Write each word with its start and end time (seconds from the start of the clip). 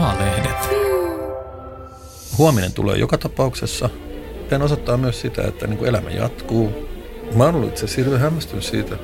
A-lehdet. 0.00 0.68
Huominen 2.38 2.72
tulee 2.72 2.96
joka 2.96 3.18
tapauksessa. 3.18 3.90
Hän 4.50 4.62
osoittaa 4.62 4.96
myös 4.96 5.20
sitä, 5.20 5.42
että 5.42 5.66
niin 5.66 5.78
kuin 5.78 5.88
elämä 5.88 6.10
jatkuu. 6.10 6.88
Mä 7.34 7.44
oon 7.44 7.54
ollut 7.54 7.82
itse 7.82 8.18
hämmästynyt 8.18 8.64
siitä, 8.64 8.96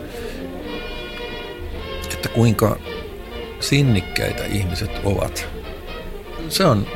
että 2.12 2.28
kuinka 2.28 2.78
sinnikkäitä 3.60 4.44
ihmiset 4.44 4.90
ovat. 5.04 5.46
Se 6.48 6.64
on 6.64 6.86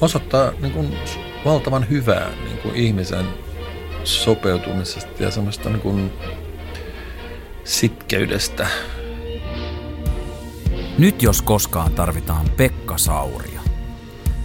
osoittaa 0.00 0.52
niin 0.60 0.72
kuin 0.72 0.98
valtavan 1.44 1.88
hyvää 1.90 2.30
niin 2.44 2.58
kuin 2.58 2.74
ihmisen 2.74 3.26
sopeutumisesta 4.04 5.22
ja 5.22 5.30
semmoista 5.30 5.70
niin 5.70 5.80
kuin 5.80 6.12
sitkeydestä. 7.64 8.66
Nyt 10.98 11.22
jos 11.22 11.42
koskaan 11.42 11.92
tarvitaan 11.92 12.50
Pekka 12.56 12.98
Sauria. 12.98 13.60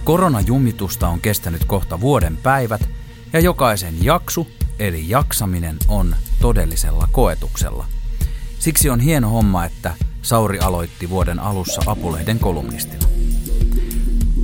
Koronajumitusta 0.04 1.08
on 1.08 1.22
kestänyt 1.22 1.66
kohta 1.66 2.02
vuoden 2.02 2.38
päivät 2.38 2.90
ja 3.34 3.40
jokaisen 3.40 4.04
jaksu 4.04 4.48
eli 4.80 5.10
jaksaminen 5.10 5.78
on 5.88 6.16
todellisella 6.42 7.08
koetuksella. 7.12 7.86
Siksi 8.60 8.90
on 8.90 9.00
hieno 9.00 9.30
homma, 9.30 9.66
että 9.66 9.96
Sauri 10.22 10.60
aloitti 10.60 11.10
vuoden 11.10 11.40
alussa 11.40 11.82
Apulehden 11.86 12.40
kolumnistina. 12.40 13.08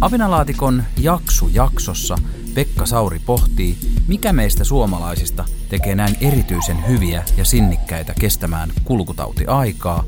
Avinalaatikon 0.01 0.83
jaksu 1.01 1.49
jaksossa 1.53 2.17
Pekka 2.53 2.85
Sauri 2.85 3.19
pohtii, 3.19 3.77
mikä 4.07 4.33
meistä 4.33 4.63
suomalaisista 4.63 5.45
tekee 5.69 5.95
näin 5.95 6.17
erityisen 6.21 6.87
hyviä 6.87 7.23
ja 7.37 7.45
sinnikkäitä 7.45 8.13
kestämään 8.19 8.71
kulkutautiaikaa, 8.83 10.03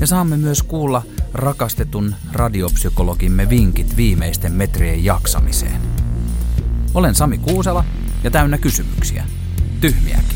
ja 0.00 0.06
saamme 0.06 0.36
myös 0.36 0.62
kuulla 0.62 1.02
rakastetun 1.34 2.14
radiopsykologimme 2.32 3.48
vinkit 3.48 3.96
viimeisten 3.96 4.52
metrien 4.52 5.04
jaksamiseen. 5.04 5.80
Olen 6.94 7.14
Sami 7.14 7.38
Kuusela 7.38 7.84
ja 8.24 8.30
täynnä 8.30 8.58
kysymyksiä. 8.58 9.24
Tyhmiäkin. 9.80 10.35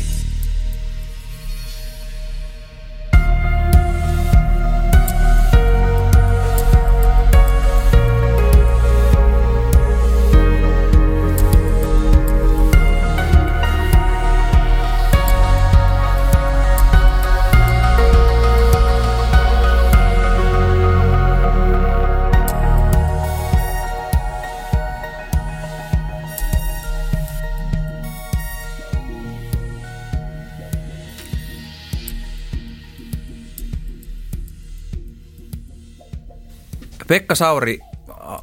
Pekka 37.11 37.35
Sauri, 37.35 37.79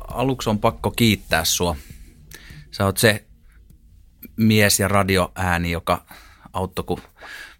aluksi 0.08 0.50
on 0.50 0.58
pakko 0.58 0.90
kiittää 0.90 1.44
sua. 1.44 1.76
Sä 2.70 2.84
oot 2.84 2.96
se 2.98 3.24
mies 4.36 4.80
ja 4.80 4.88
radioääni, 4.88 5.70
joka 5.70 6.04
auttoi, 6.52 6.84
kun 6.84 7.02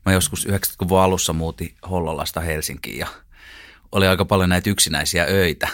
mä 0.07 0.13
joskus 0.13 0.47
90-luvun 0.47 1.01
alussa 1.01 1.33
muutin 1.33 1.75
Hollolasta 1.91 2.41
Helsinkiin 2.41 2.99
ja 2.99 3.07
oli 3.93 4.07
aika 4.07 4.25
paljon 4.25 4.49
näitä 4.49 4.71
yksinäisiä 4.71 5.25
öitä. 5.25 5.69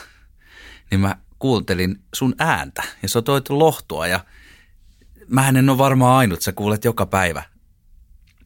Niin 0.91 1.01
mä 1.01 1.17
kuuntelin 1.39 2.03
sun 2.15 2.35
ääntä 2.39 2.83
ja 3.03 3.09
sä 3.09 3.23
toit 3.23 3.49
lohtua 3.49 4.07
ja 4.07 4.25
mä 5.29 5.49
en 5.49 5.71
ole 5.71 5.79
varmaan 5.79 6.19
ainut, 6.19 6.43
sä 6.43 6.53
kuulet 6.53 6.85
joka 6.85 7.07
päivä 7.07 7.43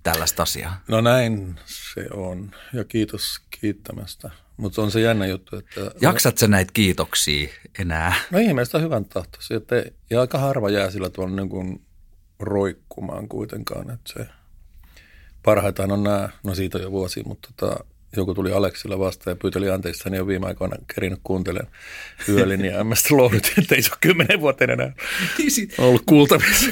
tällaista 0.03 0.43
asiaa. 0.43 0.81
No 0.89 1.01
näin 1.01 1.61
se 1.65 2.07
on 2.15 2.51
ja 2.73 2.85
kiitos 2.85 3.41
kiittämästä. 3.61 4.31
Mutta 4.59 4.83
on 4.83 4.91
se 4.91 5.01
jännä 5.01 5.27
juttu, 5.27 5.57
että... 5.57 5.81
Jaksat 6.01 6.39
sä 6.39 6.49
näitä 6.49 6.71
kiitoksia 6.75 7.49
enää? 7.79 8.15
No 8.31 8.39
ihmeestä 8.39 8.79
hyvän 8.79 9.05
tahtoisi, 9.05 9.55
että 9.55 9.85
ja 10.11 10.21
aika 10.21 10.39
harva 10.39 10.71
jää 10.71 10.91
sillä 10.91 11.11
tuolla 11.11 11.37
niin 11.37 11.49
kuin 11.49 11.81
roikkumaan 12.39 13.29
kuitenkaan, 13.29 13.91
että 13.91 14.13
se 14.13 14.27
parhaitahan 15.43 15.93
on 15.93 16.03
nämä, 16.03 16.29
no 16.43 16.55
siitä 16.55 16.79
on 16.79 16.85
jo 16.85 16.91
vuosi, 16.91 17.23
mutta 17.27 17.49
tota, 17.57 17.85
joku 18.17 18.35
tuli 18.35 18.53
Aleksilla 18.53 18.99
vastaan 18.99 19.33
ja 19.33 19.39
pyyteli 19.43 19.71
anteeksi, 19.71 20.11
niin 20.11 20.19
jo 20.19 20.27
viime 20.27 20.47
aikoina 20.47 20.77
kerinyt 20.95 21.21
kuuntelemaan 21.23 21.73
yölin 22.29 22.65
ja 22.65 22.85
mä 22.85 22.95
sitten 22.95 23.17
lohdutin, 23.17 23.53
että 23.59 23.75
ei 23.75 23.83
se 23.83 23.91
ole 23.91 23.99
kymmenen 24.01 24.41
vuotta 24.41 24.65
enää 24.65 24.93
ollut 25.79 26.03
kuultavissa. 26.07 26.71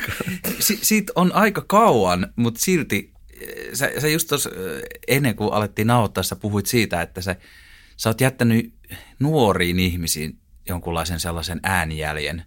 Si- 0.59 0.79
siitä 0.83 1.13
on 1.15 1.33
aika 1.33 1.65
kauan, 1.67 2.33
mutta 2.37 2.61
silti 2.61 3.13
sä, 3.73 3.91
sä 3.99 4.09
just 4.09 4.29
tuossa 4.29 4.51
ennen 5.09 5.37
kuin 5.37 5.53
alettiin 5.53 5.87
nauhoittaa, 5.87 6.23
sä 6.23 6.37
puhuit 6.37 6.67
siitä, 6.67 7.03
että 7.03 7.21
se 7.21 7.37
sä 7.97 8.09
oot 8.09 8.21
jättänyt 8.21 8.75
nuoriin 9.19 9.79
ihmisiin 9.79 10.39
jonkunlaisen 10.69 11.21
sellaisen 11.21 11.61
äänijäljen, 11.63 12.45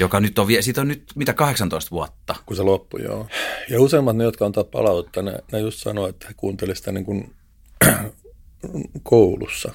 joka 0.00 0.20
nyt 0.20 0.38
on, 0.38 0.46
siitä 0.60 0.80
on 0.80 0.88
nyt 0.88 1.12
mitä 1.14 1.32
18 1.32 1.90
vuotta. 1.90 2.34
Kun 2.46 2.56
se 2.56 2.62
loppui, 2.62 3.02
joo. 3.02 3.28
Ja 3.70 3.80
useimmat 3.80 4.16
ne, 4.16 4.24
jotka 4.24 4.46
antaa 4.46 4.64
palautetta, 4.64 5.22
ne, 5.22 5.38
ne 5.52 5.60
just 5.60 5.78
sanoo, 5.78 6.08
että 6.08 6.28
he 6.28 6.34
kuuntelivat 6.36 6.78
sitä 6.78 6.92
niin 6.92 7.04
kuin 7.04 7.34
koulussa. 9.02 9.74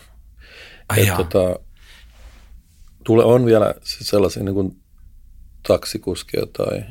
Ai 0.90 1.02
että, 1.02 1.16
tota, 1.18 1.60
tule, 3.04 3.24
on 3.24 3.46
vielä 3.46 3.76
sellaisia 3.82 4.44
niin 4.44 4.56
kuin 4.56 4.82
taksikuskia 5.68 6.46
tai 6.58 6.84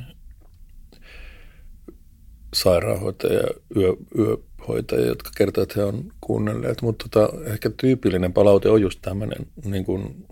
sairaanhoitajia, 2.55 3.43
yö, 3.77 3.89
yö, 4.19 4.37
hoitajia, 4.69 5.07
jotka 5.07 5.31
kertovat, 5.37 5.71
että 5.71 5.81
he 5.81 5.85
on 5.85 6.13
kuunnelleet, 6.21 6.83
mutta 6.83 7.09
tota, 7.11 7.33
ehkä 7.45 7.71
tyypillinen 7.71 8.33
palaute 8.33 8.69
on 8.69 8.83
just 8.83 8.99
tämmöinen 9.03 9.47
niin 9.65 9.85
kuin, 9.85 10.27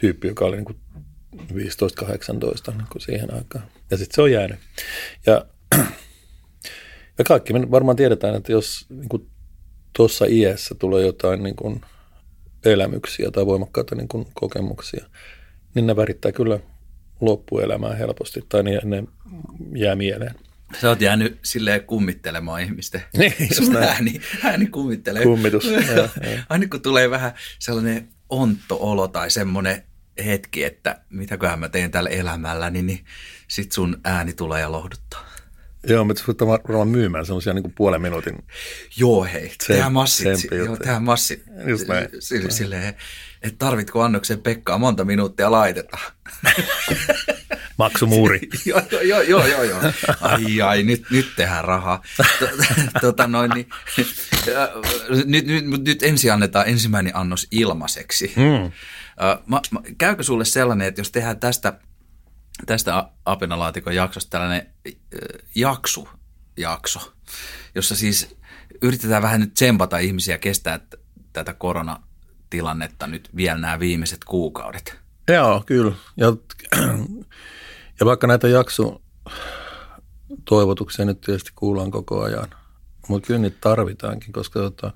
tyyppi, 0.00 0.28
joka 0.28 0.44
oli 0.44 0.56
niin 0.56 0.64
kuin 0.64 0.78
15-18 1.36 1.46
niin 1.52 2.86
kuin 2.92 3.02
siihen 3.02 3.34
aikaan. 3.34 3.64
Ja 3.90 3.96
sitten 3.96 4.14
se 4.14 4.22
on 4.22 4.32
jäänyt. 4.32 4.58
Ja, 5.26 5.46
ja 7.18 7.24
kaikki 7.24 7.52
me 7.52 7.70
varmaan 7.70 7.96
tiedetään, 7.96 8.34
että 8.34 8.52
jos 8.52 8.86
niin 8.88 9.30
tuossa 9.96 10.24
iässä 10.28 10.74
tulee 10.74 11.06
jotain 11.06 11.42
niin 11.42 11.56
kuin 11.56 11.80
elämyksiä 12.64 13.30
tai 13.30 13.46
voimakkaita 13.46 13.94
niin 13.94 14.08
kuin 14.08 14.26
kokemuksia, 14.34 15.06
niin 15.74 15.86
ne 15.86 15.96
värittää 15.96 16.32
kyllä 16.32 16.60
loppuelämää 17.20 17.94
helposti 17.94 18.44
tai 18.48 18.62
ne, 18.62 18.80
ne 18.84 19.04
jää 19.74 19.94
mieleen. 19.94 20.34
Sä 20.80 20.88
oot 20.88 21.00
jäänyt 21.00 21.38
silleen 21.42 21.84
kummittelemaan 21.84 22.62
ihmisten. 22.62 23.02
Niin, 23.18 23.54
Sun 23.54 23.76
ääni, 23.76 24.20
ääni 24.44 24.66
kummittelee. 24.66 25.22
Kummitus. 25.22 25.64
Aina 26.48 26.66
kun 26.68 26.82
tulee 26.82 27.10
vähän 27.10 27.32
sellainen 27.58 28.08
ontto 28.28 28.76
olo 28.80 29.08
tai 29.08 29.30
semmoinen 29.30 29.82
hetki, 30.24 30.64
että 30.64 31.00
mitäköhän 31.10 31.58
mä 31.58 31.68
teen 31.68 31.90
tällä 31.90 32.10
elämällä, 32.10 32.70
niin, 32.70 32.86
niin 32.86 33.04
sit 33.48 33.72
sun 33.72 34.00
ääni 34.04 34.32
tulee 34.32 34.60
ja 34.60 34.72
lohduttaa. 34.72 35.26
Joo, 35.88 36.04
mutta 36.04 36.22
sä 36.22 36.46
varmaan 36.46 36.88
myymään 36.88 37.26
semmoisia 37.26 37.52
niin 37.54 37.72
puolen 37.74 38.02
minuutin. 38.02 38.44
Joo, 38.96 39.24
hei, 39.24 39.52
tehdään 39.66 39.92
massit. 39.92 40.26
Joo, 40.50 40.76
tehdään 40.76 41.02
massit. 41.02 41.42
Just 41.66 41.88
näin. 41.88 42.08
Sille, 42.18 42.50
silleen, 42.50 42.94
että 43.42 43.58
tarvitko 43.58 44.02
annoksen 44.02 44.40
Pekkaa 44.40 44.78
monta 44.78 45.04
minuuttia 45.04 45.50
laitetaan. 45.50 46.12
Maksumuuri. 47.78 48.40
joo, 48.64 48.82
joo, 48.90 49.22
joo, 49.22 49.46
joo, 49.46 49.62
joo. 49.62 49.80
Ai, 50.20 50.60
ai, 50.60 50.82
nyt, 50.82 51.04
nyt 51.10 51.32
tehdään 51.36 51.64
rahaa. 51.64 52.02
tota 53.00 53.26
noin, 53.26 53.50
niin, 53.54 53.68
nyt, 55.24 55.46
nyt, 55.46 55.84
nyt 55.84 56.02
ensin 56.02 56.32
annetaan 56.32 56.68
ensimmäinen 56.68 57.16
annos 57.16 57.46
ilmaiseksi. 57.50 58.32
Mm. 58.36 58.72
Mä, 59.46 59.60
mä, 59.70 59.80
käykö 59.98 60.22
sulle 60.22 60.44
sellainen, 60.44 60.88
että 60.88 61.00
jos 61.00 61.10
tehdään 61.10 61.40
tästä, 61.40 61.78
tästä 62.66 63.08
Apenalaatikon 63.24 63.94
jaksosta 63.94 64.30
tällainen 64.30 64.66
jaksu, 65.54 66.08
jakso, 66.56 67.12
jossa 67.74 67.96
siis 67.96 68.36
yritetään 68.82 69.22
vähän 69.22 69.40
nyt 69.40 69.54
tsempata 69.54 69.98
ihmisiä 69.98 70.38
kestää 70.38 70.80
tätä 71.32 71.54
koronatilannetta 71.54 73.06
nyt 73.06 73.30
vielä 73.36 73.58
nämä 73.58 73.80
viimeiset 73.80 74.24
kuukaudet. 74.24 74.98
Joo, 75.28 75.62
kyllä. 75.66 75.92
Ja 76.16 76.26
ja 78.00 78.06
vaikka 78.06 78.26
näitä 78.26 78.48
jakso 78.48 79.02
toivotuksia 80.44 81.04
nyt 81.04 81.20
tietysti 81.20 81.50
kuullaan 81.54 81.90
koko 81.90 82.22
ajan, 82.22 82.48
mutta 83.08 83.26
kyllä 83.26 83.40
niitä 83.40 83.56
tarvitaankin, 83.60 84.32
koska 84.32 84.60
tota, 84.60 84.92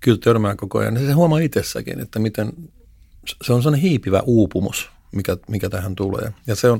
kyllä 0.00 0.18
törmää 0.18 0.56
koko 0.56 0.78
ajan. 0.78 0.94
Ja 0.94 1.06
se 1.06 1.12
huomaa 1.12 1.38
itsessäkin, 1.38 2.00
että 2.00 2.18
miten 2.18 2.52
se 3.42 3.52
on 3.52 3.62
sellainen 3.62 3.88
hiipivä 3.88 4.22
uupumus, 4.26 4.90
mikä, 5.12 5.36
mikä 5.48 5.70
tähän 5.70 5.94
tulee. 5.94 6.32
Ja 6.46 6.54
se 6.54 6.70
on, 6.70 6.78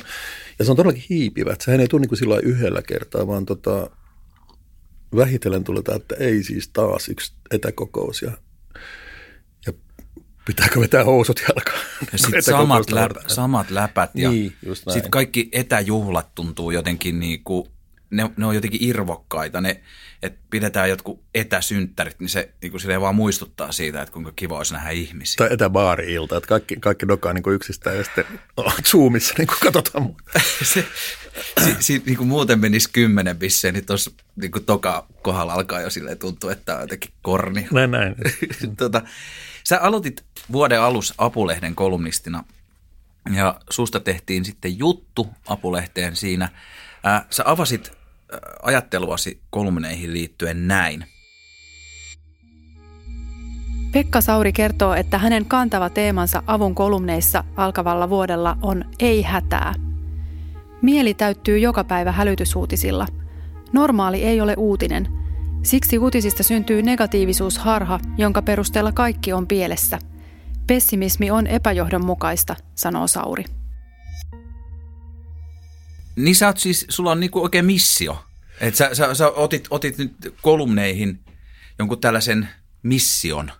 ja 0.58 0.64
se 0.64 0.70
on 0.70 0.76
todellakin 0.76 1.04
hiipivä. 1.10 1.52
Että 1.52 1.64
sehän 1.64 1.80
ei 1.80 1.88
tule 1.88 2.00
niin 2.00 2.08
kuin 2.08 2.44
yhdellä 2.44 2.82
kertaa, 2.82 3.26
vaan 3.26 3.46
tota, 3.46 3.90
vähitellen 5.16 5.64
tulee 5.64 5.82
että 5.96 6.14
ei 6.18 6.42
siis 6.42 6.68
taas 6.68 7.08
yksi 7.08 7.32
etäkokous 7.50 8.22
ja 8.22 8.32
pitääkö 10.50 10.81
vetää 10.81 11.05
housut 11.05 11.43
jalkaan. 11.49 11.81
Ja 12.12 12.19
sitten 12.19 12.43
samat, 12.43 12.91
läpä, 12.91 13.20
samat 13.26 13.70
läpät 13.70 14.11
ja 14.14 14.31
niin, 14.31 14.56
sitten 14.75 15.11
kaikki 15.11 15.49
etäjuhlat 15.52 16.35
tuntuu 16.35 16.70
jotenkin 16.70 17.20
niin 17.20 17.44
kuin, 17.44 17.69
ne, 18.11 18.31
ne 18.37 18.47
on 18.47 18.55
jotenkin 18.55 18.82
irvokkaita. 18.82 19.61
Ne, 19.61 19.81
että 20.23 20.41
pidetään 20.50 20.91
jotkut 20.91 21.23
etäsynttärit, 21.35 22.20
niin 22.20 22.29
se 22.29 22.50
niin 22.62 22.70
kuin 22.70 22.81
silleen 22.81 23.00
vaan 23.00 23.14
muistuttaa 23.14 23.73
siitä, 23.73 24.02
että 24.02 24.12
kuinka 24.12 24.32
kiva 24.37 24.56
olisi 24.56 24.75
nähdä 24.75 24.91
ihmisiä. 24.91 25.35
Tai 25.38 25.49
etäbaari-ilta, 25.52 26.37
että 26.37 26.49
kaikki, 26.49 26.76
kaikki 26.76 27.08
dokaa 27.08 27.32
niin 27.32 27.52
yksistään 27.52 27.97
ja 27.97 28.05
sitten 28.05 28.25
oh, 28.56 28.75
Zoomissa 28.91 29.35
niin 29.38 29.47
kuin 29.47 29.58
katsotaan 29.61 30.02
muuta. 30.02 30.23
se, 30.62 30.85
si, 31.64 31.76
si, 31.81 32.02
niin 32.06 32.17
kuin 32.17 32.29
muuten 32.29 32.61
menisi 32.61 32.91
kymmenen 32.93 33.38
bisseen, 33.38 33.75
niin 33.75 33.87
tuossa 33.87 34.11
niin 34.37 34.50
toka 34.67 35.06
kohdalla 35.23 35.52
alkaa 35.52 35.81
jo 35.81 35.91
silleen 35.91 36.19
tuntua, 36.19 36.52
että 36.52 36.75
on 36.75 36.81
jotenkin 36.81 37.11
korni. 37.23 37.69
Näin, 37.73 37.91
näin. 37.91 38.14
tota, 38.76 39.02
sä 39.64 39.80
aloitit 39.80 40.24
vuoden 40.52 40.80
alussa 40.80 41.14
Apulehden 41.18 41.74
kolumnistina 41.74 42.44
ja 43.34 43.60
susta 43.70 44.00
tehtiin 44.00 44.44
sitten 44.44 44.78
juttu 44.78 45.28
Apulehteen 45.46 46.16
siinä. 46.16 46.48
Sä 47.30 47.42
avasit 47.46 47.92
ajatteluasi 48.62 49.40
kolumneihin 49.50 50.12
liittyen 50.12 50.68
näin. 50.68 51.04
Pekka 53.92 54.20
Sauri 54.20 54.52
kertoo, 54.52 54.94
että 54.94 55.18
hänen 55.18 55.46
kantava 55.46 55.90
teemansa 55.90 56.42
avun 56.46 56.74
kolumneissa 56.74 57.44
alkavalla 57.56 58.10
vuodella 58.10 58.56
on 58.62 58.84
ei 58.98 59.22
hätää. 59.22 59.74
Mieli 60.82 61.14
täyttyy 61.14 61.58
joka 61.58 61.84
päivä 61.84 62.12
hälytysuutisilla. 62.12 63.06
Normaali 63.72 64.22
ei 64.22 64.40
ole 64.40 64.54
uutinen. 64.56 65.19
Siksi 65.62 65.98
uutisista 65.98 66.42
syntyy 66.42 66.82
negatiivisuusharha, 66.82 68.00
jonka 68.18 68.42
perusteella 68.42 68.92
kaikki 68.92 69.32
on 69.32 69.46
pielessä. 69.46 69.98
Pessimismi 70.66 71.30
on 71.30 71.46
epäjohdonmukaista, 71.46 72.56
sanoo 72.74 73.06
Sauri. 73.06 73.44
Niin 76.16 76.36
sä 76.36 76.46
oot 76.46 76.58
siis, 76.58 76.86
sulla 76.88 77.10
on 77.10 77.20
niinku 77.20 77.42
oikein 77.42 77.64
missio. 77.64 78.24
Että 78.60 78.78
sä, 78.78 78.94
sä, 78.94 79.14
sä 79.14 79.28
otit, 79.28 79.66
otit 79.70 79.98
nyt 79.98 80.34
kolumneihin 80.42 81.20
jonkun 81.78 82.00
tällaisen 82.00 82.48
mission. 82.82 83.52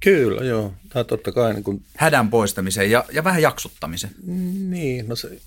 Kyllä, 0.00 0.44
joo. 0.44 0.74
Tämä 0.88 1.04
totta 1.04 1.32
kai 1.32 1.54
niin 1.54 1.64
kun... 1.64 1.82
Hädän 1.96 2.30
poistamisen 2.30 2.90
ja, 2.90 3.04
ja 3.12 3.24
vähän 3.24 3.42
jaksuttamisen. 3.42 4.10
Niin, 4.68 5.08
no 5.08 5.16
se, 5.16 5.40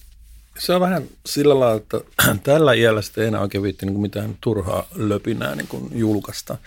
se 0.57 0.73
on 0.73 0.81
vähän 0.81 1.03
sillä 1.25 1.59
lailla, 1.59 1.81
että 1.81 2.01
tällä 2.43 2.73
iällä 2.73 3.01
sitten 3.01 3.21
ei 3.21 3.27
enää 3.27 3.41
oikein 3.41 3.63
viitti 3.63 3.85
niin 3.85 3.99
mitään 3.99 4.37
turhaa 4.41 4.87
löpinää 4.95 5.55
niin 5.55 5.67
kuin 5.67 5.89
julkaista. 5.91 6.57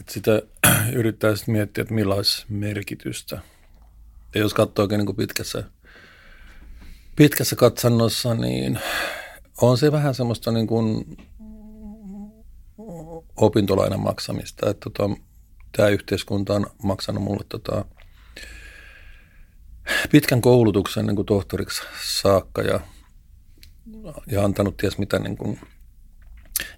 Että 0.00 0.12
sitä 0.12 0.42
yrittää 0.92 1.36
sitten 1.36 1.52
miettiä, 1.52 1.82
että 1.82 1.94
millaista 1.94 2.46
merkitystä. 2.48 3.38
Ja 4.34 4.40
jos 4.40 4.54
katsoo 4.54 4.82
oikein 4.82 5.04
niin 5.04 5.16
pitkässä– 5.16 5.64
pitkässä 7.20 7.56
katsannossa, 7.56 8.34
niin 8.34 8.78
on 9.60 9.78
se 9.78 9.92
vähän 9.92 10.14
semmoista 10.14 10.52
niin 10.52 10.66
kuin 10.66 11.16
opintolainan 13.36 14.00
maksamista, 14.00 14.70
että 14.70 14.90
tota, 14.90 15.14
tämä 15.76 15.88
yhteiskunta 15.88 16.54
on 16.54 16.66
maksanut 16.82 17.22
mulle 17.22 17.44
tota, 17.48 17.84
pitkän 20.10 20.40
koulutuksen 20.40 21.06
niin 21.06 21.16
kuin 21.16 21.26
tohtoriksi 21.26 21.82
saakka 22.22 22.62
ja, 22.62 22.80
ja 24.26 24.44
antanut 24.44 24.76
ties 24.76 24.98
mitä 24.98 25.18
niin 25.18 25.36
kuin 25.36 25.60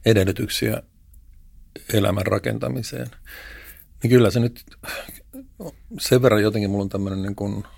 edellytyksiä 0.05 0.83
elämän 1.93 2.27
rakentamiseen. 2.27 3.07
Niin 4.03 4.11
kyllä 4.11 4.31
se 4.31 4.41
nyt 4.41 4.65
sen 5.99 6.23
verran 6.23 6.43
jotenkin 6.43 6.71
mulla 6.71 6.83
on 6.83 6.89
tämmöinen 6.89 7.23
niin 7.23 7.37
kuin– 7.37 7.65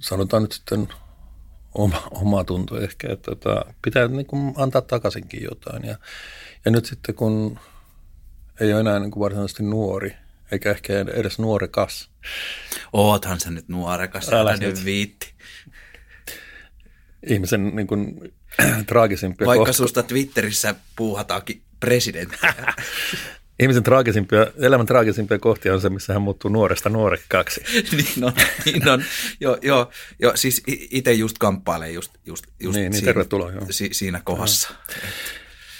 sanotaan 0.00 0.42
nyt 0.42 0.52
sitten 0.52 0.88
oma, 1.74 2.08
oma 2.10 2.44
tunto 2.44 2.80
ehkä, 2.80 3.12
että 3.12 3.30
tota, 3.30 3.74
pitää 3.82 4.08
niin 4.08 4.26
kuin 4.26 4.54
antaa 4.56 4.82
takaisinkin 4.82 5.42
jotain. 5.42 5.84
Ja, 5.84 5.98
ja 6.64 6.70
nyt 6.70 6.84
sitten 6.84 7.14
kun 7.14 7.58
ei 8.60 8.72
ole 8.72 8.80
enää 8.80 8.98
niin 8.98 9.10
kuin 9.10 9.20
varsinaisesti 9.20 9.62
nuori, 9.62 10.16
eikä 10.52 10.70
ehkä 10.70 10.92
edes 11.14 11.38
nuorekas. 11.38 12.10
Oothan 12.92 13.40
sä 13.40 13.50
nyt 13.50 13.68
nuorekas, 13.68 14.32
älä 14.32 14.56
nyt 14.56 14.84
viitti. 14.84 15.32
Ihmisen 17.26 17.76
niin 17.76 17.86
kuin, 17.86 18.32
traagisimpia 18.86 19.46
Vaikka 19.46 19.60
kohta... 19.60 19.72
susta 19.72 20.02
Twitterissä 20.02 20.74
puuhataankin 20.96 21.62
presidenttiä. 21.80 22.54
Ihmisen 23.60 23.82
traagisimpia, 23.82 24.46
elämän 24.56 24.86
traagisimpia 24.86 25.38
kohtia 25.38 25.74
on 25.74 25.80
se, 25.80 25.88
missä 25.88 26.12
hän 26.12 26.22
muuttuu 26.22 26.50
nuoresta 26.50 26.88
nuorekkaaksi. 26.88 27.64
niin 27.96 28.24
on, 28.24 28.32
niin 28.64 28.88
on. 28.88 29.04
Joo, 29.40 29.58
joo, 29.62 29.90
joo 30.18 30.32
siis 30.34 30.62
itse 30.66 31.12
just 31.12 31.38
kamppailen 31.38 31.94
just, 31.94 32.12
just, 32.26 32.44
just 32.60 32.76
niin, 32.76 32.92
niin, 32.92 33.00
siinä, 33.00 33.24
joo. 33.54 33.66
Si, 33.70 33.88
siinä 33.92 34.20
kohdassa. 34.24 34.70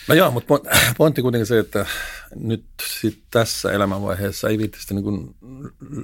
No 0.09 0.15
joo, 0.15 0.31
mutta 0.31 0.55
pointti 0.99 1.23
kuitenkin 1.23 1.47
se, 1.47 1.59
että 1.59 1.87
nyt 2.35 2.65
sit 2.83 3.19
tässä 3.31 3.73
elämänvaiheessa 3.73 4.49
ei 4.49 4.59
viittistä 4.59 4.95
niin 4.95 5.35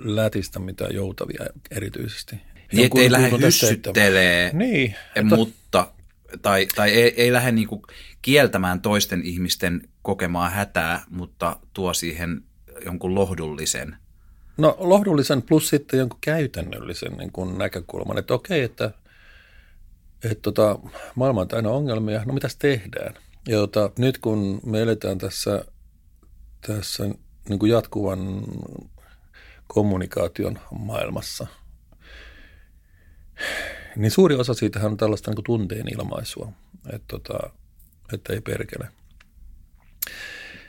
lätistä 0.04 0.58
mitään 0.58 0.94
joutavia 0.94 1.46
erityisesti. 1.70 2.36
Niin, 2.72 2.98
ei 2.98 3.12
lähde 3.12 3.38
hyssyttelee, 3.46 4.50
niin, 4.52 4.94
mutta 5.22 5.88
tai, 6.42 6.66
tai 6.74 6.90
ei, 6.90 7.22
ei 7.22 7.32
lähde 7.32 7.52
niin 7.52 7.68
kieltämään 8.22 8.80
toisten 8.80 9.22
ihmisten 9.24 9.88
kokemaa 10.02 10.50
hätää, 10.50 11.04
mutta 11.10 11.56
tuo 11.74 11.94
siihen 11.94 12.42
jonkun 12.84 13.14
lohdullisen. 13.14 13.96
No 14.56 14.76
lohdullisen 14.78 15.42
plus 15.42 15.68
sitten 15.68 15.98
jonkun 15.98 16.18
käytännöllisen 16.20 17.12
niin 17.12 17.32
kuin 17.32 17.58
näkökulman, 17.58 18.18
että 18.18 18.34
okei, 18.34 18.62
että, 18.62 18.90
että 20.24 20.42
tota, 20.42 20.78
maailma 21.14 21.40
on 21.40 21.48
täynnä 21.48 21.70
ongelmia, 21.70 22.24
no 22.24 22.34
mitäs 22.34 22.56
tehdään? 22.56 23.14
Ja 23.48 23.56
tota, 23.56 23.90
nyt 23.98 24.18
kun 24.18 24.60
me 24.66 24.82
eletään 24.82 25.18
tässä, 25.18 25.64
tässä 26.66 27.04
niin 27.48 27.58
kuin 27.58 27.72
jatkuvan 27.72 28.42
kommunikaation 29.66 30.58
maailmassa, 30.78 31.46
niin 33.96 34.10
suuri 34.10 34.34
osa 34.34 34.54
siitä 34.54 34.86
on 34.86 34.96
tällaista 34.96 35.30
niin 35.30 35.36
kuin 35.36 35.44
tunteen 35.44 35.94
ilmaisua, 35.94 36.52
että, 36.92 37.04
tota, 37.08 37.50
että 38.12 38.32
ei 38.32 38.40
perkele– 38.40 38.88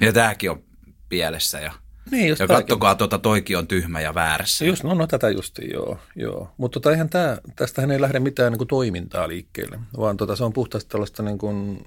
ja 0.01 0.13
tämäkin 0.13 0.51
on 0.51 0.63
pielessä 1.10 1.60
ja, 1.60 1.74
niin, 2.12 2.30
just 2.30 2.39
ja 2.39 2.48
kattokaa, 2.48 2.95
tuota, 2.95 3.19
toikin 3.19 3.57
on 3.57 3.68
tyhmä 3.68 4.01
ja 4.01 4.15
väärässä. 4.15 4.65
Just, 4.65 4.84
no, 4.84 4.94
no 4.94 5.08
tätä 5.08 5.29
justi, 5.29 5.70
joo. 5.74 6.00
joo. 6.15 6.50
Mutta 6.58 6.79
tota, 6.79 6.91
eihän 6.91 7.10
tää, 7.10 7.38
tästähän 7.55 7.91
ei 7.91 8.01
lähde 8.01 8.20
mitään 8.20 8.51
niin 8.51 8.58
kuin, 8.58 8.67
toimintaa 8.67 9.27
liikkeelle, 9.27 9.79
vaan 9.98 10.17
tota, 10.17 10.36
se 10.36 10.44
on 10.44 10.53
puhtaasti 10.53 10.89
tällaista 10.89 11.24
niin 11.24 11.38
kuin, 11.38 11.84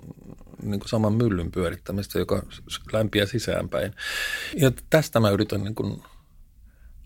niin 0.63 0.81
kuin 0.81 0.89
saman 0.89 1.13
myllyn 1.13 1.51
pyörittämistä, 1.51 2.19
joka 2.19 2.43
lämpiää 2.93 3.27
sisäänpäin. 3.27 3.95
Ja 4.57 4.73
tästä 4.91 5.21
mä 5.21 5.31
yritän 5.31 5.65
niin 5.65 5.75
kuin, 5.75 6.03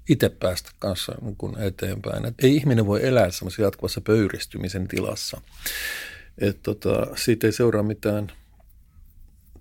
itse 0.08 0.28
päästä 0.28 0.70
kanssa 0.78 1.14
niin 1.20 1.36
kuin 1.36 1.58
eteenpäin. 1.58 2.26
Et 2.26 2.34
ei 2.42 2.56
ihminen 2.56 2.86
voi 2.86 3.06
elää 3.06 3.30
semmoisessa 3.30 3.62
jatkuvassa 3.62 4.00
pöyristymisen 4.00 4.88
tilassa. 4.88 5.40
Et 6.38 6.62
tota, 6.62 7.06
siitä 7.16 7.46
ei 7.46 7.52
seuraa 7.52 7.82
mitään– 7.82 8.32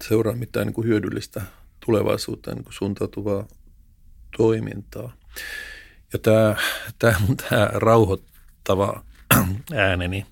seuraa 0.04 0.36
mitään 0.36 0.68
niin 0.68 0.74
kuin 0.74 0.88
hyödyllistä 0.88 1.42
tulevaisuuteen 1.86 2.58
niin 2.58 2.64
kuin 2.64 2.74
suuntautuvaa 2.74 3.48
toimintaa. 4.38 5.14
Ja 6.14 6.20
tämä, 6.20 6.56
tämä, 7.00 7.16
tämä 7.50 7.70
rauhoittava 7.74 9.04
ääneni, 9.74 10.26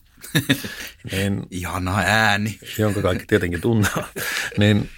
niin, 1.11 1.43
Ihana 1.51 1.97
ääni. 2.05 2.59
jonka 2.77 3.01
kaikki 3.01 3.25
tietenkin 3.25 3.61
tuntuu, 3.61 4.03
niin 4.57 4.89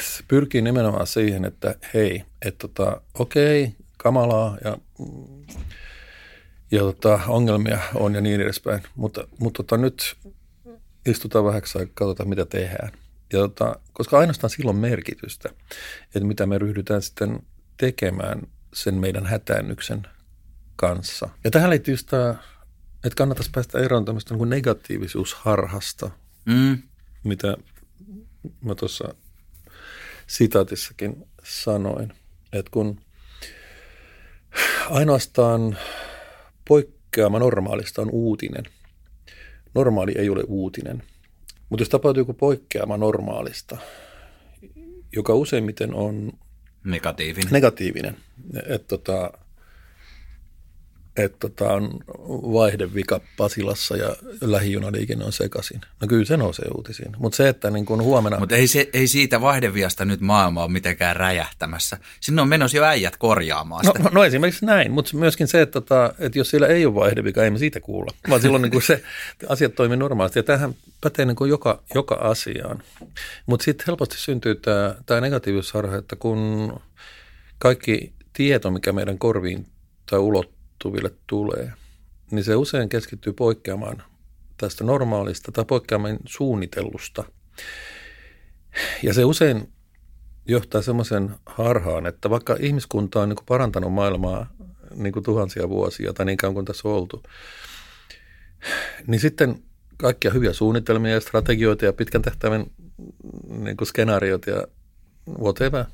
se 0.00 0.24
pyrkii 0.28 0.62
nimenomaan 0.62 1.06
siihen, 1.06 1.44
että 1.44 1.74
hei, 1.94 2.24
että 2.42 2.68
tota, 2.68 3.00
okei, 3.14 3.74
kamalaa 3.96 4.58
ja, 4.64 4.78
ja 6.70 6.80
tota, 6.80 7.20
ongelmia 7.28 7.78
on 7.94 8.14
ja 8.14 8.20
niin 8.20 8.40
edespäin, 8.40 8.82
mutta, 8.96 9.28
mutta 9.38 9.62
tota, 9.62 9.76
nyt 9.76 10.16
istutaan 11.06 11.44
vähäksi 11.44 11.78
ja 11.78 11.86
katsotaan, 11.94 12.28
mitä 12.28 12.44
tehdään– 12.44 12.92
ja 13.32 13.38
tota, 13.38 13.80
koska 13.92 14.18
ainoastaan 14.18 14.50
silloin 14.50 14.76
merkitystä, 14.76 15.48
että 16.04 16.24
mitä 16.24 16.46
me 16.46 16.58
ryhdytään 16.58 17.02
sitten 17.02 17.40
tekemään 17.76 18.42
sen 18.74 18.94
meidän 18.94 19.26
hätäännyksen 19.26 20.02
kanssa. 20.76 21.28
Ja 21.44 21.50
tähän 21.50 21.70
liittyy 21.70 21.96
tämä, 22.10 22.34
että 23.04 23.16
kannattaisi 23.16 23.50
päästä 23.54 23.78
eroon 23.78 24.04
tämmöistä 24.04 24.34
niin 24.34 24.50
negatiivisuusharhasta, 24.50 26.10
mm. 26.44 26.78
mitä 27.24 27.56
mä 28.60 28.74
tuossa 28.74 29.14
sitaatissakin 30.26 31.24
sanoin. 31.44 32.12
Että 32.52 32.70
kun 32.70 33.00
ainoastaan 34.90 35.78
poikkeama 36.68 37.38
normaalista 37.38 38.02
on 38.02 38.10
uutinen. 38.10 38.64
Normaali 39.74 40.12
ei 40.18 40.28
ole 40.28 40.44
uutinen– 40.46 41.02
mutta 41.68 41.80
jos 41.82 41.88
tapahtuu 41.88 42.20
joku 42.20 42.34
poikkeama 42.34 42.96
normaalista, 42.96 43.76
joka 45.12 45.34
useimmiten 45.34 45.94
on 45.94 46.32
Negatiivinen. 46.84 47.52
negatiivinen. 47.52 48.16
Että 48.66 48.88
tota, 48.88 49.32
et 51.22 51.38
tota 51.38 51.72
on 51.72 51.90
vaihdevika 52.52 53.20
Pasilassa 53.36 53.96
ja 53.96 54.16
lähijunaliikenne 54.40 55.24
on 55.24 55.32
sekaisin. 55.32 55.80
No 56.00 56.08
kyllä 56.08 56.24
se 56.24 56.36
nousee 56.36 56.68
uutisiin. 56.74 57.12
Mutta 57.18 57.36
se, 57.36 57.48
että 57.48 57.70
niin 57.70 57.86
kun 57.86 58.02
huomenna... 58.02 58.38
Mutta 58.38 58.56
ei, 58.56 58.66
se, 58.66 58.88
ei 58.92 59.06
siitä 59.06 59.40
vaihdeviasta 59.40 60.04
nyt 60.04 60.20
maailma 60.20 60.62
ole 60.62 60.72
mitenkään 60.72 61.16
räjähtämässä. 61.16 61.98
Sinne 62.20 62.42
on 62.42 62.48
menossa 62.48 62.76
jo 62.76 62.84
äijät 62.84 63.16
korjaamaan 63.16 63.84
No, 63.84 63.92
sitä. 63.92 64.02
no, 64.02 64.10
no 64.12 64.24
esimerkiksi 64.24 64.66
näin, 64.66 64.92
mutta 64.92 65.16
myöskin 65.16 65.48
se, 65.48 65.62
että, 65.62 65.80
tota, 65.80 66.14
että 66.18 66.38
jos 66.38 66.50
siellä 66.50 66.66
ei 66.66 66.86
ole 66.86 66.94
vaihdevika, 66.94 67.44
ei 67.44 67.50
me 67.50 67.58
siitä 67.58 67.80
kuulla, 67.80 68.12
vaan 68.28 68.40
silloin 68.40 68.62
niin 68.62 68.72
kuin 68.72 68.82
se 68.82 69.02
asiat 69.48 69.74
toimii 69.74 69.96
normaalisti. 69.96 70.38
Ja 70.38 70.42
tämähän 70.42 70.74
pätee 71.00 71.24
niin 71.24 71.36
kuin 71.36 71.50
joka, 71.50 71.82
joka 71.94 72.14
asiaan. 72.14 72.82
Mutta 73.46 73.64
sitten 73.64 73.84
helposti 73.86 74.16
syntyy 74.18 74.54
tämä, 74.54 74.94
tämä 75.06 75.20
negatiivisuusharha, 75.20 75.96
että 75.96 76.16
kun 76.16 76.72
kaikki 77.58 78.12
tieto, 78.32 78.70
mikä 78.70 78.92
meidän 78.92 79.18
korviin 79.18 79.66
tai 80.10 80.18
ulottuville 80.84 81.14
tulee, 81.26 81.72
niin 82.30 82.44
se 82.44 82.56
usein 82.56 82.88
keskittyy 82.88 83.32
poikkeamaan 83.32 84.02
tästä 84.56 84.84
normaalista 84.84 85.52
tai 85.52 85.64
poikkeamaan 85.64 86.18
suunnitellusta. 86.26 87.24
Ja 89.02 89.14
se 89.14 89.24
usein 89.24 89.72
johtaa 90.48 90.82
semmoisen 90.82 91.34
harhaan, 91.46 92.06
että 92.06 92.30
vaikka 92.30 92.56
ihmiskunta 92.60 93.20
on 93.20 93.28
niin 93.28 93.36
parantanut 93.46 93.92
maailmaa 93.92 94.50
niin 94.94 95.12
kuin 95.12 95.22
tuhansia 95.22 95.68
vuosia 95.68 96.12
tai 96.12 96.26
niin 96.26 96.36
kauan 96.36 96.54
kuin 96.54 96.66
tässä 96.66 96.88
on 96.88 96.94
oltu, 96.94 97.22
niin 99.06 99.20
sitten 99.20 99.62
kaikkia 99.96 100.30
hyviä 100.30 100.52
suunnitelmia 100.52 101.12
ja 101.12 101.20
strategioita 101.20 101.84
ja 101.84 101.92
pitkän 101.92 102.22
tähtäimen 102.22 102.66
niin 103.48 103.76
kuin 103.76 103.88
skenaarioita 103.88 104.50
ja 104.50 104.66
whatever, 105.38 105.84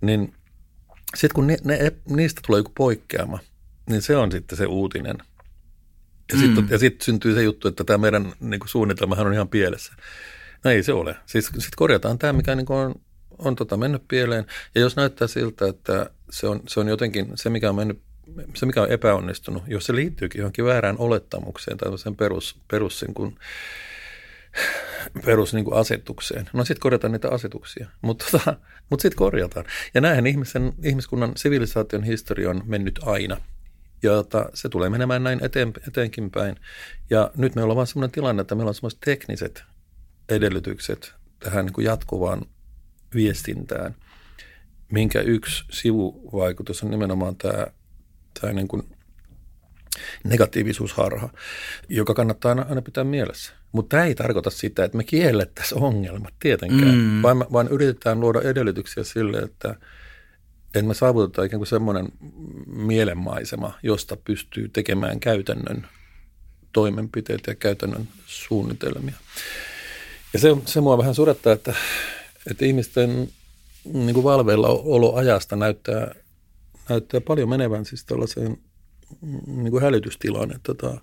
niin 0.00 0.34
sitten 1.16 1.34
kun 1.34 1.46
ne, 1.46 1.56
ne, 1.64 1.92
niistä 2.08 2.40
tulee 2.46 2.58
joku 2.58 2.72
poikkeama, 2.74 3.38
niin 3.90 4.02
se 4.02 4.16
on 4.16 4.32
sitten 4.32 4.58
se 4.58 4.66
uutinen. 4.66 5.18
Ja 6.32 6.38
sitten 6.38 6.64
Mm. 6.64 6.70
ja 6.70 6.78
sit 6.78 7.02
syntyy 7.02 7.34
se 7.34 7.42
juttu, 7.42 7.68
että 7.68 7.84
tämä 7.84 7.98
meidän 7.98 8.32
niin 8.40 8.60
kuin 8.60 8.68
suunnitelmahan 8.68 9.26
on 9.26 9.34
ihan 9.34 9.48
pielessä. 9.48 9.92
No 10.64 10.70
ei 10.70 10.82
se 10.82 10.92
ole. 10.92 11.16
Siis 11.26 11.46
sitten 11.46 11.70
korjataan 11.76 12.18
tämä, 12.18 12.32
mikä 12.32 12.54
niin 12.54 12.72
on, 12.72 12.94
on 13.38 13.56
tota 13.56 13.76
mennyt 13.76 14.02
pieleen. 14.08 14.46
Ja 14.74 14.80
jos 14.80 14.96
näyttää 14.96 15.28
siltä, 15.28 15.68
että 15.68 16.10
se 16.30 16.46
on, 16.46 16.60
se 16.68 16.80
on 16.80 16.88
jotenkin 16.88 17.32
se, 17.34 17.50
mikä 17.50 17.68
on 17.68 17.76
mennyt 17.76 18.02
se, 18.54 18.66
mikä 18.66 18.82
on 18.82 18.90
epäonnistunut, 18.90 19.62
jos 19.66 19.86
se 19.86 19.94
liittyykin 19.94 20.38
johonkin 20.38 20.64
väärään 20.64 20.98
olettamukseen 20.98 21.78
tai 21.78 21.98
sen 21.98 22.16
perus, 22.16 22.56
perus, 22.70 23.02
niin 23.02 23.14
kuin, 23.14 23.36
perus 25.24 25.54
niin 25.54 25.64
kuin 25.64 25.76
asetukseen, 25.76 26.48
no 26.52 26.64
sitten 26.64 26.80
korjataan 26.80 27.12
niitä 27.12 27.28
asetuksia, 27.28 27.88
mutta 28.02 28.24
tota, 28.30 28.56
mut 28.90 29.00
sitten 29.00 29.18
korjataan. 29.18 29.66
Ja 29.94 30.00
näinhän 30.00 30.26
ihmisen, 30.26 30.72
ihmiskunnan 30.84 31.32
sivilisaation 31.36 32.04
historia 32.04 32.50
on 32.50 32.62
mennyt 32.64 33.00
aina. 33.02 33.36
Ja 34.02 34.10
tota, 34.10 34.50
se 34.54 34.68
tulee 34.68 34.90
menemään 34.90 35.22
näin 35.22 35.44
eteen, 35.44 35.72
eteenkin 35.88 36.30
päin. 36.30 36.56
Ja 37.10 37.30
nyt 37.36 37.54
meillä 37.54 37.70
on 37.70 37.76
vaan 37.76 37.86
sellainen 37.86 38.12
tilanne, 38.12 38.40
että 38.40 38.54
meillä 38.54 38.68
on 38.68 38.74
sellaiset 38.74 39.00
tekniset 39.00 39.64
edellytykset 40.28 41.14
tähän 41.38 41.64
niin 41.64 41.72
kuin 41.72 41.84
jatkuvaan 41.84 42.42
viestintään, 43.14 43.94
minkä 44.92 45.20
yksi 45.20 45.64
sivuvaikutus 45.70 46.82
on 46.82 46.90
nimenomaan 46.90 47.36
tämä, 47.36 47.66
tämä 48.40 48.52
niin 48.52 48.68
kuin 48.68 48.82
negatiivisuusharha, 50.24 51.28
joka 51.88 52.14
kannattaa 52.14 52.48
aina, 52.48 52.66
aina 52.68 52.82
pitää 52.82 53.04
mielessä. 53.04 53.52
Mutta 53.72 53.96
tämä 53.96 54.04
ei 54.06 54.14
tarkoita 54.14 54.50
sitä, 54.50 54.84
että 54.84 54.96
me 54.96 55.04
kiellettäisiin 55.04 55.82
ongelmat 55.82 56.34
tietenkään, 56.40 56.94
Mm. 56.94 57.22
vaan, 57.22 57.46
vaan 57.52 57.68
yritetään 57.68 58.20
luoda 58.20 58.40
edellytyksiä 58.40 59.04
sille, 59.04 59.38
että, 59.38 59.74
että 60.66 60.82
me 60.82 60.94
saavutetaan 60.94 61.46
ikään 61.46 61.58
kuin 61.58 61.66
semmoinen 61.66 62.08
mielenmaisema, 62.66 63.78
josta 63.82 64.16
pystyy 64.16 64.68
tekemään 64.68 65.20
käytännön 65.20 65.86
toimenpiteitä 66.72 67.50
ja 67.50 67.54
käytännön 67.54 68.08
suunnitelmia. 68.26 69.14
Ja 70.32 70.38
se, 70.38 70.56
se 70.66 70.80
mua 70.80 70.98
vähän 70.98 71.14
surettaa, 71.14 71.52
että, 71.52 71.74
että 72.50 72.64
ihmisten 72.64 73.28
niin 73.92 74.14
kuin 74.14 74.24
valveilla 74.24 74.68
oloajasta 74.68 75.56
näyttää, 75.56 76.14
näyttää 76.88 77.20
paljon 77.20 77.48
menevän 77.48 77.84
siis 77.84 78.04
tällaiseen 78.04 78.58
niin 79.46 79.70
kuin 79.70 79.82
hälytystilaan, 79.82 80.50
että, 80.50 80.74
tota, 80.74 81.00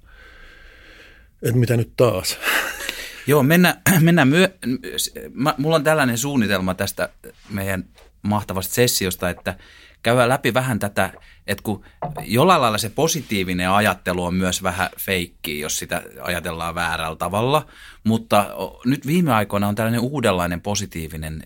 että 1.41 1.57
mitä 1.57 1.77
nyt 1.77 1.91
taas. 1.97 2.37
Joo, 3.27 3.43
mennään, 3.43 3.81
mennään 3.99 4.27
myö... 4.27 4.49
Mä, 5.33 5.55
mulla 5.57 5.75
on 5.75 5.83
tällainen 5.83 6.17
suunnitelma 6.17 6.73
tästä 6.73 7.09
meidän 7.49 7.85
mahtavasta 8.21 8.73
sessiosta, 8.73 9.29
että 9.29 9.57
käydään 10.03 10.29
läpi 10.29 10.53
vähän 10.53 10.79
tätä, 10.79 11.13
että 11.49 11.63
kun 11.63 11.83
jollain 12.21 12.61
lailla 12.61 12.77
se 12.77 12.89
positiivinen 12.89 13.69
ajattelu 13.69 14.23
on 14.23 14.33
myös 14.33 14.63
vähän 14.63 14.89
feikkiä, 14.97 15.61
jos 15.61 15.79
sitä 15.79 16.03
ajatellaan 16.21 16.75
väärällä 16.75 17.15
tavalla, 17.15 17.65
mutta 18.03 18.45
nyt 18.85 19.07
viime 19.07 19.33
aikoina 19.33 19.67
on 19.67 19.75
tällainen 19.75 20.01
uudenlainen 20.01 20.61
positiivinen 20.61 21.43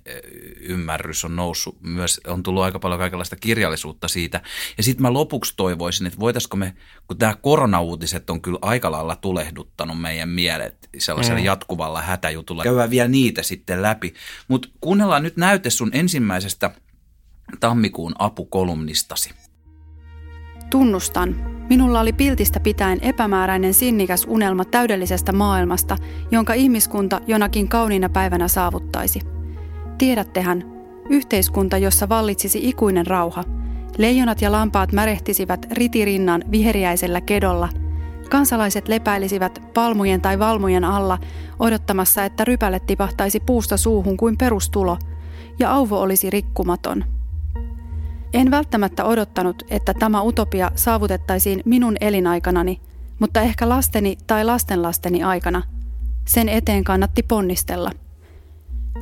ymmärrys 0.60 1.26
on 1.26 1.36
noussut 1.36 1.78
myös, 1.82 2.22
on 2.28 2.44
tullut 2.44 2.64
aika 2.64 2.80
paljon 2.80 3.00
kaikenlaista 3.00 3.36
kirjallisuutta 3.36 4.08
siitä. 4.08 4.42
Ja 4.78 4.84
sitten 4.84 5.02
mä 5.02 5.14
lopuksi 5.14 5.54
toivoisin, 5.58 6.08
että 6.08 6.20
voitaisiko 6.20 6.58
me, 6.58 6.76
kun 7.08 7.18
tämä 7.18 7.36
koronauutiset 7.42 8.30
on 8.30 8.42
kyllä 8.42 8.60
aika 8.62 8.92
lailla 8.92 9.16
tulehduttanut 9.16 10.02
meidän 10.02 10.30
mielet 10.30 10.90
sellaisella 10.98 11.40
mm. 11.40 11.46
jatkuvalla 11.46 12.02
hätäjutulla, 12.02 12.64
käydään 12.64 12.90
vielä 12.90 13.08
niitä 13.08 13.44
sitten 13.44 13.82
läpi. 13.82 14.14
Mutta 14.48 14.70
kuunnellaan 14.82 15.24
nyt 15.24 15.38
näyte 15.38 15.70
sun 15.70 15.90
ensimmäisestä 15.94 16.72
tammikuun 17.60 18.16
apukolumnistasi. 18.20 19.43
Tunnustan, 20.74 21.36
minulla 21.70 22.00
oli 22.00 22.14
piltistä 22.14 22.60
pitäen 22.60 23.00
epämääräinen 23.02 23.74
sinnikäs 23.74 24.26
unelma 24.30 24.66
täydellisestä 24.66 25.32
maailmasta, 25.32 25.98
jonka 26.32 26.54
ihmiskunta 26.54 27.22
jonakin 27.28 27.70
kauniina 27.70 28.10
päivänä 28.10 28.48
saavuttaisi. 28.48 29.20
Tiedättehän, 29.98 30.64
yhteiskunta, 31.10 31.78
jossa 31.78 32.10
vallitsisi 32.10 32.70
ikuinen 32.70 33.08
rauha. 33.08 33.44
Leijonat 33.98 34.42
ja 34.42 34.52
lampaat 34.52 34.92
märehtisivät 34.92 35.66
ritirinnan 35.72 36.44
viheriäisellä 36.52 37.22
kedolla. 37.22 37.70
Kansalaiset 38.30 38.88
lepäilisivät 38.88 39.62
palmujen 39.74 40.22
tai 40.22 40.40
valmujen 40.40 40.84
alla 40.84 41.18
odottamassa, 41.60 42.26
että 42.26 42.46
rypäle 42.46 42.80
tipahtaisi 42.80 43.40
puusta 43.40 43.78
suuhun 43.78 44.18
kuin 44.18 44.38
perustulo, 44.38 44.98
ja 45.60 45.72
auvo 45.72 46.02
olisi 46.02 46.30
rikkumaton– 46.30 47.04
en 48.34 48.52
välttämättä 48.52 49.06
odottanut, 49.06 49.64
että 49.70 49.94
tämä 49.94 50.22
utopia 50.22 50.72
saavutettaisiin 50.76 51.62
minun 51.66 51.96
elinaikanani, 52.02 52.82
mutta 53.20 53.42
ehkä 53.42 53.70
lasteni 53.70 54.18
tai 54.28 54.46
lastenlasteni 54.46 55.24
aikana. 55.24 55.62
Sen 56.28 56.50
eteen 56.50 56.84
kannatti 56.84 57.24
ponnistella. 57.24 57.92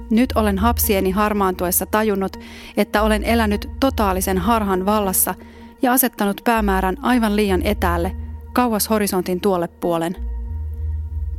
Nyt 0.10 0.32
olen 0.36 0.58
hapsieni 0.58 1.12
harmaantuessa 1.12 1.86
tajunnut, 1.86 2.40
että 2.78 3.02
olen 3.02 3.24
elänyt 3.24 3.70
totaalisen 3.80 4.38
harhan 4.38 4.86
vallassa 4.86 5.36
ja 5.82 5.94
asettanut 5.94 6.42
päämäärän 6.44 6.98
aivan 7.02 7.36
liian 7.36 7.62
etäälle, 7.62 8.16
kauas 8.54 8.90
horisontin 8.90 9.42
tuolle 9.42 9.68
puolen. 9.68 10.16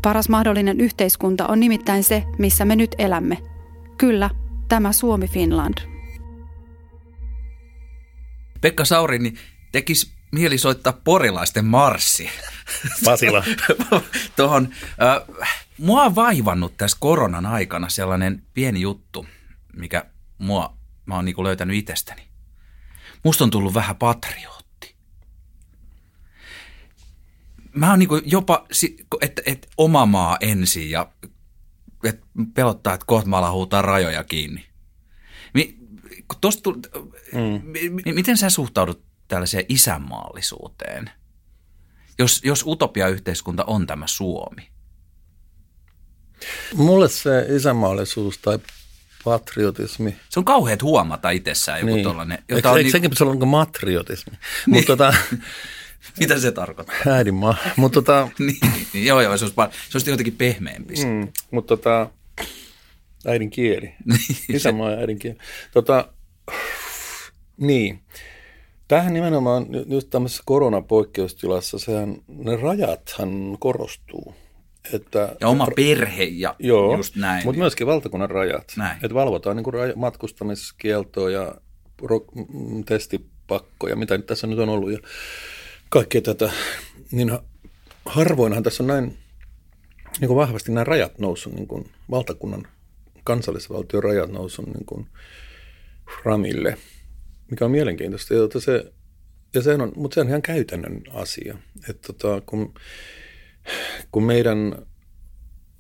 Paras 0.03 0.29
mahdollinen 0.29 0.81
yhteiskunta 0.81 1.47
on 1.47 1.61
nimittäin 1.61 2.05
se, 2.05 2.25
missä 2.39 2.65
me 2.65 2.77
nyt 2.77 2.95
elämme. 2.99 3.39
Kyllä, 3.99 4.31
tämä 4.69 4.93
Suomi 4.93 5.29
Finland. 5.29 5.92
Pekka 8.63 8.85
Sauri, 8.85 9.19
niin 9.19 9.39
tekisi 9.73 10.13
mieli 10.33 10.59
soittaa 10.59 10.93
porilaisten 10.93 11.65
marssi. 11.65 12.31
Pasila. 13.05 13.45
Tuohon, 14.37 14.69
äh, 15.03 15.39
mua 15.79 16.03
on 16.03 16.15
vaivannut 16.15 16.77
tässä 16.77 16.97
koronan 17.01 17.47
aikana 17.47 17.89
sellainen 17.89 18.43
pieni 18.55 18.81
juttu, 18.81 19.27
mikä 19.77 20.05
mua, 20.39 20.77
mä 21.07 21.15
oon 21.15 21.25
niinku 21.25 21.45
löytänyt 21.45 21.77
itsestäni. 21.77 22.23
Musta 23.25 23.45
on 23.45 23.51
tullut 23.51 23.75
vähän 23.75 23.97
patriotti. 23.97 24.97
Mä 27.75 27.91
oon 27.91 27.99
niinku 27.99 28.21
jopa, 28.25 28.67
että 29.21 29.43
et 29.47 29.69
oma 29.77 30.07
maa 30.07 30.37
ensin 30.41 30.91
ja 30.91 31.13
et 32.05 32.21
pelottaa, 32.55 32.95
että 32.95 33.07
kohta 33.07 33.29
maalla 33.29 33.51
huutaa 33.51 33.83
rajoja 33.83 34.25
kiinni. 34.25 34.72
Kun 36.33 36.41
tosta 36.41 36.71
mm. 37.33 37.61
mi, 38.05 38.13
miten 38.13 38.37
sä 38.37 38.51
suhtaudut 38.51 39.03
tällaiseen 39.29 39.65
isänmaallisuuteen, 39.69 41.11
jos, 42.19 42.41
jos 42.45 42.65
utopiayhteiskunta 42.67 43.65
on 43.65 43.87
tämä 43.87 44.07
Suomi? 44.07 44.69
Mulle 46.75 47.09
se 47.09 47.47
isänmaallisuus 47.57 48.39
tai 48.39 48.59
patriotismi. 49.25 50.17
Se 50.29 50.41
on 50.41 50.45
kauheat 50.45 50.83
huomata 50.83 51.31
itsessään 51.31 51.81
joku 51.81 51.95
niin. 51.95 52.05
tollainen. 52.05 52.39
Jota 52.49 52.55
eikö, 52.57 52.71
on 52.71 52.77
eikö 52.77 52.85
niin... 52.85 52.93
senkin 52.93 53.11
pitäisi 53.11 53.25
olla 53.25 53.35
niin 53.35 53.49
matriotismi? 53.49 54.33
Niin. 54.67 54.85
Tota, 54.85 55.15
Mitä 56.21 56.41
se 56.41 56.53
tarkoittaa? 56.53 56.97
äidinmaa. 57.07 57.57
Mutta 57.77 57.95
tota, 57.95 58.29
niin, 58.39 58.59
niin, 58.93 59.07
joo, 59.07 59.21
joo, 59.21 59.37
se 59.37 59.45
olisi, 59.45 59.57
se 59.89 59.99
olisi 59.99 60.11
jotenkin 60.11 60.37
pehmeämpi. 60.37 60.95
mm, 61.05 61.29
mutta 61.51 61.77
tota, 61.77 62.11
äidinkieli. 63.27 63.95
Isänmaa 64.49 64.91
ja 64.91 64.99
äidinkieli. 64.99 65.39
Tota, 65.73 66.09
Niin. 67.63 68.01
Tähän 68.89 69.15
nimenomaan 69.15 69.67
just 69.87 70.11
tämmöisessä 70.11 70.43
koronapoikkeustilassa, 70.47 71.79
sehän, 71.79 72.17
ne 72.29 72.57
rajathan 72.57 73.57
korostuu. 73.61 74.35
Että, 74.93 75.37
ja 75.41 75.49
oma 75.49 75.69
perhe 75.77 76.25
ja 76.25 76.57
joo, 76.59 76.97
just 76.97 77.17
näin. 77.17 77.45
Mutta 77.45 77.59
myöskin 77.59 77.87
valtakunnan 77.87 78.31
rajat. 78.31 78.73
Näin. 78.77 78.97
Että 78.97 79.15
valvotaan 79.15 79.57
niin 79.57 79.75
raja, 79.75 79.93
matkustamiskieltoa 79.97 81.31
ja 81.31 81.55
ro, 82.03 82.25
testipakkoja, 82.87 83.97
mitä 83.97 84.17
nyt 84.17 84.27
tässä 84.27 84.47
nyt 84.47 84.59
on 84.59 84.69
ollut 84.69 84.93
ja 84.93 84.99
kaikkea 85.89 86.21
tätä. 86.21 86.51
Niin 87.11 87.39
harvoinhan 88.07 88.63
tässä 88.63 88.83
on 88.83 88.87
näin 88.87 89.19
niin 90.21 90.29
kuin 90.29 90.37
vahvasti 90.37 90.73
nämä 90.73 90.85
rajat 90.85 91.19
noussut, 91.19 91.55
niin 91.55 91.69
kuin 91.69 91.91
valtakunnan 92.11 92.67
kansallisvaltion 93.25 94.03
rajat 94.03 94.31
noussut 94.31 94.67
niin 94.67 94.87
kuin 94.87 95.07
framille, 96.23 96.79
mikä 97.51 97.65
on 97.65 97.71
mielenkiintoista. 97.71 98.35
Ja 98.35 98.61
se, 98.61 98.93
ja 99.55 99.63
se 99.63 99.75
on, 99.75 99.93
mutta 99.97 100.15
se 100.15 100.21
on 100.21 100.29
ihan 100.29 100.43
käytännön 100.43 101.03
asia. 101.11 101.59
Että 101.89 102.13
tota, 102.13 102.43
kun, 102.47 102.75
kun 104.13 104.25
meidän 104.25 104.87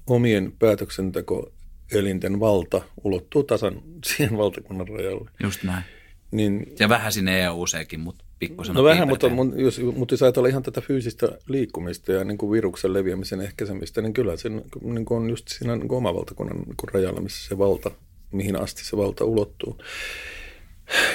omien 0.06 0.52
päätöksentekoelinten 0.58 2.40
valta 2.40 2.82
ulottuu 3.04 3.42
tasan 3.42 3.82
siihen 4.06 4.38
valtakunnan 4.38 4.88
rajalle. 4.88 5.30
Just 5.42 5.62
näin. 5.62 5.84
Niin, 6.30 6.72
ja 6.78 6.88
vähän 6.88 7.12
sinne 7.12 7.44
EU-seekin, 7.44 8.00
mutta 8.00 8.24
pikkusen. 8.38 8.74
No 8.74 8.84
vähän, 8.84 9.08
mutta, 9.08 9.26
jos, 9.56 9.80
mutta 9.96 10.12
jos 10.12 10.22
ajatellaan 10.22 10.50
ihan 10.50 10.62
tätä 10.62 10.80
fyysistä 10.80 11.38
liikkumista 11.48 12.12
ja 12.12 12.24
niin 12.24 12.38
kuin 12.38 12.52
viruksen 12.52 12.92
leviämisen 12.92 13.40
ehkäisemistä, 13.40 14.02
niin 14.02 14.12
kyllä 14.12 14.36
se 14.36 14.48
niin 14.48 15.04
kuin 15.04 15.22
on 15.22 15.30
just 15.30 15.48
siinä 15.48 15.76
niin 15.76 15.88
kuin 15.88 15.96
oma 15.96 16.14
valtakunnan 16.14 16.56
niin 16.56 16.76
kuin 16.76 16.94
rajalla, 16.94 17.20
missä 17.20 17.48
se 17.48 17.58
valta, 17.58 17.90
mihin 18.32 18.60
asti 18.60 18.84
se 18.84 18.96
valta 18.96 19.24
ulottuu. 19.24 19.78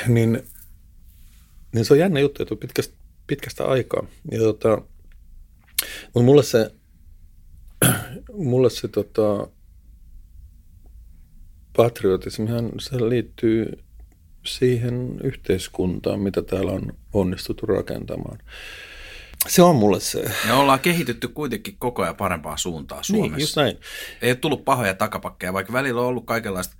Niin, 0.07 0.43
niin 1.73 1.85
se 1.85 1.93
on 1.93 1.99
jännä 1.99 2.19
juttu, 2.19 2.43
että 2.43 2.55
pitkästä, 2.55 2.95
pitkästä 3.27 3.65
aikaa. 3.65 4.07
Ja 4.31 4.39
tota, 4.39 4.81
mutta 6.13 6.25
mulle 6.25 6.43
se, 6.43 6.71
mulle 8.33 8.69
se 8.69 8.87
tota, 8.87 9.47
patriotismihan 11.77 12.71
se 12.79 13.09
liittyy 13.09 13.83
siihen 14.45 15.19
yhteiskuntaan, 15.23 16.19
mitä 16.19 16.41
täällä 16.41 16.71
on 16.71 16.93
onnistuttu 17.13 17.65
rakentamaan. 17.65 18.39
Se 19.47 19.61
on 19.61 19.75
mulle 19.75 19.99
se. 19.99 20.31
Ja 20.47 20.55
ollaan 20.55 20.79
kehitytty 20.79 21.27
kuitenkin 21.27 21.75
koko 21.79 22.03
ajan 22.03 22.15
parempaa 22.15 22.57
suuntaa 22.57 23.03
Suomessa. 23.03 23.35
Niin, 23.35 23.41
just 23.41 23.55
näin. 23.55 23.79
Ei 24.21 24.29
ole 24.31 24.35
tullut 24.35 24.65
pahoja 24.65 24.93
takapakkeja, 24.93 25.53
vaikka 25.53 25.73
välillä 25.73 26.01
on 26.01 26.07
ollut 26.07 26.25
kaikenlaista 26.25 26.75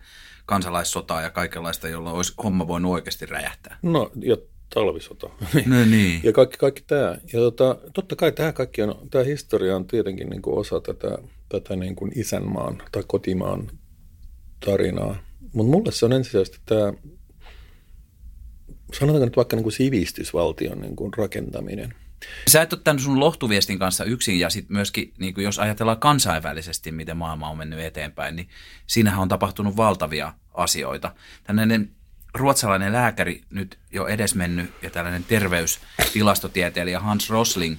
kansalaissotaa 0.47 1.21
ja 1.21 1.29
kaikenlaista, 1.29 1.87
jolla 1.87 2.11
olisi 2.11 2.33
homma 2.43 2.67
voinut 2.67 2.91
oikeasti 2.91 3.25
räjähtää. 3.25 3.77
No, 3.81 4.11
ja 4.21 4.37
talvisota. 4.73 5.29
No 5.65 5.85
niin. 5.85 6.19
Ja 6.23 6.33
kaikki, 6.33 6.57
kaikki 6.57 6.83
tämä. 6.87 7.17
Ja 7.33 7.39
tota, 7.39 7.77
totta 7.93 8.15
kai 8.15 8.31
tämä 8.31 8.53
kaikki 8.53 8.81
on, 8.81 9.07
tämä 9.11 9.23
historia 9.23 9.75
on 9.75 9.87
tietenkin 9.87 10.29
niin 10.29 10.41
kuin 10.41 10.57
osa 10.57 10.79
tätä, 10.81 11.17
tätä 11.49 11.75
niin 11.75 11.95
kuin 11.95 12.11
isänmaan 12.15 12.81
tai 12.91 13.03
kotimaan 13.07 13.71
tarinaa. 14.65 15.15
Mutta 15.53 15.71
mulle 15.71 15.91
se 15.91 16.05
on 16.05 16.13
ensisijaisesti 16.13 16.59
tämä 16.65 16.93
sanotaanko 18.93 19.25
nyt 19.25 19.37
vaikka 19.37 19.55
niin 19.55 19.63
kuin 19.63 19.73
sivistysvaltion 19.73 20.81
niin 20.81 20.95
kuin 20.95 21.13
rakentaminen. 21.17 21.93
Sä 22.47 22.61
et 22.61 22.73
ole 22.73 22.81
tämän 22.83 22.99
sun 22.99 23.19
lohtuviestin 23.19 23.79
kanssa 23.79 24.03
yksin 24.03 24.39
ja 24.39 24.49
sitten 24.49 24.77
myöskin, 24.77 25.13
niin 25.17 25.33
kuin 25.33 25.43
jos 25.43 25.59
ajatellaan 25.59 25.99
kansainvälisesti, 25.99 26.91
miten 26.91 27.17
maailma 27.17 27.49
on 27.49 27.57
mennyt 27.57 27.79
eteenpäin, 27.79 28.35
niin 28.35 28.49
siinähän 28.87 29.19
on 29.19 29.27
tapahtunut 29.27 29.77
valtavia 29.77 30.33
asioita. 30.53 31.11
Tällainen 31.43 31.91
ruotsalainen 32.33 32.93
lääkäri 32.93 33.41
nyt 33.49 33.79
jo 33.91 34.07
edesmennyt 34.07 34.73
ja 34.81 34.89
tällainen 34.89 35.23
terveystilastotieteilijä 35.23 36.99
Hans 36.99 37.29
Rosling, 37.29 37.75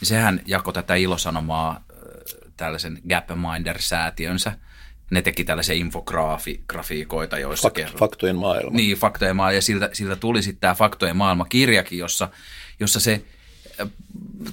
niin 0.00 0.08
sehän 0.08 0.40
jakoi 0.46 0.72
tätä 0.72 0.94
ilosanomaa 0.94 1.84
tällaisen 2.56 2.98
Gapminder-säätiönsä– 3.08 4.52
ne 5.10 5.22
teki 5.22 5.44
tällaisia 5.44 5.74
infografiikoita, 5.74 7.38
joissa 7.38 7.68
Fakt, 7.68 7.76
kerrot. 7.76 7.98
Faktojen 7.98 8.36
maailma. 8.36 8.76
Niin, 8.76 8.96
faktojen 8.96 9.36
maailma. 9.36 9.54
Ja 9.54 9.62
siltä, 9.62 9.90
siltä 9.92 10.16
tuli 10.16 10.42
sitten 10.42 10.60
tämä 10.60 10.74
faktojen 10.74 11.16
maailma-kirjakin, 11.16 11.98
jossa, 11.98 12.28
jossa 12.80 13.00
se 13.00 13.24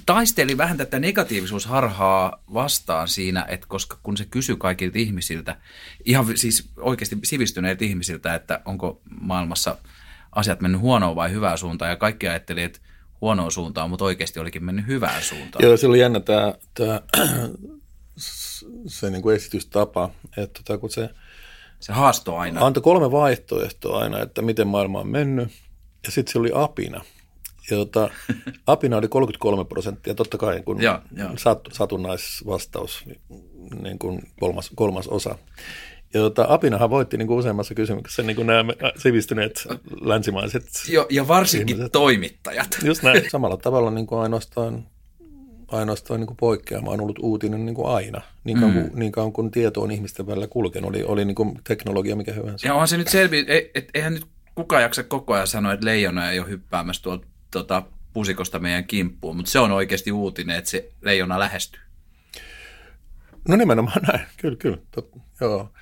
taisteli 0.06 0.56
vähän 0.56 0.76
tätä 0.76 0.98
negatiivisuusharhaa 0.98 2.42
vastaan 2.54 3.08
siinä, 3.08 3.44
että 3.48 3.66
koska 3.68 3.98
kun 4.02 4.16
se 4.16 4.24
kysyi 4.24 4.56
kaikilta 4.58 4.98
ihmisiltä, 4.98 5.56
ihan 6.04 6.26
siis 6.36 6.68
oikeasti 6.76 7.18
sivistyneiltä 7.24 7.84
ihmisiltä, 7.84 8.34
että 8.34 8.60
onko 8.64 9.00
maailmassa 9.20 9.78
asiat 10.32 10.60
mennyt 10.60 10.80
huonoa 10.80 11.14
vai 11.14 11.30
hyvää 11.30 11.56
suuntaan, 11.56 11.90
ja 11.90 11.96
kaikki 11.96 12.28
ajatteli, 12.28 12.62
että 12.62 12.80
huonoa 13.20 13.50
suuntaan, 13.50 13.90
mutta 13.90 14.04
oikeasti 14.04 14.40
olikin 14.40 14.64
mennyt 14.64 14.86
hyvään 14.86 15.22
suuntaan. 15.22 15.64
Joo, 15.64 15.76
se 15.76 15.86
oli 15.86 16.00
jännä 16.00 16.20
tämä, 16.20 16.54
tämä 16.74 17.00
se 18.86 19.10
niin 19.10 19.22
kuin 19.22 19.36
esitystapa, 19.36 20.10
että 20.36 20.62
tota, 20.62 20.78
kun 20.78 20.90
se, 20.90 21.10
se 21.80 21.92
haasto 21.92 22.36
aina. 22.36 22.66
Antoi 22.66 22.82
kolme 22.82 23.10
vaihtoehtoa 23.10 23.98
aina, 23.98 24.22
että 24.22 24.42
miten 24.42 24.66
maailma 24.66 25.00
on 25.00 25.08
mennyt, 25.08 25.48
ja 26.04 26.10
sitten 26.10 26.32
se 26.32 26.38
oli 26.38 26.50
apina. 26.54 27.04
Ja 27.70 27.76
tota, 27.76 28.10
apina 28.66 28.96
oli 28.96 29.08
33 29.08 29.64
prosenttia, 29.64 30.14
totta 30.14 30.38
kai 30.38 30.62
kun 30.62 30.82
ja, 30.82 31.02
ja. 31.16 31.30
Sat, 31.36 31.60
satunnaisvastaus, 31.72 33.04
niin 33.82 33.98
kuin 33.98 34.22
kolmas, 34.40 34.70
kolmas 34.74 35.08
osa. 35.08 35.38
Ja 36.14 36.20
tota, 36.20 36.46
Apinahan 36.48 36.90
voitti 36.90 37.16
niin 37.16 37.28
kuin 37.28 37.38
useammassa 37.38 37.74
kysymyksessä 37.74 38.22
niin 38.22 38.36
kuin 38.36 38.46
nämä 38.46 38.72
sivistyneet 38.96 39.66
länsimaiset 40.00 40.64
jo, 40.88 41.06
Ja 41.10 41.28
varsinkin 41.28 41.76
ihmiset. 41.76 41.92
toimittajat. 41.92 42.78
Just 42.84 43.02
näin. 43.02 43.22
Samalla 43.30 43.56
tavalla 43.56 43.90
niin 43.90 44.06
kuin 44.06 44.20
ainoastaan 44.20 44.86
ainoastaan 45.68 46.20
niin 46.20 46.26
kuin 46.26 46.36
poikkeama 46.36 46.90
on 46.90 47.00
ollut 47.00 47.18
uutinen 47.18 47.66
niin 47.66 47.74
kuin 47.74 47.88
aina, 47.88 48.20
niin 48.44 48.60
kauan, 48.60 48.74
mm. 48.74 48.80
kuin, 48.82 49.00
niin 49.00 49.12
kauan 49.12 49.32
kuin 49.32 49.50
tieto 49.50 49.82
on 49.82 49.90
ihmisten 49.90 50.26
välillä 50.26 50.46
kulkenut, 50.46 50.90
oli, 50.90 51.04
oli 51.04 51.24
niin 51.24 51.34
kuin 51.34 51.60
teknologia 51.68 52.16
mikä 52.16 52.32
hyvänsä. 52.32 52.68
Ja 52.68 52.74
onhan 52.74 52.88
se 52.88 52.96
nyt 52.96 53.08
selvi, 53.08 53.44
et, 53.48 53.70
et, 53.74 53.88
eihän 53.94 54.14
nyt 54.14 54.26
kukaan 54.54 54.82
jaksa 54.82 55.02
koko 55.02 55.34
ajan 55.34 55.46
sanoa, 55.46 55.72
että 55.72 55.86
leijona 55.86 56.30
ei 56.30 56.40
ole 56.40 56.48
hyppäämässä 56.48 57.02
tuolta 57.02 57.26
tuota, 57.56 57.82
pusikosta 58.12 58.58
meidän 58.58 58.84
kimppuun, 58.84 59.36
mutta 59.36 59.50
se 59.50 59.58
on 59.58 59.72
oikeasti 59.72 60.12
uutinen, 60.12 60.56
että 60.56 60.70
se 60.70 60.88
leijona 61.00 61.38
lähestyy. 61.38 61.80
No 63.48 63.56
nimenomaan 63.56 64.02
näin, 64.02 64.26
kyllä, 64.36 64.56
kyllä, 64.56 64.78
tot, 64.90 65.10
joo. 65.40 65.72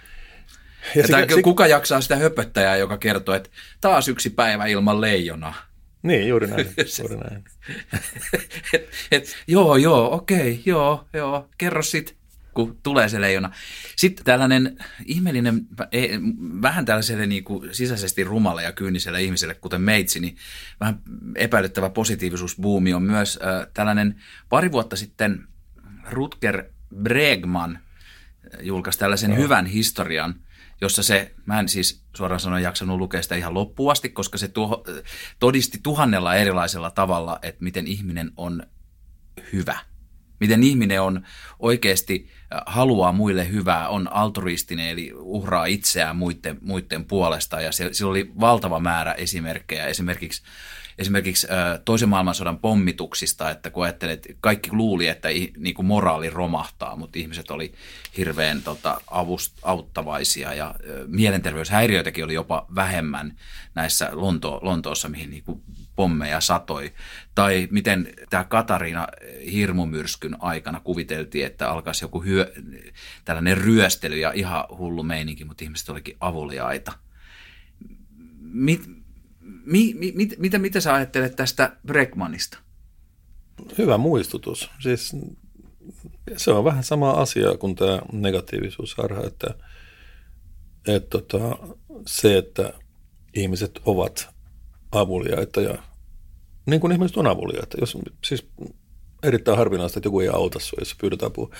Ja, 0.94 1.00
ja 1.00 1.06
sikä, 1.06 1.42
kuka 1.42 1.66
jaksaa 1.66 2.00
sitä 2.00 2.16
höpöttäjää, 2.16 2.76
joka 2.76 2.98
kertoo, 2.98 3.34
että 3.34 3.50
taas 3.80 4.08
yksi 4.08 4.30
päivä 4.30 4.66
ilman 4.66 5.00
leijonaa. 5.00 5.54
Niin, 6.02 6.28
juuri 6.28 6.46
näin. 6.46 6.66
juuri 6.98 7.16
näin. 7.16 7.44
et, 8.72 8.88
et, 9.10 9.36
joo, 9.46 9.76
joo, 9.76 10.14
okei, 10.14 10.62
joo, 10.66 11.04
joo, 11.12 11.48
kerro 11.58 11.82
sit, 11.82 12.16
kun 12.54 12.78
tulee 12.82 13.08
se 13.08 13.20
leijona. 13.20 13.50
Sitten 13.96 14.24
tällainen 14.24 14.76
ihmeellinen, 15.04 15.66
e, 15.92 16.08
vähän 16.62 16.84
tällaiselle 16.84 17.26
niin 17.26 17.44
kuin 17.44 17.74
sisäisesti 17.74 18.24
rumalle 18.24 18.62
ja 18.62 18.72
kyyniselle 18.72 19.22
ihmiselle, 19.22 19.54
kuten 19.54 19.80
meitsi, 19.80 20.20
niin 20.20 20.36
vähän 20.80 20.98
epäilyttävä 21.36 21.90
positiivisuusbuumi 21.90 22.94
on 22.94 23.02
myös 23.02 23.38
äh, 23.42 23.66
tällainen 23.74 24.22
pari 24.48 24.72
vuotta 24.72 24.96
sitten 24.96 25.48
Rutger 26.10 26.64
Bregman 27.02 27.78
julkaisi 28.60 28.98
tällaisen 28.98 29.30
no. 29.30 29.36
hyvän 29.36 29.66
historian– 29.66 30.34
jossa 30.80 31.02
se, 31.02 31.34
mä 31.46 31.60
en 31.60 31.68
siis 31.68 32.02
suoraan 32.16 32.40
sanoen 32.40 32.62
jaksanut 32.62 32.98
lukea 32.98 33.22
sitä 33.22 33.34
ihan 33.34 33.54
loppuun 33.54 33.92
asti, 33.92 34.08
koska 34.08 34.38
se 34.38 34.48
tuho, 34.48 34.84
todisti 35.38 35.78
tuhannella 35.82 36.34
erilaisella 36.34 36.90
tavalla, 36.90 37.38
että 37.42 37.64
miten 37.64 37.86
ihminen 37.86 38.32
on 38.36 38.62
hyvä. 39.52 39.78
Miten 40.40 40.62
ihminen 40.62 41.02
on 41.02 41.26
oikeasti 41.58 42.28
äh, 42.52 42.60
haluaa 42.66 43.12
muille 43.12 43.48
hyvää, 43.48 43.88
on 43.88 44.12
altruistinen, 44.12 44.88
eli 44.88 45.12
uhraa 45.14 45.66
itseään 45.66 46.16
muiden, 46.16 46.58
muiden 46.60 47.04
puolesta. 47.04 47.60
Ja 47.60 47.72
se, 47.72 47.88
sillä 47.92 48.10
oli 48.10 48.32
valtava 48.40 48.80
määrä 48.80 49.12
esimerkkejä. 49.12 49.86
Esimerkiksi 49.86 50.42
esimerkiksi 50.98 51.46
toisen 51.84 52.08
maailmansodan 52.08 52.58
pommituksista, 52.58 53.50
että 53.50 53.70
kun 53.70 53.84
ajattelet, 53.84 54.36
kaikki 54.40 54.72
luuli, 54.72 55.08
että 55.08 55.28
niin 55.56 55.74
kuin 55.74 55.86
moraali 55.86 56.30
romahtaa, 56.30 56.96
mutta 56.96 57.18
ihmiset 57.18 57.50
oli 57.50 57.72
hirveän 58.16 58.62
tota, 58.62 59.00
avust, 59.10 59.52
auttavaisia 59.62 60.54
ja 60.54 60.74
mielenterveyshäiriöitäkin 61.06 62.24
oli 62.24 62.34
jopa 62.34 62.66
vähemmän 62.74 63.36
näissä 63.74 64.08
Lonto, 64.12 64.58
Lontoossa, 64.62 65.08
mihin 65.08 65.30
niin 65.30 65.42
kuin 65.44 65.62
pommeja 65.96 66.40
satoi. 66.40 66.92
Tai 67.34 67.68
miten 67.70 68.14
tämä 68.30 68.44
Katariina 68.44 69.08
hirmumyrskyn 69.52 70.36
aikana 70.38 70.80
kuviteltiin, 70.80 71.46
että 71.46 71.70
alkaisi 71.70 72.04
joku 72.04 72.22
hyö, 72.22 72.52
tällainen 73.24 73.58
ryöstely 73.58 74.16
ja 74.16 74.32
ihan 74.32 74.64
hullu 74.78 75.02
meininki, 75.02 75.44
mutta 75.44 75.64
ihmiset 75.64 75.88
olikin 75.88 76.16
avuliaita. 76.20 76.92
Mit, 78.40 78.90
mi, 79.64 79.94
mi, 79.94 80.12
mit, 80.16 80.34
mitä, 80.38 80.58
mitä 80.58 80.80
sä 80.80 80.94
ajattelet 80.94 81.36
tästä 81.36 81.76
Bregmanista? 81.86 82.58
Hyvä 83.78 83.98
muistutus. 83.98 84.70
Siis 84.80 85.16
se 86.36 86.50
on 86.50 86.64
vähän 86.64 86.84
sama 86.84 87.10
asia 87.10 87.56
kuin 87.56 87.74
tämä 87.74 87.98
negatiivisuusharha, 88.12 89.26
että, 89.26 89.54
että 90.88 91.08
tota, 91.10 91.58
se, 92.06 92.38
että 92.38 92.72
ihmiset 93.34 93.80
ovat 93.84 94.33
avuliaita 94.96 95.60
ja 95.60 95.78
niin 96.66 96.80
kuin 96.80 96.92
ihmiset 96.92 97.16
on 97.16 97.26
avuliaita. 97.26 97.76
Jos, 97.80 97.98
siis 98.24 98.46
erittäin 99.22 99.58
harvinaista, 99.58 99.98
että 99.98 100.06
joku 100.06 100.20
ei 100.20 100.28
auta 100.28 100.58
sinua, 100.58 100.80
jos 100.80 100.94
pyydät 101.00 101.22
apua. 101.22 101.50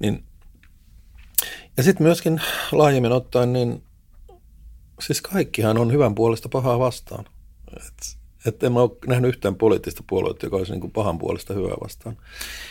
Niin, 0.00 0.24
ja 1.76 1.82
sitten 1.82 2.06
myöskin 2.06 2.40
laajemmin 2.72 3.12
ottaen, 3.12 3.52
niin 3.52 3.82
siis 5.00 5.22
kaikkihan 5.22 5.78
on 5.78 5.92
hyvän 5.92 6.14
puolesta 6.14 6.48
pahaa 6.48 6.78
vastaan. 6.78 7.24
Et, 7.76 8.18
et 8.46 8.62
en 8.62 8.72
mä 8.72 8.80
ole 8.80 8.90
nähnyt 9.06 9.28
yhtään 9.28 9.54
poliittista 9.54 10.04
puoluetta, 10.06 10.46
joka 10.46 10.56
olisi 10.56 10.72
niin 10.72 10.80
kuin 10.80 10.92
pahan 10.92 11.18
puolesta 11.18 11.54
hyvää 11.54 11.76
vastaan. 11.82 12.16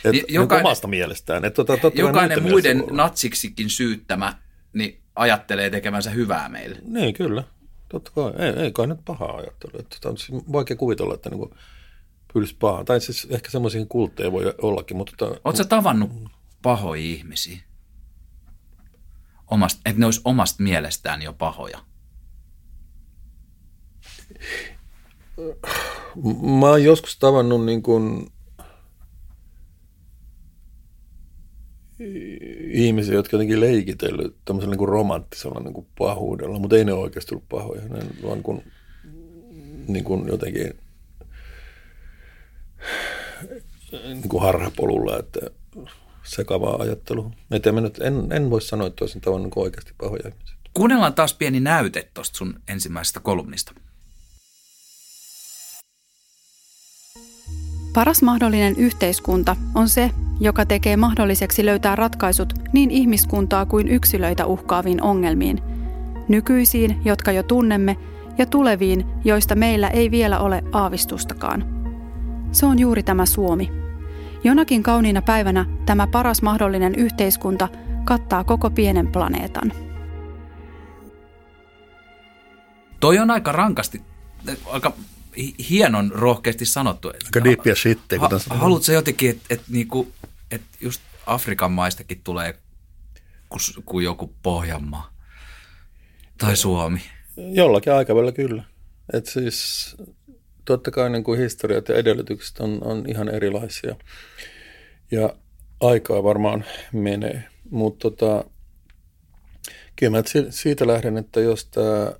Et, 0.03 0.15
jokainen, 0.15 0.63
niin 0.63 0.67
omasta 0.67 0.87
mielestään. 0.87 1.45
Et, 1.45 1.53
tota, 1.53 1.73
jokainen 1.95 2.43
muiden 2.43 2.83
natsiksikin 2.91 3.69
syyttämä 3.69 4.37
niin 4.73 5.01
ajattelee 5.15 5.69
tekevänsä 5.69 6.09
hyvää 6.09 6.49
meille. 6.49 6.79
Niin, 6.81 7.13
kyllä. 7.13 7.43
Totta 7.93 8.11
kai. 8.11 8.33
Ei, 8.37 8.63
ei 8.63 8.71
kai 8.71 8.87
nyt 8.87 9.05
pahaa 9.05 9.35
ajattelu. 9.35 9.79
Että, 9.79 10.09
on 10.09 10.17
siis 10.17 10.43
vaikea 10.51 10.77
kuvitella, 10.77 11.13
että 11.13 11.29
niin 11.29 11.49
pylsi 12.33 12.55
pahaa. 12.59 12.83
Tai 12.83 13.01
siis 13.01 13.27
ehkä 13.29 13.49
semmoisia 13.49 13.85
kultteja 13.85 14.31
voi 14.31 14.53
ollakin. 14.61 14.97
Mutta 14.97 15.25
Oletko 15.25 15.63
tavannut 15.63 16.11
pahoja 16.61 17.01
ihmisiä? 17.01 17.57
Omast, 19.51 19.79
että 19.85 19.99
ne 19.99 20.05
olisi 20.05 20.21
omasta 20.25 20.63
mielestään 20.63 21.21
jo 21.21 21.33
pahoja? 21.33 21.79
Mä 26.59 26.67
oon 26.69 26.83
joskus 26.83 27.17
tavannut 27.17 27.65
niin 27.65 27.83
kuin 27.83 28.32
ihmisiä, 32.71 33.13
jotka 33.13 33.35
jotenkin 33.35 33.59
leikitellyt 33.59 34.35
tämmöisellä 34.45 34.75
niin 34.75 34.87
romanttisella 34.87 35.59
niin 35.59 35.73
kuin 35.73 35.87
pahuudella, 35.97 36.59
mutta 36.59 36.75
ei 36.75 36.85
ne 36.85 36.93
oikeasti 36.93 37.35
ollut 37.35 37.49
pahoja. 37.49 37.81
Ne 37.81 37.99
vaan 38.23 38.43
kuin, 38.43 38.63
niin 39.87 40.03
kuin 40.03 40.27
jotenkin 40.27 40.73
niin 43.91 44.29
kuin 44.29 44.43
harhapolulla, 44.43 45.19
että 45.19 45.39
sekavaa 46.23 46.81
ajattelua. 46.81 47.31
Et 47.51 47.67
en, 47.67 47.75
en, 48.01 48.31
en 48.31 48.49
voi 48.49 48.61
sanoa, 48.61 48.87
että 48.87 49.03
olisin 49.03 49.21
tavannut 49.21 49.55
niin 49.55 49.63
oikeasti 49.63 49.93
pahoja 49.97 50.29
ihmisiä. 50.29 50.57
Kuunnellaan 50.73 51.13
taas 51.13 51.33
pieni 51.33 51.59
näyte 51.59 52.09
tuosta 52.13 52.37
sun 52.37 52.59
ensimmäisestä 52.67 53.19
kolumnista. 53.19 53.73
Paras 57.93 58.21
mahdollinen 58.21 58.75
yhteiskunta 58.75 59.55
on 59.75 59.89
se, 59.89 60.11
joka 60.39 60.65
tekee 60.65 60.97
mahdolliseksi 60.97 61.65
löytää 61.65 61.95
ratkaisut 61.95 62.53
niin 62.71 62.91
ihmiskuntaa 62.91 63.65
kuin 63.65 63.87
yksilöitä 63.87 64.45
uhkaaviin 64.45 65.01
ongelmiin, 65.01 65.61
nykyisiin, 66.27 67.01
jotka 67.05 67.31
jo 67.31 67.43
tunnemme, 67.43 67.97
ja 68.37 68.45
tuleviin, 68.45 69.05
joista 69.23 69.55
meillä 69.55 69.87
ei 69.87 70.11
vielä 70.11 70.39
ole 70.39 70.63
aavistustakaan. 70.71 71.65
Se 72.51 72.65
on 72.65 72.79
juuri 72.79 73.03
tämä 73.03 73.25
Suomi. 73.25 73.71
Jonakin 74.43 74.83
kauniina 74.83 75.21
päivänä 75.21 75.65
tämä 75.85 76.07
paras 76.07 76.41
mahdollinen 76.41 76.95
yhteiskunta 76.95 77.69
kattaa 78.05 78.43
koko 78.43 78.69
pienen 78.69 79.07
planeetan. 79.07 79.73
Toi 82.99 83.19
on 83.19 83.31
aika 83.31 83.51
rankasti, 83.51 84.01
aika 84.71 84.93
hienon 85.69 86.11
rohkeasti 86.11 86.65
sanottu. 86.65 87.07
Aika 87.07 87.69
ja 87.69 87.75
sitten. 87.75 88.19
Ha, 88.19 88.29
haluatko 88.49 88.91
jotenkin, 88.91 89.29
että 89.29 89.43
et, 89.49 89.61
niinku, 89.69 90.11
et 90.51 90.61
just 90.81 91.01
Afrikan 91.25 91.71
maistakin 91.71 92.21
tulee 92.23 92.55
kuin 93.49 93.85
ku 93.85 93.99
joku 93.99 94.33
Pohjanmaa 94.43 95.13
tai 96.37 96.55
Suomi? 96.55 97.01
Jollakin 97.37 97.93
aikavälillä 97.93 98.31
kyllä. 98.31 98.63
Et 99.13 99.25
siis 99.25 99.95
totta 100.65 100.91
kai 100.91 101.09
niin 101.09 101.23
kuin 101.23 101.39
historiat 101.39 101.89
ja 101.89 101.95
edellytykset 101.95 102.59
on, 102.59 102.83
on 102.83 103.03
ihan 103.07 103.29
erilaisia. 103.29 103.95
Ja 105.11 105.35
aikaa 105.79 106.23
varmaan 106.23 106.65
menee. 106.93 107.43
Mutta 107.69 108.09
tota, 108.09 108.45
kyllä 109.95 110.17
mä 110.17 110.23
siitä 110.49 110.87
lähden, 110.87 111.17
että 111.17 111.39
jos, 111.39 111.65
tämä, 111.65 112.13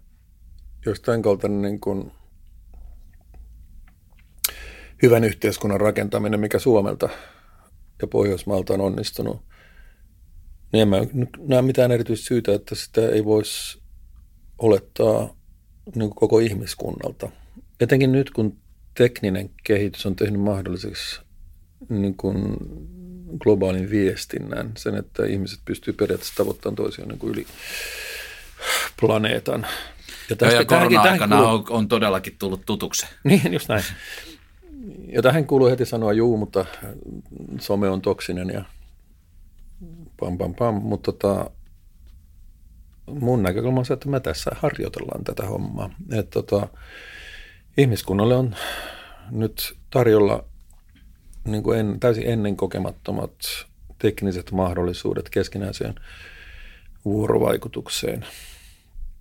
jos 0.85 0.99
tämän 0.99 1.21
kaltainen 1.21 1.61
niin 1.61 1.79
kuin– 1.79 2.11
hyvän 5.03 5.23
yhteiskunnan 5.23 5.81
rakentaminen, 5.81 6.39
mikä 6.39 6.59
Suomelta 6.59 7.09
ja 8.01 8.07
Pohjoismaalta 8.07 8.73
on 8.73 8.81
onnistunut, 8.81 9.41
niin 10.71 10.81
en 10.81 10.87
mä 10.87 10.97
näe 11.47 11.61
mitään 11.61 11.91
erityistä 11.91 12.25
syytä, 12.25 12.53
että 12.53 12.75
sitä 12.75 13.09
ei 13.09 13.25
voisi 13.25 13.81
olettaa 14.57 15.35
niin 15.95 16.09
koko 16.09 16.39
ihmiskunnalta. 16.39 17.29
Etenkin 17.79 18.11
nyt, 18.11 18.31
kun 18.31 18.57
tekninen 18.97 19.49
kehitys 19.63 20.05
on 20.05 20.15
tehnyt 20.15 20.41
mahdolliseksi 20.41 21.21
niin 21.89 22.15
kuin 22.17 22.57
globaalin 23.39 23.89
viestinnän, 23.89 24.71
sen, 24.77 24.95
että 24.95 25.25
ihmiset 25.25 25.59
pystyy 25.65 25.93
periaatteessa 25.93 26.35
tavoittamaan 26.37 26.75
toisiaan 26.75 27.09
niin 27.09 27.19
kuin 27.19 27.33
yli 27.33 27.45
planeetan. 28.99 29.67
Ja, 30.29 30.35
tästä, 30.35 30.59
ja 30.59 30.65
korona-aikana 30.65 31.39
on, 31.39 31.63
on 31.69 31.87
todellakin 31.87 32.35
tullut 32.39 32.65
tutuksi. 32.65 33.05
Niin, 33.23 33.53
just 33.53 33.69
näin. 33.69 33.83
Ja 35.13 35.21
tähän 35.21 35.47
kuuluu 35.47 35.69
heti 35.69 35.85
sanoa 35.85 36.13
juu, 36.13 36.37
mutta 36.37 36.65
some 37.59 37.89
on 37.89 38.01
toksinen 38.01 38.49
ja 38.49 38.63
pam 40.19 40.37
pam 40.37 40.55
pam, 40.55 40.73
mutta 40.73 41.11
tota, 41.11 41.49
mun 43.07 43.43
näkökulma 43.43 43.79
on 43.79 43.85
se, 43.85 43.93
että 43.93 44.09
me 44.09 44.19
tässä 44.19 44.51
harjoitellaan 44.55 45.23
tätä 45.23 45.45
hommaa. 45.45 45.89
Et 46.11 46.29
tota, 46.29 46.67
ihmiskunnalle 47.77 48.35
on 48.35 48.55
nyt 49.31 49.77
tarjolla 49.89 50.45
niin 51.47 51.63
kuin 51.63 51.79
en, 51.79 51.99
täysin 51.99 52.27
ennen 52.27 52.57
kokemattomat 52.57 53.33
tekniset 53.99 54.51
mahdollisuudet 54.51 55.29
keskinäiseen 55.29 55.95
vuorovaikutukseen. 57.05 58.25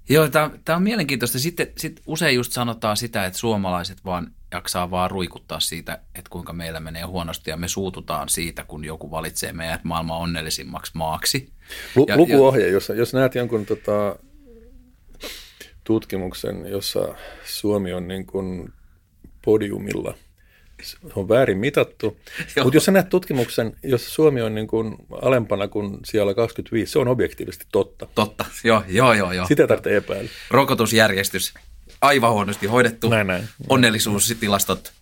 Joo, 0.08 0.28
tämä 0.28 0.76
on 0.76 0.82
mielenkiintoista. 0.82 1.38
Sitten 1.38 1.66
sit 1.76 2.02
usein 2.06 2.34
just 2.34 2.52
sanotaan 2.52 2.96
sitä, 2.96 3.26
että 3.26 3.38
suomalaiset 3.38 4.04
vaan 4.04 4.32
jaksaa 4.52 4.90
vaan 4.90 5.10
ruikuttaa 5.10 5.60
siitä, 5.60 5.92
että 6.14 6.30
kuinka 6.30 6.52
meillä 6.52 6.80
menee 6.80 7.02
huonosti 7.02 7.50
ja 7.50 7.56
me 7.56 7.68
suututaan 7.68 8.28
siitä, 8.28 8.64
kun 8.64 8.84
joku 8.84 9.10
valitsee 9.10 9.52
meidät 9.52 9.84
maailman 9.84 10.18
onnellisimmaksi 10.18 10.92
maaksi. 10.94 11.52
Lu- 11.96 12.06
ja, 12.08 12.16
lukuohje, 12.16 12.68
jos, 12.68 12.92
jos 12.96 13.14
näet 13.14 13.34
jonkun 13.34 13.66
tota, 13.66 14.16
tutkimuksen, 15.84 16.66
jossa 16.66 17.14
Suomi 17.44 17.92
on 17.92 18.08
niin 18.08 18.26
kuin 18.26 18.72
podiumilla, 19.44 20.14
on 21.16 21.28
väärin 21.28 21.58
mitattu. 21.58 22.16
Mutta 22.64 22.76
jos 22.76 22.84
sä 22.84 22.92
näet 22.92 23.08
tutkimuksen, 23.08 23.76
jossa 23.82 24.10
Suomi 24.10 24.42
on 24.42 24.54
niin 24.54 24.66
kuin 24.66 24.96
alempana 25.22 25.68
kuin 25.68 25.98
siellä 26.04 26.34
25, 26.34 26.92
se 26.92 26.98
on 26.98 27.08
objektiivisesti 27.08 27.66
totta. 27.72 28.06
Totta, 28.14 28.44
joo, 28.64 28.82
joo, 28.88 29.12
joo. 29.12 29.32
joo. 29.32 29.46
Sitä 29.46 29.66
tarvitsee 29.66 29.96
epäillä. 29.96 30.30
Rokotusjärjestys 30.50 31.54
aivan 32.00 32.32
huonosti 32.32 32.66
hoidettu. 32.66 33.08
Näin, 33.08 33.26
näin. 33.26 33.48
Onnellisuustilastot 33.68 34.92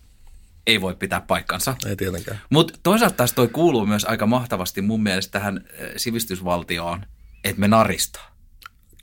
ei 0.67 0.81
voi 0.81 0.95
pitää 0.95 1.21
paikkansa. 1.21 1.75
Ei 1.85 1.95
tietenkään. 1.95 2.41
Mutta 2.49 2.73
toisaalta 2.83 3.15
taas 3.15 3.33
toi 3.33 3.47
kuuluu 3.47 3.85
myös 3.85 4.05
aika 4.05 4.25
mahtavasti 4.25 4.81
mun 4.81 5.03
mielestä 5.03 5.31
tähän 5.31 5.65
eh, 5.73 5.91
sivistysvaltioon, 5.97 7.05
että 7.43 7.59
me 7.59 7.67
naristaa. 7.67 8.31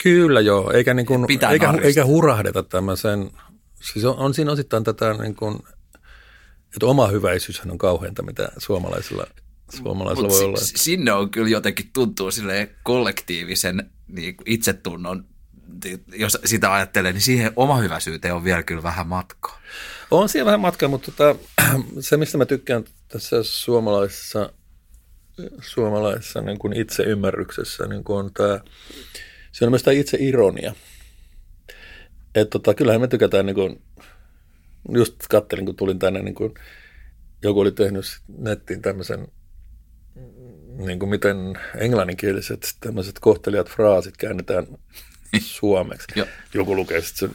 Kyllä 0.02 0.40
joo, 0.40 0.72
eikä, 0.72 0.94
niin 0.94 1.06
kuin, 1.06 1.26
eikä, 1.50 1.74
eikä 1.82 2.04
hurahdeta 2.04 2.62
tämmöisen, 2.62 3.30
siis 3.92 4.04
on, 4.04 4.16
on 4.16 4.34
siinä 4.34 4.52
osittain 4.52 4.84
tätä 4.84 5.14
niin 5.14 5.34
kuin, 5.34 5.58
että 6.74 6.86
oma 6.86 7.06
hyväisyyshän 7.06 7.70
on 7.70 7.78
kauheinta, 7.78 8.22
mitä 8.22 8.48
suomalaisilla, 8.58 9.26
suomalaisilla 9.76 10.28
Mut 10.28 10.36
voi 10.36 10.44
olla. 10.44 10.58
Sinne 10.60 11.12
on 11.12 11.30
kyllä 11.30 11.48
jotenkin 11.48 11.90
tuntuu 11.92 12.30
sille 12.30 12.70
kollektiivisen 12.82 13.90
niin 14.08 14.34
itsetunnon 14.46 15.24
jos 16.12 16.38
sitä 16.44 16.74
ajattelee, 16.74 17.12
niin 17.12 17.20
siihen 17.20 17.52
oma 17.56 17.76
hyväisyyteen 17.76 18.34
on 18.34 18.44
vielä 18.44 18.62
kyllä 18.62 18.82
vähän 18.82 19.06
matkaa. 19.06 19.60
On 20.10 20.28
siellä 20.28 20.46
vähän 20.46 20.60
matkaa, 20.60 20.88
mutta 20.88 21.12
tota, 21.12 21.40
se, 22.00 22.16
mistä 22.16 22.38
mä 22.38 22.46
tykkään 22.46 22.84
tässä 23.08 23.42
suomalaisessa, 23.42 24.52
suomalaisessa 25.60 26.40
niin 26.40 26.58
kuin 26.58 26.72
itseymmärryksessä, 26.72 27.86
niin 27.86 28.04
kuin 28.04 28.18
on 28.18 28.30
tämä, 28.34 28.60
se 29.52 29.64
on 29.64 29.72
myös 29.72 29.82
tämä 29.82 29.94
itse 29.94 30.16
ironia. 30.20 30.74
Että 32.34 32.50
tota, 32.50 32.74
kyllähän 32.74 33.00
me 33.00 33.08
tykätään, 33.08 33.46
niin 33.46 33.54
kuin, 33.54 33.82
just 34.94 35.14
kattelin, 35.30 35.66
kun 35.66 35.76
tulin 35.76 35.98
tänne, 35.98 36.22
niin 36.22 36.34
kuin, 36.34 36.54
joku 37.42 37.60
oli 37.60 37.72
tehnyt 37.72 38.04
nettiin 38.38 38.82
tämmöisen 38.82 39.28
niin 40.78 40.98
kuin 40.98 41.08
miten 41.08 41.58
englanninkieliset 41.76 42.76
tämmöiset 42.80 43.18
kohtelijat 43.18 43.70
fraasit 43.70 44.16
käännetään 44.16 44.66
suomeksi. 45.40 46.06
Joku 46.54 46.76
lukee 46.76 47.00
sitten 47.00 47.30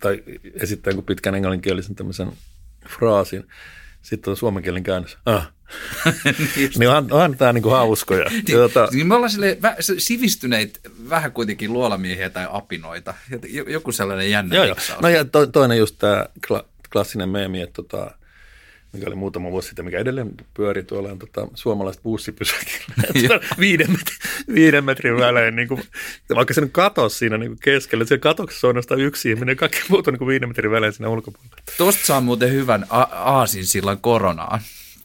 tai 0.00 0.22
esittää 0.54 0.90
jonkun 0.90 1.04
pitkän 1.04 1.34
englanninkielisen 1.34 1.94
tämmöisen 1.94 2.32
fraasin. 2.88 3.44
Sitten 4.02 4.30
on 4.30 4.36
suomenkielinen 4.36 4.82
käännös. 4.82 5.18
Ah. 5.26 5.52
niin 6.78 6.90
on, 6.90 7.12
on 7.12 7.36
tämä 7.36 7.52
niinku 7.52 7.68
hauskoja. 7.68 8.24
niin, 8.30 8.44
tota... 8.46 8.88
niin 8.92 9.06
me 9.06 9.14
ollaan 9.14 9.30
sille, 9.30 9.58
vä, 9.62 9.76
sivistyneitä 9.98 10.80
vähän 11.08 11.32
kuitenkin 11.32 11.72
luolamiehiä 11.72 12.30
tai 12.30 12.46
apinoita. 12.50 13.14
Joku 13.68 13.92
sellainen 13.92 14.30
jännä 14.30 14.56
joo, 14.56 14.64
joo. 14.64 14.76
No 15.02 15.08
ja 15.08 15.24
to, 15.24 15.46
toinen 15.46 15.78
just 15.78 15.96
tämä 15.98 16.26
klassinen 16.92 17.28
meemi, 17.28 17.60
että 17.60 17.74
tota, 17.74 18.10
mikä 18.92 19.06
oli 19.06 19.14
muutama 19.14 19.50
vuosi 19.50 19.68
sitten, 19.68 19.84
mikä 19.84 19.98
edelleen 19.98 20.30
pyöri 20.54 20.82
tuolla, 20.82 21.08
on 21.08 21.18
tota, 21.18 21.48
suomalaiset 21.54 22.02
bussipysäkillä. 22.02 23.40
viiden, 23.60 23.90
metrin, 23.90 24.18
viiden 24.54 24.84
metrin 24.84 25.16
välein, 25.16 25.56
niin 25.56 25.68
kuin, 25.68 25.82
vaikka 26.34 26.54
se 26.54 26.60
nyt 26.60 26.72
katos 26.72 27.18
siinä 27.18 27.38
niin 27.38 27.50
kuin 27.50 27.58
keskellä, 27.62 28.04
se 28.04 28.18
katoksessa 28.18 28.66
on 28.66 28.70
ainoastaan 28.70 29.00
yksi 29.00 29.30
ihminen, 29.30 29.56
kaikki 29.56 29.78
muut 29.88 30.08
on 30.08 30.14
niin 30.14 30.18
kuin 30.18 30.28
viiden 30.28 30.48
metrin 30.48 30.70
välein 30.70 30.92
siinä 30.92 31.08
ulkopuolella. 31.08 31.56
Tuosta 31.76 32.06
saa 32.06 32.20
muuten 32.20 32.52
hyvän 32.52 32.86
a- 32.88 33.08
aasin 33.12 33.66
sillan 33.66 34.00
koronaan, 34.00 34.60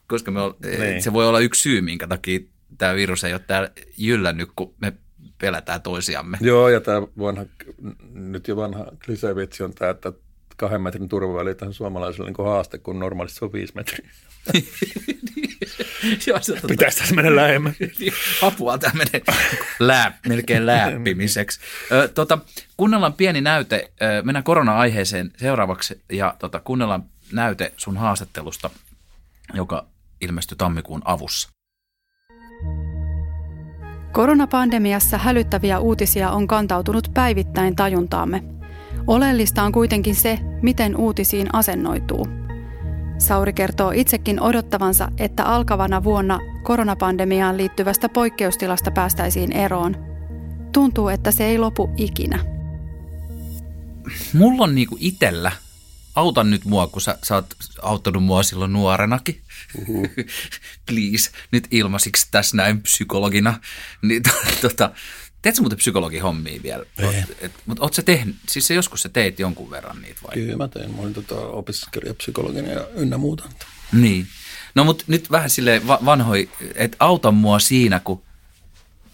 koska 0.07 0.31
me 0.31 0.41
ol, 0.41 0.53
niin. 0.79 1.03
se 1.03 1.13
voi 1.13 1.27
olla 1.27 1.39
yksi 1.39 1.61
syy, 1.61 1.81
minkä 1.81 2.07
takia 2.07 2.39
tämä 2.77 2.95
virus 2.95 3.23
ei 3.23 3.33
ole 3.33 3.41
täällä 3.47 3.71
jyllännyt, 3.97 4.49
kun 4.55 4.73
me 4.81 4.93
pelätään 5.37 5.81
toisiamme. 5.81 6.37
Joo, 6.41 6.69
ja 6.69 6.81
tämä 6.81 7.01
vanha, 7.01 7.45
nyt 8.13 8.47
jo 8.47 8.55
vanha 8.55 8.85
klisevitsi 9.05 9.63
on 9.63 9.73
tämä, 9.73 9.91
että 9.91 10.13
kahden 10.57 10.81
metrin 10.81 11.09
turvaväli 11.09 11.55
tähän 11.55 11.73
suomalaiselle 11.73 12.29
niin 12.29 12.47
haaste, 12.47 12.77
kun 12.77 12.99
normaalisti 12.99 13.39
se 13.39 13.45
on 13.45 13.53
viisi 13.53 13.73
metriä. 13.75 14.09
Pitäisi 16.67 16.99
tässä 16.99 17.15
mennä 17.15 17.35
lähemmän. 17.35 17.73
Apua 18.41 18.77
tämä 18.77 18.93
menee 18.93 19.21
lää, 19.79 20.19
melkein 20.27 20.65
läppimiseksi. 20.65 21.59
tota, 22.15 22.37
kuunnellaan 22.77 23.13
pieni 23.13 23.41
näyte. 23.41 23.91
Mennään 24.23 24.43
korona-aiheeseen 24.43 25.31
seuraavaksi 25.37 26.01
ja 26.11 26.35
tota, 26.39 26.59
kuunnellaan 26.59 27.03
näyte 27.31 27.73
sun 27.77 27.97
haastattelusta, 27.97 28.69
joka 29.53 29.85
ilmestyi 30.21 30.57
tammikuun 30.57 31.01
avussa. 31.05 31.49
Koronapandemiassa 34.11 35.17
hälyttäviä 35.17 35.79
uutisia 35.79 36.31
on 36.31 36.47
kantautunut 36.47 37.11
päivittäin 37.13 37.75
tajuntaamme– 37.75 38.43
Oleellista 39.07 39.63
on 39.63 39.71
kuitenkin 39.71 40.15
se, 40.15 40.39
miten 40.61 40.97
uutisiin 40.97 41.55
asennoituu. 41.55 42.27
Sauri 43.17 43.53
kertoo 43.53 43.91
itsekin 43.91 44.41
odottavansa, 44.41 45.11
että 45.17 45.43
alkavana 45.43 46.03
vuonna 46.03 46.39
koronapandemiaan 46.63 47.57
liittyvästä 47.57 48.09
poikkeustilasta 48.09 48.91
päästäisiin 48.91 49.51
eroon. 49.51 49.95
Tuntuu, 50.73 51.07
että 51.07 51.31
se 51.31 51.45
ei 51.45 51.57
lopu 51.57 51.89
ikinä. 51.97 52.39
Mulla 54.33 54.63
on 54.63 54.75
niinku 54.75 54.97
itellä, 54.99 55.51
autan 56.15 56.49
nyt 56.49 56.65
mua, 56.65 56.87
kun 56.87 57.01
sä, 57.01 57.17
sä 57.23 57.35
oot 57.35 57.55
auttanut 57.81 58.23
mua 58.23 58.43
silloin 58.43 58.73
nuorenakin. 58.73 59.41
Uhuh. 59.81 60.07
Please, 60.85 61.31
nyt 61.51 61.67
ilmasiksi 61.71 62.27
tässä 62.31 62.57
näin 62.57 62.81
psykologina. 62.81 63.59
Niin, 64.01 64.23
tota, 64.61 64.91
Teetkö 65.41 65.61
muuten 65.61 65.77
psykologin 65.77 66.21
hommia 66.21 66.63
vielä? 66.63 66.83
Mutta 67.65 67.83
ootko 67.83 68.01
tehnyt, 68.01 68.35
siis 68.49 68.67
se 68.67 68.73
joskus 68.73 69.01
sä 69.01 69.09
teit 69.09 69.39
jonkun 69.39 69.71
verran 69.71 70.01
niitä 70.01 70.21
vai? 70.23 70.33
Kyllä 70.33 70.57
mä 70.57 70.67
tein. 70.67 70.95
Mä 70.95 71.01
olin 71.01 71.13
tota 71.13 71.35
opiskelijapsykologina 71.35 72.67
ja 72.67 72.87
ynnä 72.95 73.17
muuta. 73.17 73.43
Niin. 73.91 74.27
No 74.75 74.83
mutta 74.83 75.03
nyt 75.07 75.31
vähän 75.31 75.49
sille 75.49 75.87
va- 75.87 75.99
vanhoi, 76.05 76.49
että 76.75 76.97
auta 76.99 77.31
mua 77.31 77.59
siinä, 77.59 77.99
kun 77.99 78.21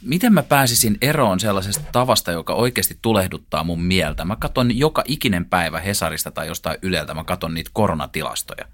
miten 0.02 0.34
mä 0.34 0.44
pääsisin 0.44 0.98
eroon 1.02 1.40
sellaisesta 1.40 1.84
tavasta, 1.92 2.32
joka 2.32 2.54
oikeasti 2.54 2.98
tulehduttaa 3.02 3.64
mun 3.64 3.82
mieltä. 3.82 4.26
Mä 4.26 4.36
katson 4.36 4.78
joka 4.78 5.04
ikinen 5.06 5.46
päivä 5.46 5.80
Hesarista 5.80 6.32
tai 6.32 6.48
jostain 6.48 6.78
Yleltä, 6.82 7.14
mä 7.14 7.24
katson 7.24 7.54
niitä 7.54 7.70
koronatilastoja. 7.74 8.66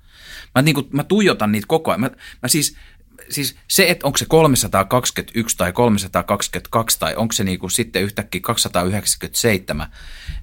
Mä, 0.55 0.61
niin 0.61 0.75
kuin, 0.75 0.87
mä 0.91 1.03
tuijotan 1.03 1.51
niitä 1.51 1.67
koko 1.67 1.91
ajan. 1.91 2.01
Mä, 2.01 2.09
mä 2.41 2.49
siis 2.49 2.75
siis 3.29 3.55
se, 3.67 3.89
että 3.89 4.07
onko 4.07 4.17
se 4.17 4.25
321 4.25 5.57
tai 5.57 5.73
322 5.73 6.99
tai 6.99 7.15
onko 7.15 7.31
se 7.31 7.43
niinku 7.43 7.69
sitten 7.69 8.01
yhtäkkiä 8.03 8.41
297, 8.41 9.87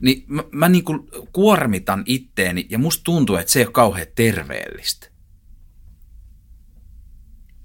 niin 0.01 0.25
mä, 0.27 0.44
mä 0.53 0.68
niinku 0.68 1.09
kuormitan 1.33 2.03
itteeni 2.07 2.66
ja 2.70 2.79
musta 2.79 3.05
tuntuu, 3.05 3.37
että 3.37 3.53
se 3.53 3.59
ei 3.59 3.64
ole 3.64 3.72
kauhean 3.72 4.07
terveellistä. 4.14 5.09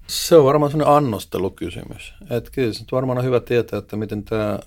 Se 0.07 0.35
on 0.35 0.45
varmaan 0.45 0.71
sellainen 0.71 0.95
annostelukysymys. 0.95 2.13
Että 2.29 2.51
kyllä 2.51 2.73
se 2.73 2.85
varmaan 2.91 3.17
on 3.17 3.23
hyvä 3.23 3.39
tietää, 3.39 3.79
että 3.79 3.95
miten 3.95 4.23
tämä 4.23 4.59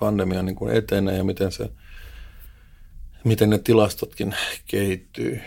pandemia 0.00 0.42
niin 0.42 0.56
kuin 0.56 0.74
etenee 0.74 1.16
ja 1.16 1.24
miten, 1.24 1.52
se, 1.52 1.70
miten 3.24 3.50
ne 3.50 3.58
tilastotkin 3.58 4.34
kehittyy. 4.66 5.40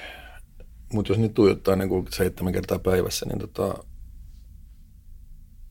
Mutta 0.93 1.11
jos 1.11 1.19
niitä 1.19 1.33
tuijottaa 1.33 1.75
niin 1.75 1.89
kuin 1.89 2.07
seitsemän 2.09 2.53
kertaa 2.53 2.79
päivässä, 2.79 3.25
niin 3.25 3.39
tota, 3.39 3.83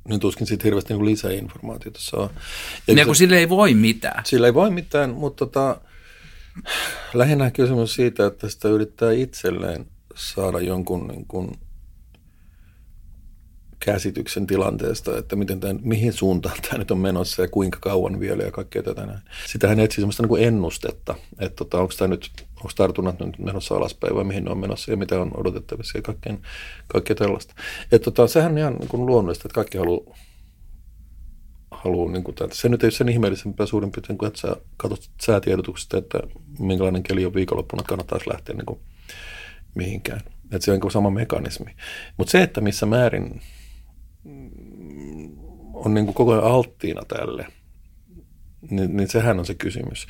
niin 0.09 0.21
tuskin 0.21 0.47
siitä 0.47 0.64
hirveästi 0.64 0.95
niin 0.95 1.05
lisäinformaatiota 1.05 2.01
saa. 2.03 2.31
Ja 2.87 2.95
niin, 2.95 3.07
kun 3.07 3.16
sille 3.16 3.38
ei 3.38 3.49
voi 3.49 3.75
mitään. 3.75 4.23
Sillä 4.27 4.47
ei 4.47 4.55
voi 4.55 4.71
mitään, 4.71 5.11
mutta 5.11 5.47
tota, 5.47 5.81
lähinnä 7.14 7.51
kysymys 7.51 7.95
siitä, 7.95 8.27
että 8.27 8.49
sitä 8.49 8.69
yrittää 8.69 9.12
itselleen 9.12 9.87
saada 10.14 10.61
jonkun 10.61 11.09
niin 11.09 11.27
kuin 11.27 11.51
käsityksen 13.87 14.46
tilanteesta, 14.46 15.18
että 15.18 15.37
miten 15.37 15.61
tämän, 15.61 15.79
mihin 15.83 16.12
suuntaan 16.12 16.57
tämä 16.62 16.79
nyt 16.79 16.90
on 16.90 16.99
menossa 16.99 17.42
ja 17.42 17.49
kuinka 17.49 17.79
kauan 17.81 18.20
vielä 18.20 18.42
ja 18.42 18.51
kaikkea 18.51 18.83
tätä 18.83 19.07
näin. 19.07 19.18
Sitähän 19.46 19.81
etsii 19.81 20.03
sellaista 20.03 20.22
niin 20.22 20.29
kuin 20.29 20.44
ennustetta, 20.44 21.14
että 21.38 21.57
tota, 21.57 21.79
onko 21.79 21.94
tämä 21.99 22.09
nyt, 22.09 22.31
onko 22.57 22.70
tartunnat 22.77 23.20
nyt 23.20 23.38
menossa 23.38 23.75
alaspäin 23.75 24.14
vai 24.14 24.25
mihin 24.25 24.44
ne 24.44 24.51
on 24.51 24.59
menossa 24.59 24.90
ja 24.90 24.96
mitä 24.96 25.20
on 25.20 25.31
odotettavissa 25.37 25.99
ja 25.99 26.03
kaikkea, 26.03 26.37
kaikkea 26.87 27.16
tällaista. 27.16 27.55
Että 27.92 28.05
tota, 28.05 28.27
sehän 28.27 28.53
on 28.53 28.59
ihan 28.59 28.75
niin 28.75 28.88
kuin 28.88 29.07
luonnollista, 29.07 29.49
että 29.49 29.55
kaikki 29.55 29.79
haluaa 29.79 30.16
haluaa 31.70 32.12
niin 32.12 32.25
kuin 32.25 32.37
Se 32.53 32.68
nyt 32.68 32.83
ei 32.83 32.87
ole 32.87 32.92
sen 32.92 33.09
ihmeellisempää 33.09 33.66
suurin 33.66 33.92
piirtein 33.92 34.18
kuin, 34.18 34.27
että 34.27 34.40
sä 34.40 34.57
katsot 34.77 35.11
säätiedotuksesta, 35.22 35.99
että 35.99 36.18
minkälainen 36.59 37.03
keli 37.03 37.27
on 37.27 37.35
viikonloppuna, 37.35 37.81
että 37.81 37.88
kannattaisi 37.88 38.31
lähteä 38.31 38.55
niin 38.55 38.66
kuin 38.66 38.81
mihinkään. 39.75 40.20
Että 40.53 40.64
se 40.64 40.72
on 40.72 40.79
niin 40.83 40.90
sama 40.90 41.11
mekanismi. 41.11 41.70
Mutta 42.16 42.31
se, 42.31 42.42
että 42.42 42.61
missä 42.61 42.87
määrin 42.87 43.40
on 45.75 45.95
niin 45.95 46.05
kuin 46.05 46.15
koko 46.15 46.33
ajan 46.33 46.45
alttiina 46.45 47.03
tälle, 47.09 47.47
niin, 48.71 48.97
niin 48.97 49.09
sehän 49.09 49.39
on 49.39 49.47
se 49.47 49.55
kysymys. 49.55 50.07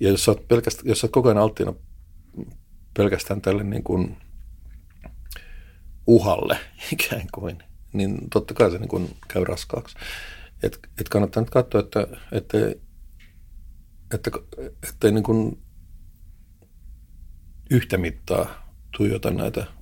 Ja 0.00 0.10
jos 0.10 0.24
sä 0.24 0.30
oot, 0.30 0.48
pelkästään, 0.48 0.88
jos 0.88 1.00
sä 1.00 1.06
oot 1.06 1.12
koko 1.12 1.28
ajan 1.28 1.38
alttiina 1.38 1.74
pelkästään 2.96 3.40
tälle 3.40 3.64
niin 3.64 3.84
kuin 3.84 4.16
uhalle 6.06 6.58
ikään 6.92 7.26
kuin, 7.34 7.58
niin 7.92 8.18
totta 8.32 8.54
kai 8.54 8.70
se 8.70 8.78
niin 8.78 8.88
kuin 8.88 9.16
käy 9.28 9.44
raskaaksi. 9.44 9.96
Et, 10.62 10.78
et 11.00 11.08
kannattaa 11.08 11.42
nyt 11.42 11.50
katsoa, 11.50 11.80
että, 11.80 12.06
että, 12.32 12.58
että, 14.14 14.30
että 14.88 15.10
niin 15.10 15.24
kuin 15.24 15.62
yhtä 17.70 17.96
mittaa 17.98 18.72
tuijota 18.96 19.30
näitä 19.30 19.77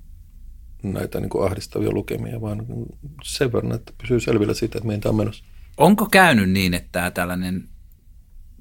näitä 0.95 1.21
niin 1.21 1.31
kuin 1.31 1.47
ahdistavia 1.47 1.91
lukemia, 1.93 2.41
vaan 2.41 2.67
sen 3.23 3.53
verran, 3.53 3.75
että 3.75 3.93
pysyy 4.01 4.21
selvillä 4.21 4.55
siitä, 4.55 4.79
että 4.79 4.87
meidän 4.87 5.11
on 5.11 5.17
menossa. 5.17 5.45
Onko 5.77 6.07
käynyt 6.07 6.51
niin, 6.51 6.75
että 6.75 6.89
tämä 6.93 7.11
tällainen 7.11 7.69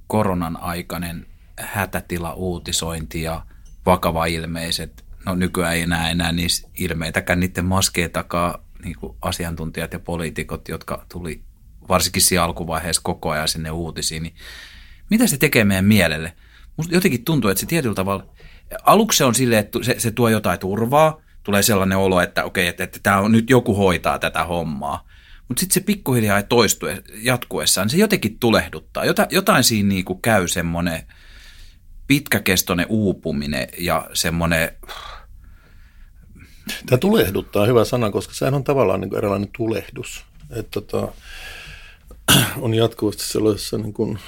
koronan 0.07 0.57
aikainen 0.57 1.25
hätätila 1.59 2.33
uutisointi 2.33 3.21
ja 3.21 3.45
vakava 3.85 4.25
ilmeiset, 4.25 5.05
no 5.25 5.35
nykyään 5.35 5.75
ei 5.75 5.87
näe 5.87 6.11
enää 6.11 6.31
niissä 6.31 6.67
ilmeitäkään 6.77 7.39
niiden 7.39 7.65
maskeen 7.65 8.11
takaa 8.11 8.65
niin 8.83 8.95
kuin 8.99 9.17
asiantuntijat 9.21 9.93
ja 9.93 9.99
poliitikot, 9.99 10.69
jotka 10.69 11.05
tuli 11.11 11.41
varsinkin 11.89 12.21
siinä 12.21 12.43
alkuvaiheessa 12.43 13.01
koko 13.03 13.29
ajan 13.29 13.47
sinne 13.47 13.71
uutisiin, 13.71 14.23
niin 14.23 14.35
mitä 15.09 15.27
se 15.27 15.37
tekee 15.37 15.63
meidän 15.63 15.85
mielelle? 15.85 16.33
Musta 16.77 16.95
jotenkin 16.95 17.25
tuntuu, 17.25 17.49
että 17.49 17.61
se 17.61 17.67
tietyllä 17.67 17.95
tavalla, 17.95 18.25
aluksi 18.83 19.17
se 19.17 19.25
on 19.25 19.35
silleen, 19.35 19.59
että 19.59 19.79
se, 19.81 19.95
se 19.97 20.11
tuo 20.11 20.29
jotain 20.29 20.59
turvaa, 20.59 21.21
tulee 21.45 21.63
sellainen 21.63 21.97
olo, 21.97 22.21
että 22.21 22.43
okei, 22.43 22.67
että, 22.67 22.83
että 22.83 22.99
tämä 23.03 23.19
on, 23.19 23.31
nyt 23.31 23.49
joku 23.49 23.75
hoitaa 23.75 24.19
tätä 24.19 24.43
hommaa. 24.43 25.07
Mutta 25.47 25.59
sitten 25.59 25.73
se 25.73 25.79
pikkuhiljaa 25.79 26.43
toistu 26.43 26.85
jatkuessaan, 27.21 27.89
se 27.89 27.97
jotenkin 27.97 28.39
tulehduttaa. 28.39 29.05
Jota, 29.05 29.27
jotain 29.31 29.63
siinä 29.63 29.89
niinku 29.89 30.15
käy 30.15 30.47
semmoinen 30.47 31.03
pitkäkestoinen 32.07 32.85
uupuminen 32.89 33.67
ja 33.77 34.09
semmoinen... 34.13 34.71
Tämä 36.85 36.97
tulehduttaa 36.97 37.65
hyvä 37.65 37.85
sana, 37.85 38.11
koska 38.11 38.33
sehän 38.33 38.53
on 38.53 38.63
tavallaan 38.63 39.01
niin 39.01 39.09
kuin 39.09 39.17
erilainen 39.17 39.49
tulehdus. 39.57 40.25
Että 40.49 40.81
tota, 40.81 41.13
on 42.61 42.73
jatkuvasti 42.73 43.23
sellaisessa 43.23 43.77
niin 43.77 44.19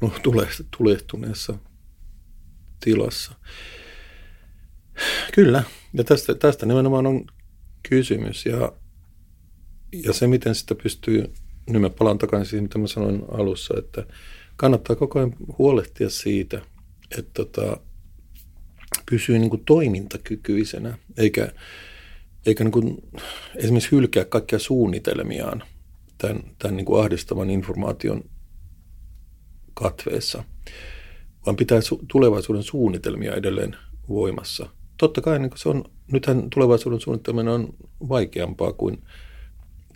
no, 0.00 0.12
tulehtuneessa 0.76 1.54
tilassa. 2.80 3.32
Kyllä, 5.34 5.62
ja 5.94 6.04
tästä, 6.04 6.34
tästä 6.34 6.66
nimenomaan 6.66 7.06
on 7.06 7.24
kysymys. 7.88 8.46
Ja, 8.46 8.72
ja 9.92 10.12
se, 10.12 10.26
miten 10.26 10.54
sitä 10.54 10.74
pystyy, 10.74 11.32
nyt 11.70 11.82
mä 11.82 11.90
palaan 11.90 12.18
takaisin 12.18 12.50
siihen, 12.50 12.64
mitä 12.64 12.78
mä 12.78 12.86
sanoin 12.86 13.22
alussa, 13.32 13.74
että 13.78 14.06
kannattaa 14.56 14.96
koko 14.96 15.18
ajan 15.18 15.34
huolehtia 15.58 16.10
siitä, 16.10 16.62
että 17.18 17.30
tota, 17.34 17.80
pysyy 19.10 19.38
niin 19.38 19.50
kuin 19.50 19.64
toimintakykyisenä, 19.64 20.98
eikä, 21.16 21.52
eikä 22.46 22.64
niin 22.64 22.72
kuin 22.72 22.96
esimerkiksi 23.56 23.90
hylkää 23.92 24.24
kaikkia 24.24 24.58
suunnitelmiaan 24.58 25.62
tämän, 26.18 26.42
tämän 26.58 26.76
niin 26.76 26.84
kuin 26.84 27.00
ahdistavan 27.00 27.50
informaation 27.50 28.24
katveessa, 29.74 30.44
vaan 31.46 31.56
pitää 31.56 31.80
su- 31.80 32.04
tulevaisuuden 32.08 32.62
suunnitelmia 32.62 33.34
edelleen 33.34 33.76
voimassa. 34.08 34.68
Totta 34.98 35.20
kai 35.20 35.38
niin 35.38 35.50
se 35.54 35.68
on, 35.68 35.84
nythän 36.12 36.50
tulevaisuuden 36.54 37.00
suunnitteleminen 37.00 37.52
on 37.52 37.74
vaikeampaa 38.08 38.72
kuin, 38.72 39.02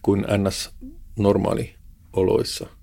kuin 0.02 0.24
NS-normaalioloissa– 0.24 2.66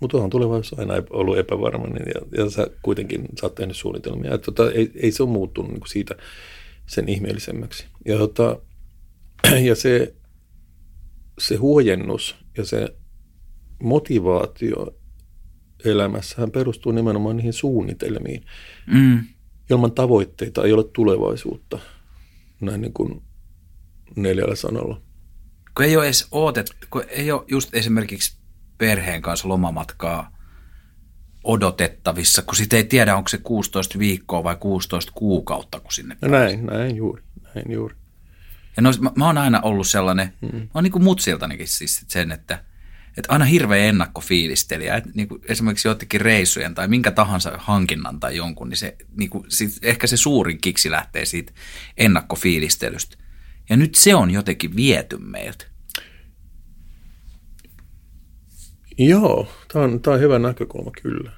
mutta 0.00 0.18
on 0.18 0.30
tulevaisuus 0.30 0.78
aina 0.78 0.94
ollut 1.10 1.38
epävarmainen 1.38 2.06
ja, 2.14 2.44
ja 2.44 2.50
sä 2.50 2.66
kuitenkin 2.82 3.28
sä 3.40 3.46
oot 3.46 3.54
tehnyt 3.54 3.76
suunnitelmia. 3.76 4.34
Et, 4.34 4.42
tota, 4.42 4.70
ei, 4.70 4.90
ei 4.94 5.12
se 5.12 5.22
ole 5.22 5.30
muuttunut 5.30 5.70
niin 5.70 5.80
siitä 5.86 6.14
sen 6.86 7.08
ihmeellisemmäksi. 7.08 7.86
Ja, 8.04 8.18
tota, 8.18 8.60
ja 9.68 9.74
se, 9.74 10.14
se 11.38 11.56
huojennus 11.56 12.36
ja 12.56 12.64
se 12.64 12.94
motivaatio 13.82 14.94
elämässähän 15.84 16.50
perustuu 16.50 16.92
nimenomaan 16.92 17.36
niihin 17.36 17.52
suunnitelmiin. 17.52 18.44
Mm. 18.86 19.24
Ilman 19.70 19.92
tavoitteita 19.92 20.64
ei 20.64 20.72
ole 20.72 20.84
tulevaisuutta, 20.84 21.78
näin 22.60 22.80
niin 22.80 22.92
kuin 22.92 23.22
neljällä 24.16 24.54
sanalla. 24.54 25.02
Kun 25.76 25.84
ei 25.84 25.96
ole 25.96 26.04
edes 26.04 26.28
ootet, 26.30 26.66
kun 26.90 27.02
ei 27.08 27.32
ole 27.32 27.44
just 27.48 27.74
esimerkiksi 27.74 28.36
perheen 28.78 29.22
kanssa 29.22 29.48
lomamatkaa 29.48 30.36
odotettavissa, 31.44 32.42
kun 32.42 32.56
sitten 32.56 32.76
ei 32.76 32.84
tiedä, 32.84 33.16
onko 33.16 33.28
se 33.28 33.38
16 33.38 33.98
viikkoa 33.98 34.44
vai 34.44 34.56
16 34.56 35.12
kuukautta, 35.14 35.80
kun 35.80 35.92
sinne 35.92 36.16
no 36.22 36.28
näin, 36.28 36.66
näin 36.66 36.96
juuri, 36.96 37.22
näin 37.54 37.72
juuri. 37.72 37.94
Ja 38.76 38.82
no, 38.82 38.90
mä, 39.00 39.10
mä 39.16 39.26
oon 39.26 39.38
aina 39.38 39.60
ollut 39.60 39.86
sellainen, 39.86 40.32
mm. 40.40 40.58
mä 40.58 40.68
oon 40.74 40.84
niin 40.84 40.92
kuin 40.92 41.04
mutsiltanikin 41.04 41.68
siis 41.68 42.04
sen, 42.08 42.32
että, 42.32 42.64
että 43.18 43.32
aina 43.32 43.44
hirveä 43.44 43.84
ennakkofiilistelijä. 43.84 44.96
Että 44.96 45.10
niin 45.14 45.28
esimerkiksi 45.48 45.88
jotenkin 45.88 46.20
reissujen 46.20 46.74
tai 46.74 46.88
minkä 46.88 47.10
tahansa 47.10 47.52
hankinnan 47.58 48.20
tai 48.20 48.36
jonkun, 48.36 48.68
niin, 48.68 48.76
se, 48.76 48.96
niin 49.16 49.30
kuin, 49.30 49.44
sit 49.48 49.78
ehkä 49.82 50.06
se 50.06 50.16
suurin 50.16 50.60
kiksi 50.60 50.90
lähtee 50.90 51.24
siitä 51.24 51.52
ennakkofiilistelystä. 51.96 53.16
Ja 53.70 53.76
nyt 53.76 53.94
se 53.94 54.14
on 54.14 54.30
jotenkin 54.30 54.76
viety 54.76 55.18
meiltä. 55.18 55.64
Joo, 58.98 59.52
tämä 59.72 59.84
on, 59.84 60.00
on 60.06 60.20
hyvä 60.20 60.38
näkökulma 60.38 60.90
kyllä. 61.02 61.32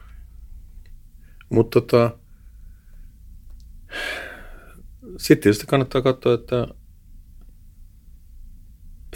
Mutta 1.51 1.81
tota, 1.81 2.19
sitten 5.17 5.43
tietysti 5.43 5.67
kannattaa 5.67 6.03
katsoa, 6.03 6.35
että, 6.35 6.67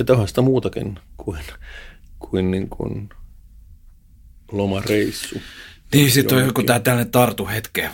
että 0.01 0.13
onhan 0.13 0.29
sitä 0.29 0.43
muutakin 0.43 0.99
kuin, 1.17 1.41
kuin, 2.19 2.51
niin 2.51 2.69
kuin 2.69 3.09
lomareissu. 4.53 5.41
Niin, 5.95 6.11
sitten 6.11 6.39
on 6.39 6.45
joku 6.45 6.63
tämä 6.63 6.81
tällainen 6.81 7.13
tartu 7.13 7.47
hetke. 7.47 7.91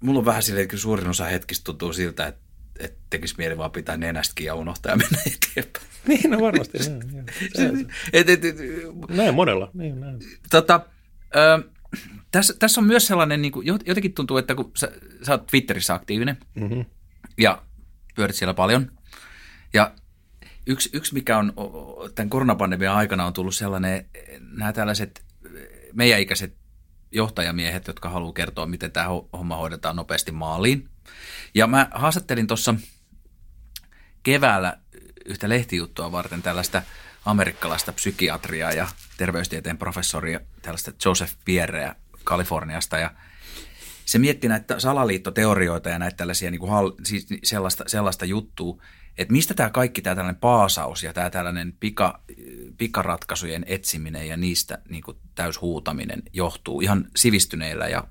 Mulla 0.00 0.18
on 0.18 0.24
vähän 0.24 0.42
silleen, 0.42 0.64
että 0.64 0.76
suurin 0.76 1.08
osa 1.08 1.24
hetkistä 1.24 1.64
tuntuu 1.64 1.92
siltä, 1.92 2.26
että 2.26 2.44
että 2.78 2.98
tekisi 3.10 3.34
mieli 3.38 3.58
vaan 3.58 3.70
pitää 3.70 3.96
nenästäkin 3.96 4.46
ja 4.46 4.54
unohtaa 4.54 4.92
ja 4.92 4.96
mennä 4.96 5.18
eteenpäin. 5.26 5.86
Niin, 6.08 6.30
no 6.30 6.40
varmasti. 6.40 6.78
näin, 6.78 7.86
et, 8.12 8.28
et, 8.28 8.44
et, 8.44 8.56
näin 9.08 9.34
monella. 9.34 9.70
Niin, 9.74 10.00
näin. 10.00 10.18
Tota, 10.50 10.80
ö, 11.36 11.68
tässä, 12.30 12.54
tässä 12.58 12.80
on 12.80 12.86
myös 12.86 13.06
sellainen, 13.06 13.42
niin 13.42 13.52
kuin, 13.52 13.66
jotenkin 13.66 14.14
tuntuu, 14.14 14.36
että 14.36 14.54
kun 14.54 14.72
sä, 14.76 14.92
sä 15.22 15.32
oot 15.32 15.46
Twitterissä 15.46 15.94
aktiivinen 15.94 16.36
mm-hmm. 16.54 16.84
ja 17.38 17.62
pyörit 18.14 18.36
siellä 18.36 18.54
paljon. 18.54 18.92
Ja 19.74 19.94
yksi, 20.66 20.90
yksi 20.92 21.14
mikä 21.14 21.38
on 21.38 21.52
tämän 22.14 22.30
koronapandemian 22.30 22.96
aikana 22.96 23.26
on 23.26 23.32
tullut 23.32 23.54
sellainen, 23.54 24.06
nämä 24.40 24.72
tällaiset 24.72 25.24
meidän 25.92 26.20
ikäiset 26.20 26.56
johtajamiehet, 27.12 27.86
jotka 27.86 28.08
haluaa 28.08 28.32
kertoa, 28.32 28.66
miten 28.66 28.92
tämä 28.92 29.08
homma 29.32 29.56
hoidetaan 29.56 29.96
nopeasti 29.96 30.32
maaliin. 30.32 30.88
Ja 31.54 31.66
mä 31.66 31.88
haastattelin 31.94 32.46
tuossa 32.46 32.74
keväällä 34.22 34.78
yhtä 35.24 35.48
lehtijuttua 35.48 36.12
varten 36.12 36.42
tällaista 36.42 36.82
amerikkalaista 37.24 37.92
psykiatriaa 37.92 38.72
ja 38.72 38.88
terveystieteen 39.16 39.78
professoria, 39.78 40.40
tällaista 40.62 40.92
Joseph 41.04 41.34
Pierreä 41.44 41.96
Kaliforniasta 42.24 42.98
ja 42.98 43.10
se 44.04 44.18
mietti 44.18 44.48
näitä 44.48 44.80
salaliittoteorioita 44.80 45.88
ja 45.88 45.98
näitä 45.98 46.16
tällaisia 46.16 46.50
niin 46.50 46.58
kuin 46.58 46.70
hal, 46.70 46.92
siis 47.02 47.26
sellaista, 47.44 47.84
sellaista 47.86 48.24
juttua, 48.24 48.82
että 49.18 49.32
mistä 49.32 49.54
tämä 49.54 49.70
kaikki 49.70 50.02
tämä 50.02 50.16
tällainen 50.16 50.40
paasaus 50.40 51.02
ja 51.02 51.12
tämä 51.12 51.30
tällainen 51.30 51.72
pika, 51.80 52.20
pikaratkaisujen 52.78 53.64
etsiminen 53.66 54.28
ja 54.28 54.36
niistä 54.36 54.78
niin 54.88 55.02
kuin 55.02 55.16
täyshuutaminen 55.34 56.22
johtuu 56.32 56.80
ihan 56.80 57.08
sivistyneillä 57.16 57.88
ja 57.88 58.04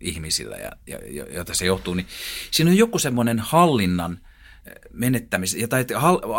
ihmisillä, 0.00 0.56
ja, 0.56 0.70
ja, 0.86 0.98
jota 1.34 1.54
se 1.54 1.66
johtuu, 1.66 1.94
niin 1.94 2.06
siinä 2.50 2.70
on 2.70 2.76
joku 2.76 2.98
semmoinen 2.98 3.38
hallinnan 3.38 4.20
eh, 4.66 4.72
menettämis, 4.92 5.54
ja 5.54 5.68
tai 5.68 5.86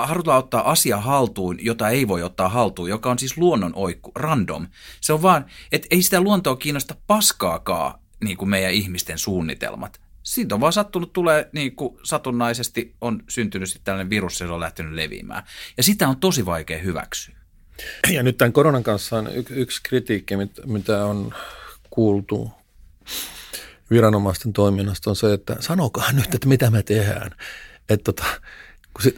halutaan 0.05 0.39
ottaa 0.39 0.71
asia 0.71 0.97
haltuun, 0.97 1.57
jota 1.65 1.89
ei 1.89 2.07
voi 2.07 2.23
ottaa 2.23 2.49
haltuun, 2.49 2.89
joka 2.89 3.11
on 3.11 3.19
siis 3.19 3.37
luonnon 3.37 3.71
oikku, 3.75 4.11
random. 4.15 4.67
Se 5.01 5.13
on 5.13 5.21
vaan, 5.21 5.45
että 5.71 5.87
ei 5.91 6.01
sitä 6.01 6.21
luontoa 6.21 6.55
kiinnosta 6.55 6.95
paskaakaan 7.07 7.99
niin 8.23 8.37
kuin 8.37 8.49
meidän 8.49 8.73
ihmisten 8.73 9.17
suunnitelmat. 9.17 10.01
Siitä 10.23 10.55
on 10.55 10.61
vaan 10.61 10.73
sattunut, 10.73 11.13
tulee 11.13 11.49
niin 11.51 11.75
kuin 11.75 11.97
satunnaisesti 12.03 12.95
on 13.01 13.23
syntynyt 13.29 13.69
sitten 13.69 13.85
tällainen 13.85 14.09
virus, 14.09 14.37
se 14.37 14.45
on 14.45 14.59
lähtenyt 14.59 14.93
leviämään. 14.93 15.43
Ja 15.77 15.83
sitä 15.83 16.07
on 16.07 16.17
tosi 16.17 16.45
vaikea 16.45 16.77
hyväksyä. 16.77 17.35
Ja 18.11 18.23
nyt 18.23 18.37
tämän 18.37 18.53
koronan 18.53 18.83
kanssa 18.83 19.17
on 19.17 19.29
yksi 19.49 19.79
kritiikki, 19.83 20.33
mitä 20.65 21.05
on 21.05 21.33
kuultu 21.89 22.51
viranomaisten 23.89 24.53
toiminnasta 24.53 25.09
on 25.09 25.15
se, 25.15 25.33
että 25.33 25.55
sanokaa 25.59 26.11
nyt, 26.11 26.35
että 26.35 26.47
mitä 26.47 26.71
me 26.71 26.83
tehdään. 26.83 27.31
Että 27.89 28.03
tota, 28.03 28.25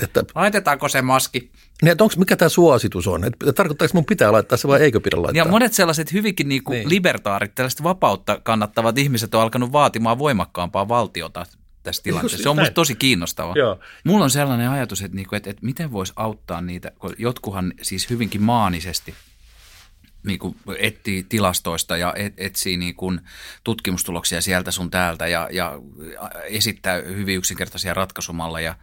että, 0.02 0.24
Laitetaanko 0.36 0.90
se 0.90 1.02
maski? 1.02 1.52
Niin, 1.82 1.92
että 1.92 2.04
onko, 2.04 2.16
mikä 2.18 2.36
tämä 2.36 2.50
suositus 2.50 3.08
on? 3.08 3.24
Että 3.24 3.54
tarkoittaako 3.54 3.92
mun 3.94 4.06
pitää 4.06 4.32
laittaa 4.32 4.58
se 4.58 4.68
vai 4.68 4.82
eikö 4.82 5.00
pidä 5.00 5.22
laittaa? 5.22 5.46
Ja 5.46 5.52
monet 5.52 5.74
sellaiset 5.74 6.14
hyvinkin 6.14 6.50
niinku 6.50 6.72
niin. 6.72 6.90
libertaarit, 6.90 7.56
tällaiset 7.56 7.84
vapautta 7.84 8.40
kannattavat 8.44 8.98
ihmiset 8.98 9.36
on 9.36 9.42
alkanut 9.42 9.72
vaatimaan 9.72 10.20
voimakkaampaa 10.20 10.88
valtiota 10.88 11.46
tässä 11.84 12.04
tilanteessa. 12.04 12.44
Se 12.44 12.50
on 12.50 12.56
musta 12.56 12.74
tosi 12.74 12.96
kiinnostava. 12.96 13.54
Joo. 13.56 13.80
Mulla 14.04 14.24
on 14.24 14.32
sellainen 14.32 14.70
ajatus, 14.70 15.02
että, 15.02 15.16
niinku, 15.16 15.36
että, 15.36 15.50
että 15.50 15.66
miten 15.66 15.92
voisi 15.92 16.14
auttaa 16.16 16.62
niitä, 16.62 16.92
kun 17.00 17.14
jotkuhan 17.18 17.74
siis 17.82 18.10
hyvinkin 18.10 18.42
maanisesti– 18.42 19.14
niin 20.26 20.40
kuin 20.40 20.56
etsii 20.80 21.24
tilastoista 21.24 21.98
ja 21.98 22.14
et, 22.16 22.34
etsii 22.38 22.78
niin 22.78 22.96
kuin 22.96 23.22
tutkimustuloksia 23.64 24.42
sieltä 24.42 24.72
sun 24.72 24.92
täältä 24.92 25.28
ja, 25.28 25.50
ja 25.52 25.80
esittää 26.44 27.02
hyvin 27.02 27.38
yksinkertaisia 27.38 27.94
ratkaisumalleja. 27.94 28.76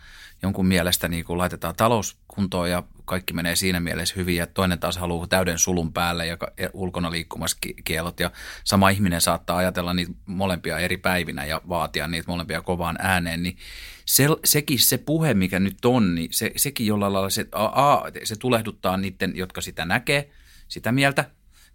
Jonkun 0.42 0.66
mielestä 0.66 1.09
niin 1.09 1.24
kuin 1.24 1.38
laitetaan 1.38 1.76
talous 1.76 2.16
kuntoon 2.28 2.70
ja 2.70 2.83
kaikki 3.05 3.33
menee 3.33 3.57
siinä 3.57 3.81
mielessä 3.81 4.14
hyvin 4.16 4.37
ja 4.37 4.46
toinen 4.46 4.78
taas 4.78 4.96
haluaa 4.96 5.26
täyden 5.26 5.59
sulun 5.59 5.92
päälle 5.92 6.26
ja 6.26 6.37
ulkona 6.72 7.11
liikkumaskielot 7.11 8.20
ja 8.20 8.31
sama 8.64 8.88
ihminen 8.88 9.20
saattaa 9.20 9.57
ajatella 9.57 9.94
niitä 9.94 10.12
molempia 10.26 10.78
eri 10.78 10.96
päivinä 10.96 11.44
ja 11.44 11.61
vaatia 11.68 12.09
niitä 12.09 12.31
molempia 12.31 12.62
kovaan 12.62 12.96
ääneen, 12.98 13.42
niin 13.42 13.57
se, 14.05 14.26
sekin 14.44 14.78
se 14.78 14.98
puhe, 14.98 15.35
mikä 15.35 15.61
nyt 15.61 15.85
on, 15.85 16.14
niin 16.14 16.28
se, 16.33 16.52
sekin 16.57 16.87
jollain 16.87 17.12
lailla 17.12 17.31
se, 17.31 17.46
a, 17.52 17.64
a, 17.64 18.02
se 18.24 18.37
tulehduttaa 18.37 18.96
niiden, 18.96 19.37
jotka 19.37 19.61
sitä 19.61 19.85
näkee– 19.85 20.31
sitä 20.72 20.92
mieltä, 20.92 21.24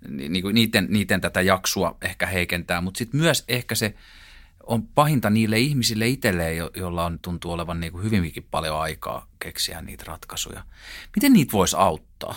niin 0.07 0.41
kuin 0.41 0.55
niiden, 0.55 0.87
niiden 0.89 1.21
tätä 1.21 1.41
jaksua 1.41 1.97
ehkä 2.01 2.25
heikentää, 2.25 2.81
mutta 2.81 2.97
sitten 2.97 3.19
myös 3.19 3.43
ehkä 3.47 3.75
se 3.75 3.93
on 4.67 4.87
pahinta 4.87 5.29
niille 5.29 5.59
ihmisille 5.59 6.07
itselleen, 6.07 6.57
jo, 6.57 6.71
joilla 6.75 7.05
on, 7.05 7.19
tuntuu 7.19 7.51
olevan 7.51 7.79
niin 7.79 7.91
kuin 7.91 8.03
hyvinkin 8.03 8.47
paljon 8.51 8.79
aikaa 8.79 9.27
keksiä 9.39 9.81
niitä 9.81 10.03
ratkaisuja. 10.07 10.63
Miten 11.15 11.33
niitä 11.33 11.51
voisi 11.51 11.75
auttaa? 11.79 12.35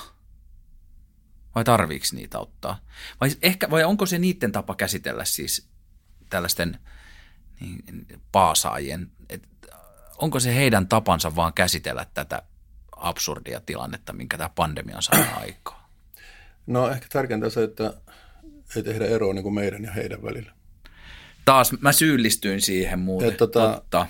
Vai 1.55 1.64
tarviiko 1.64 2.07
niitä 2.12 2.38
auttaa? 2.38 2.80
Vai, 3.20 3.30
ehkä, 3.42 3.70
vai 3.70 3.84
onko 3.84 4.07
se 4.07 4.18
niiden 4.18 4.52
tapa 4.52 4.74
käsitellä 4.74 5.24
siis 5.24 5.68
tällaisten 6.30 6.78
niin, 7.61 8.07
paasaajien, 8.32 9.11
et, 9.28 9.48
onko 10.18 10.40
se 10.40 10.55
heidän 10.55 10.88
tapansa 10.88 11.36
vaan 11.36 11.52
käsitellä 11.52 12.07
tätä 12.14 12.42
absurdia 12.96 13.61
tilannetta, 13.61 14.12
minkä 14.12 14.38
tämä 14.38 14.50
pandemia 14.55 14.96
on 14.96 15.02
saanut 15.02 15.28
aikaa? 15.36 15.90
No 16.66 16.90
ehkä 16.90 17.07
tärkeintä 17.12 17.50
se, 17.50 17.62
että 17.62 17.94
ei 18.76 18.82
tehdä 18.82 19.07
eroa 19.07 19.34
niin 19.34 19.42
kuin 19.42 19.55
meidän 19.55 19.84
ja 19.84 19.92
heidän 19.92 20.22
välillä. 20.22 20.59
Taas 21.45 21.72
mä 21.80 21.93
syyllistyin 21.93 22.61
siihen 22.61 22.99
muuten, 22.99 23.34
tota, 23.34 23.72
totta. 23.74 24.07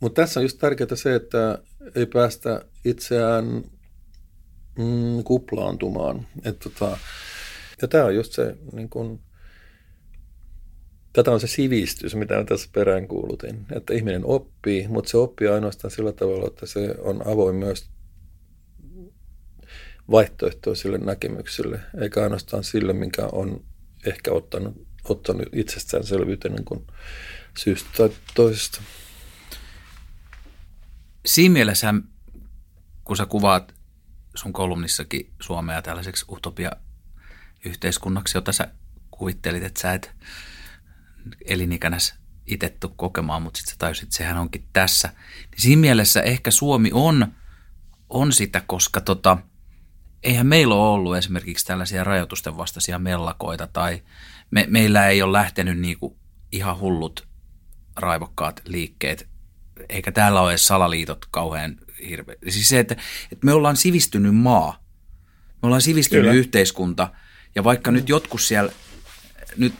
Mutta 0.00 0.22
tässä 0.22 0.40
on 0.40 0.44
just 0.44 0.58
tärkeää 0.58 0.94
se, 0.96 1.14
että 1.14 1.58
ei 1.94 2.06
päästä 2.06 2.64
itseään 2.84 3.44
mm, 4.78 5.24
kuplaantumaan. 5.24 6.26
Et 6.44 6.58
tota, 6.58 6.98
ja 7.82 7.88
tämä 7.88 8.04
on 8.04 8.14
just 8.14 8.32
se, 8.32 8.56
niin 8.72 8.88
kun, 8.88 9.20
tätä 11.12 11.30
on 11.30 11.40
se 11.40 11.46
sivistys, 11.46 12.14
mitä 12.14 12.44
tässä 12.44 12.68
peräänkuulutin, 12.72 13.66
että 13.72 13.94
ihminen 13.94 14.24
oppii, 14.24 14.88
mutta 14.88 15.10
se 15.10 15.16
oppii 15.16 15.48
ainoastaan 15.48 15.90
sillä 15.90 16.12
tavalla, 16.12 16.46
että 16.46 16.66
se 16.66 16.94
on 16.98 17.26
avoin 17.26 17.56
myös 17.56 17.90
vaihtoehtoisille 20.10 20.98
näkemyksille, 20.98 21.80
eikä 22.00 22.22
ainoastaan 22.22 22.64
sille, 22.64 22.92
mikä 22.92 23.26
on 23.32 23.64
ehkä 24.06 24.32
ottanut, 24.32 24.86
ottanut 25.08 25.48
itsestäänselvyyteen 25.52 26.54
niin 26.54 26.64
kuin 26.64 26.86
syystä 27.58 27.90
tai 27.96 28.10
toisesta. 28.34 28.80
Siinä 31.26 31.52
mielessä, 31.52 31.94
kun 33.04 33.16
sä 33.16 33.26
kuvaat 33.26 33.74
sun 34.34 34.52
kolumnissakin 34.52 35.32
Suomea 35.40 35.82
tällaiseksi 35.82 36.24
utopia-yhteiskunnaksi, 36.28 38.38
jota 38.38 38.52
sä 38.52 38.68
kuvittelit, 39.10 39.62
että 39.62 39.80
sä 39.80 39.92
et 39.92 40.10
elinikänäs 41.44 42.14
itse 42.46 42.76
kokemaan, 42.96 43.42
mutta 43.42 43.58
sitten 43.58 43.72
sä 43.72 43.78
tajusit, 43.78 44.02
että 44.02 44.16
sehän 44.16 44.38
onkin 44.38 44.68
tässä. 44.72 45.08
Niin 45.50 45.60
siinä 45.60 45.80
mielessä 45.80 46.22
ehkä 46.22 46.50
Suomi 46.50 46.90
on, 46.92 47.34
on 48.08 48.32
sitä, 48.32 48.62
koska 48.66 49.00
tota, 49.00 49.38
eihän 50.22 50.46
meillä 50.46 50.74
ole 50.74 50.88
ollut 50.88 51.16
esimerkiksi 51.16 51.66
tällaisia 51.66 52.04
rajoitusten 52.04 52.56
vastaisia 52.56 52.98
mellakoita 52.98 53.66
tai 53.66 54.02
me, 54.52 54.66
meillä 54.68 55.08
ei 55.08 55.22
ole 55.22 55.32
lähtenyt 55.32 55.78
niinku 55.78 56.18
ihan 56.52 56.78
hullut 56.78 57.28
raivokkaat 57.96 58.62
liikkeet, 58.64 59.28
eikä 59.88 60.12
täällä 60.12 60.40
ole 60.40 60.50
edes 60.50 60.66
salaliitot 60.66 61.26
kauhean 61.30 61.76
hirveä. 62.08 62.36
Siis 62.48 62.68
se, 62.68 62.78
että, 62.78 62.96
että 63.32 63.46
me 63.46 63.52
ollaan 63.52 63.76
sivistynyt 63.76 64.36
maa, 64.36 64.84
me 65.62 65.66
ollaan 65.66 65.82
sivistynyt 65.82 66.22
Kyllä. 66.22 66.34
yhteiskunta 66.34 67.12
ja 67.54 67.64
vaikka 67.64 67.90
nyt 67.90 68.08
jotkut 68.08 68.40
siellä 68.40 68.72
nyt 69.56 69.74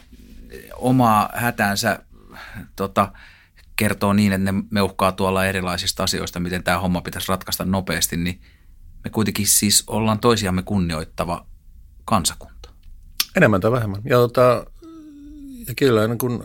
omaa 0.75 1.29
hätäänsä 1.33 1.99
tota, 2.75 3.11
kertoo 3.75 4.13
niin, 4.13 4.33
että 4.33 4.51
ne 4.51 4.63
meuhkaa 4.69 5.11
tuolla 5.11 5.45
erilaisista 5.45 6.03
asioista, 6.03 6.39
miten 6.39 6.63
tämä 6.63 6.79
homma 6.79 7.01
pitäisi 7.01 7.29
ratkaista 7.29 7.65
nopeasti, 7.65 8.17
niin 8.17 8.41
me 9.03 9.09
kuitenkin 9.09 9.47
siis 9.47 9.83
ollaan 9.87 10.19
toisiamme 10.19 10.63
kunnioittava 10.63 11.47
kansakunta. 12.05 12.52
Enemmän 13.37 13.61
tai 13.61 13.71
vähemmän. 13.71 14.01
Ja, 14.05 14.17
tota, 14.17 14.65
ja 15.67 15.73
kyllä 15.75 16.07
niin 16.07 16.17
kun 16.17 16.43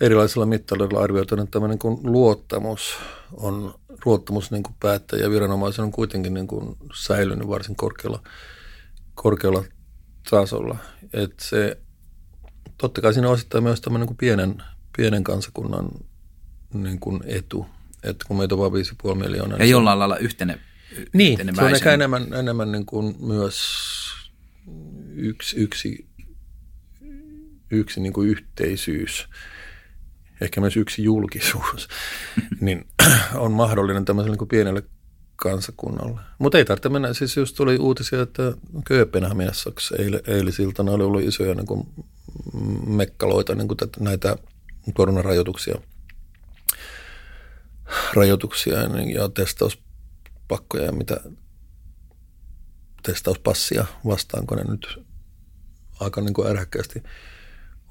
erilaisilla 0.00 0.46
mittareilla 0.46 1.00
arvioitu, 1.00 1.34
että 1.34 1.46
tämmöinen 1.50 1.78
niin 1.84 2.12
luottamus 2.12 2.96
on 3.32 3.74
luottamus 4.04 4.50
niin 4.50 4.62
kuin 4.62 4.76
päättäjä 4.80 5.30
viranomaisen 5.30 5.84
on 5.84 5.92
kuitenkin 5.92 6.34
niin 6.34 6.46
kuin 6.46 6.76
säilynyt 6.94 7.48
varsin 7.48 7.76
korkealla, 7.76 8.22
korkealla 9.14 9.64
tasolla. 10.30 10.76
Että 11.12 11.44
se 11.44 11.78
totta 12.78 13.00
kai 13.00 13.14
siinä 13.14 13.28
osittain 13.28 13.64
myös 13.64 13.80
tämmöinen 13.80 14.08
niin 14.08 14.16
pienen, 14.16 14.62
pienen 14.96 15.24
kansakunnan 15.24 15.88
niin 16.74 17.00
kuin 17.00 17.20
etu. 17.26 17.66
Että 18.02 18.24
kun 18.28 18.36
meitä 18.36 18.54
on 18.54 18.58
vain 18.58 18.72
5,5 18.72 19.14
miljoonaa. 19.14 19.58
Ja 19.58 19.64
niin 19.64 19.70
jollain 19.70 19.98
lailla 19.98 20.16
yhtene, 20.16 20.58
Niin, 21.12 21.38
se 21.54 21.64
on 21.64 21.74
ehkä 21.74 21.92
enemmän, 21.92 22.34
enemmän 22.34 22.72
niin 22.72 22.86
kuin 22.86 23.16
myös 23.20 23.58
yksi, 25.16 25.56
yksi, 25.56 26.06
yksi 27.70 28.00
niin 28.00 28.12
kuin 28.12 28.28
yhteisyys, 28.28 29.28
ehkä 30.40 30.60
myös 30.60 30.76
yksi 30.76 31.04
julkisuus, 31.04 31.88
niin 32.60 32.86
on 33.34 33.52
mahdollinen 33.52 34.04
tämmöiselle 34.04 34.32
niin 34.32 34.38
kuin 34.38 34.48
pienelle 34.48 34.82
kansakunnalle. 35.36 36.20
Mutta 36.38 36.58
ei 36.58 36.64
tarvitse 36.64 36.88
mennä, 36.88 37.14
siis 37.14 37.36
just 37.36 37.56
tuli 37.56 37.78
uutisia, 37.78 38.22
että 38.22 38.52
Kööpenhaminassa 38.84 39.72
eil, 39.98 40.20
eilisiltana 40.26 40.92
oli 40.92 41.04
ollut 41.04 41.22
isoja 41.22 41.54
niin 41.54 41.66
kuin 41.66 41.86
mekkaloita, 42.86 43.54
niin 43.54 43.68
kuin 43.68 43.78
tätä, 43.78 44.00
näitä 44.00 44.36
koronarajoituksia 44.94 45.80
rajoituksia 48.14 48.78
ja 49.14 49.28
testauspakkoja 49.28 50.84
ja 50.84 50.92
mitä 50.92 51.20
testauspassia 53.06 53.86
vastaan, 54.06 54.46
kun 54.46 54.58
ne 54.58 54.64
nyt 54.64 54.98
aika 56.00 56.20
niin 56.20 56.34
kuin 56.34 56.48
ärhäkkäästi 56.48 57.02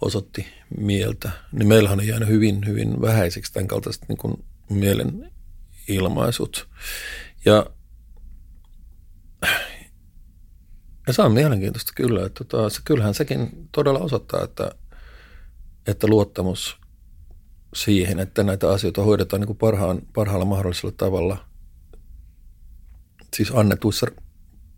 osoitti 0.01 0.45
mieltä. 0.77 1.31
Niin 1.51 1.67
meillähän 1.67 1.99
on 1.99 2.07
jäänyt 2.07 2.29
hyvin, 2.29 2.65
hyvin 2.65 3.01
vähäisiksi 3.01 3.53
tämän 3.53 3.67
kaltaiset 3.67 4.05
niin 4.07 4.17
kuin 4.17 4.45
mielenilmaisut. 4.69 6.69
Ja, 7.45 7.65
ja 11.07 11.13
se 11.13 11.21
on 11.21 11.31
mielenkiintoista 11.31 11.91
kyllä, 11.95 12.25
että 12.25 12.43
tota, 12.43 12.69
se, 12.69 12.81
kyllähän 12.85 13.13
sekin 13.13 13.69
todella 13.71 13.99
osoittaa, 13.99 14.43
että, 14.43 14.71
että 15.87 16.07
luottamus 16.07 16.77
siihen, 17.75 18.19
että 18.19 18.43
näitä 18.43 18.69
asioita 18.69 19.03
hoidetaan 19.03 19.39
niin 19.39 19.47
kuin 19.47 19.57
parhaan, 19.57 20.01
parhaalla 20.13 20.45
mahdollisella 20.45 20.95
tavalla, 20.97 21.45
siis 23.35 23.51
annetuissa 23.55 24.07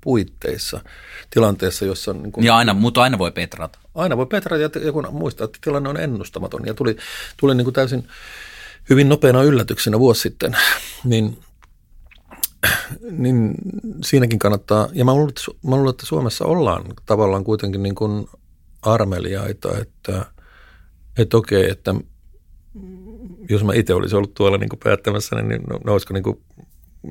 puitteissa, 0.06 0.82
tilanteessa, 1.30 1.86
jossa... 1.86 2.14
Niin 2.14 2.32
kuin, 2.32 2.46
ja 2.46 2.58
aina, 2.58 2.74
mutta 2.74 3.02
aina 3.02 3.18
voi 3.18 3.32
petrata. 3.32 3.80
Aina 3.96 4.18
voi 4.18 4.26
petrata, 4.26 4.80
ja 4.80 4.92
kun 4.92 5.08
muistaa, 5.12 5.46
että 5.46 5.60
tilanne 5.62 5.90
on 5.90 6.00
ennustamaton, 6.00 6.66
ja 6.66 6.74
tuli, 6.74 6.98
tuli 7.38 7.56
niin 7.56 7.66
kuin 7.66 7.74
täysin 7.74 8.08
hyvin 8.90 9.10
nopeana 9.10 9.44
yllätyksenä 9.44 10.00
vuosi 10.00 10.22
sitten, 10.22 10.58
niin 11.04 11.38
niin 13.12 13.56
siinäkin 14.04 14.40
kannattaa, 14.40 14.90
ja 14.94 15.06
mä 15.06 15.14
luulen, 15.14 15.30
että, 15.30 15.68
mä 15.70 15.76
luulen, 15.76 15.90
että 15.90 16.06
Suomessa 16.06 16.46
ollaan 16.46 16.84
tavallaan 17.06 17.44
kuitenkin 17.44 17.84
niin 17.84 17.96
kuin 17.96 18.28
armeliaita, 18.82 19.78
että, 19.78 20.26
että 21.18 21.38
okei, 21.38 21.70
että 21.70 21.96
jos 23.50 23.64
mä 23.64 23.74
itse 23.74 23.94
olisin 23.94 24.18
ollut 24.18 24.34
tuolla 24.34 24.58
niin 24.58 24.70
kuin 24.70 24.80
päättämässä, 24.84 25.36
niin 25.36 25.62
no, 25.70 25.80
no 25.86 25.94
olisiko 25.94 26.14
niin 26.14 26.24
kuin, 26.24 26.42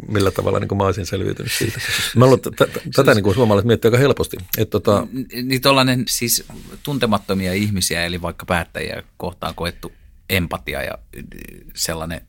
millä 0.08 0.30
tavalla 0.30 0.60
niin 0.60 0.68
kuin 0.68 0.78
mä 0.78 0.84
olisin 0.84 1.06
selviytynyt 1.06 1.52
siitä. 1.52 1.80
Mä 2.16 2.24
luulen, 2.24 2.40
että 2.46 2.66
tätä 2.96 3.14
niin 3.14 3.22
kuin 3.24 3.34
suomalaiset 3.34 3.66
miettii 3.66 3.88
aika 3.88 3.98
helposti. 3.98 4.36
Että 4.58 4.70
tota... 4.70 5.06
Niin 5.42 5.60
tuollainen 5.60 6.04
siis 6.08 6.44
tuntemattomia 6.82 7.52
ihmisiä, 7.52 8.04
eli 8.04 8.22
vaikka 8.22 8.46
päättäjiä 8.46 9.02
kohtaan 9.16 9.54
koettu 9.54 9.92
empatia 10.30 10.82
ja 10.82 10.98
sellainen 11.74 12.20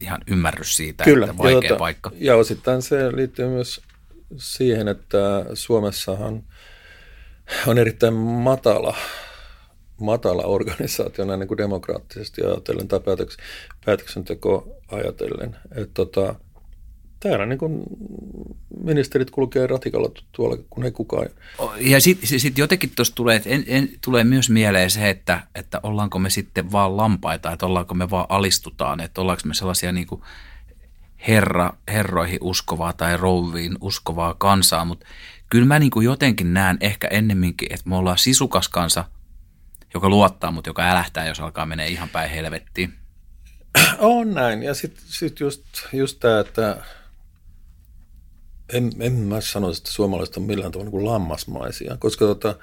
ihan 0.00 0.20
ymmärrys 0.26 0.76
siitä, 0.76 1.04
Kyllä, 1.04 1.26
että 1.26 1.38
vaikea 1.38 1.70
jota, 1.70 1.76
paikka. 1.76 2.10
Ja 2.14 2.36
osittain 2.36 2.82
se 2.82 3.16
liittyy 3.16 3.48
myös 3.48 3.80
siihen, 4.36 4.88
että 4.88 5.46
Suomessahan 5.54 6.42
on 7.66 7.78
erittäin 7.78 8.14
matala, 8.14 8.96
matala 10.00 10.42
organisaatio 10.42 11.24
näin 11.24 11.40
niin 11.40 11.48
kuin 11.48 11.58
demokraattisesti 11.58 12.42
ajatellen 12.42 12.88
tai 12.88 13.00
päätöks, 13.00 13.36
päätöksenteko 13.84 14.76
ajatellen. 14.88 15.56
Että 15.70 15.94
tota, 15.94 16.34
täällä 17.20 17.46
niin 17.46 17.58
kuin 17.58 17.82
ministerit 18.84 19.30
kulkee 19.30 19.66
ratikalla 19.66 20.10
tuolla, 20.32 20.56
kun 20.70 20.84
ei 20.84 20.90
kukaan. 20.90 21.28
Ja 21.80 22.00
sitten 22.00 22.40
sit 22.40 22.58
jotenkin 22.58 22.92
tuossa 22.96 23.14
tulee, 23.14 23.36
että 23.36 23.48
en, 23.48 23.64
en, 23.66 23.88
tulee 24.04 24.24
myös 24.24 24.50
mieleen 24.50 24.90
se, 24.90 25.10
että, 25.10 25.40
että 25.54 25.80
ollaanko 25.82 26.18
me 26.18 26.30
sitten 26.30 26.72
vaan 26.72 26.96
lampaita, 26.96 27.52
että 27.52 27.66
ollaanko 27.66 27.94
me 27.94 28.10
vaan 28.10 28.26
alistutaan, 28.28 29.00
että 29.00 29.20
ollaanko 29.20 29.42
me 29.44 29.54
sellaisia 29.54 29.92
niin 29.92 30.06
kuin 30.06 30.22
herra, 31.28 31.72
herroihin 31.88 32.38
uskovaa 32.40 32.92
tai 32.92 33.16
rouviin 33.16 33.76
uskovaa 33.80 34.34
kansaa, 34.34 34.84
mutta 34.84 35.06
kyllä 35.50 35.66
mä 35.66 35.78
niin 35.78 35.90
kuin 35.90 36.04
jotenkin 36.04 36.54
näen 36.54 36.76
ehkä 36.80 37.08
ennemminkin, 37.08 37.72
että 37.72 37.88
me 37.88 37.96
ollaan 37.96 38.18
sisukas 38.18 38.68
kansa, 38.68 39.04
joka 39.94 40.08
luottaa, 40.08 40.50
mutta 40.50 40.70
joka 40.70 40.82
älähtää, 40.82 41.28
jos 41.28 41.40
alkaa 41.40 41.66
mennä 41.66 41.84
ihan 41.84 42.08
päin 42.08 42.30
helvettiin. 42.30 42.94
On 43.98 44.34
näin. 44.34 44.62
Ja 44.62 44.74
sitten 44.74 45.02
sit 45.06 45.40
just, 45.40 45.64
just 45.92 46.20
tämä, 46.20 46.40
että 46.40 46.76
en, 48.72 48.92
en 49.00 49.12
mä 49.12 49.40
sanoisi, 49.40 49.80
että 49.80 49.90
suomalaiset 49.90 50.36
on 50.36 50.42
millään 50.42 50.72
tavalla 50.72 50.90
niin 50.90 51.04
lammasmaisia, 51.04 51.96
koska 51.96 52.24
tota, 52.24 52.54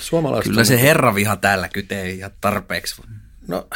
suomalaiset 0.00 0.50
Kyllä 0.50 0.64
se 0.64 0.80
herraviha 0.80 1.36
täällä 1.36 1.68
kytee 1.68 2.12
ja 2.12 2.30
tarpeeksi. 2.40 3.02
No, 3.48 3.68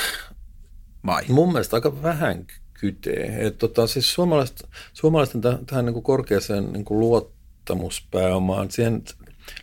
Vai? 1.06 1.24
mun 1.28 1.52
mielestä 1.52 1.76
aika 1.76 2.02
vähän 2.02 2.46
kytee. 2.74 3.46
Et 3.46 3.58
tota, 3.58 3.86
siis 3.86 4.14
suomalaiset, 4.14 4.68
suomalaisten 4.92 5.40
täh, 5.40 5.58
tähän 5.66 5.84
niin 5.84 5.94
kuin 5.94 6.02
korkeaseen 6.02 6.72
niin 6.72 6.84
kuin 6.84 7.00
luottamuspääomaan, 7.00 8.70
siihen 8.70 9.02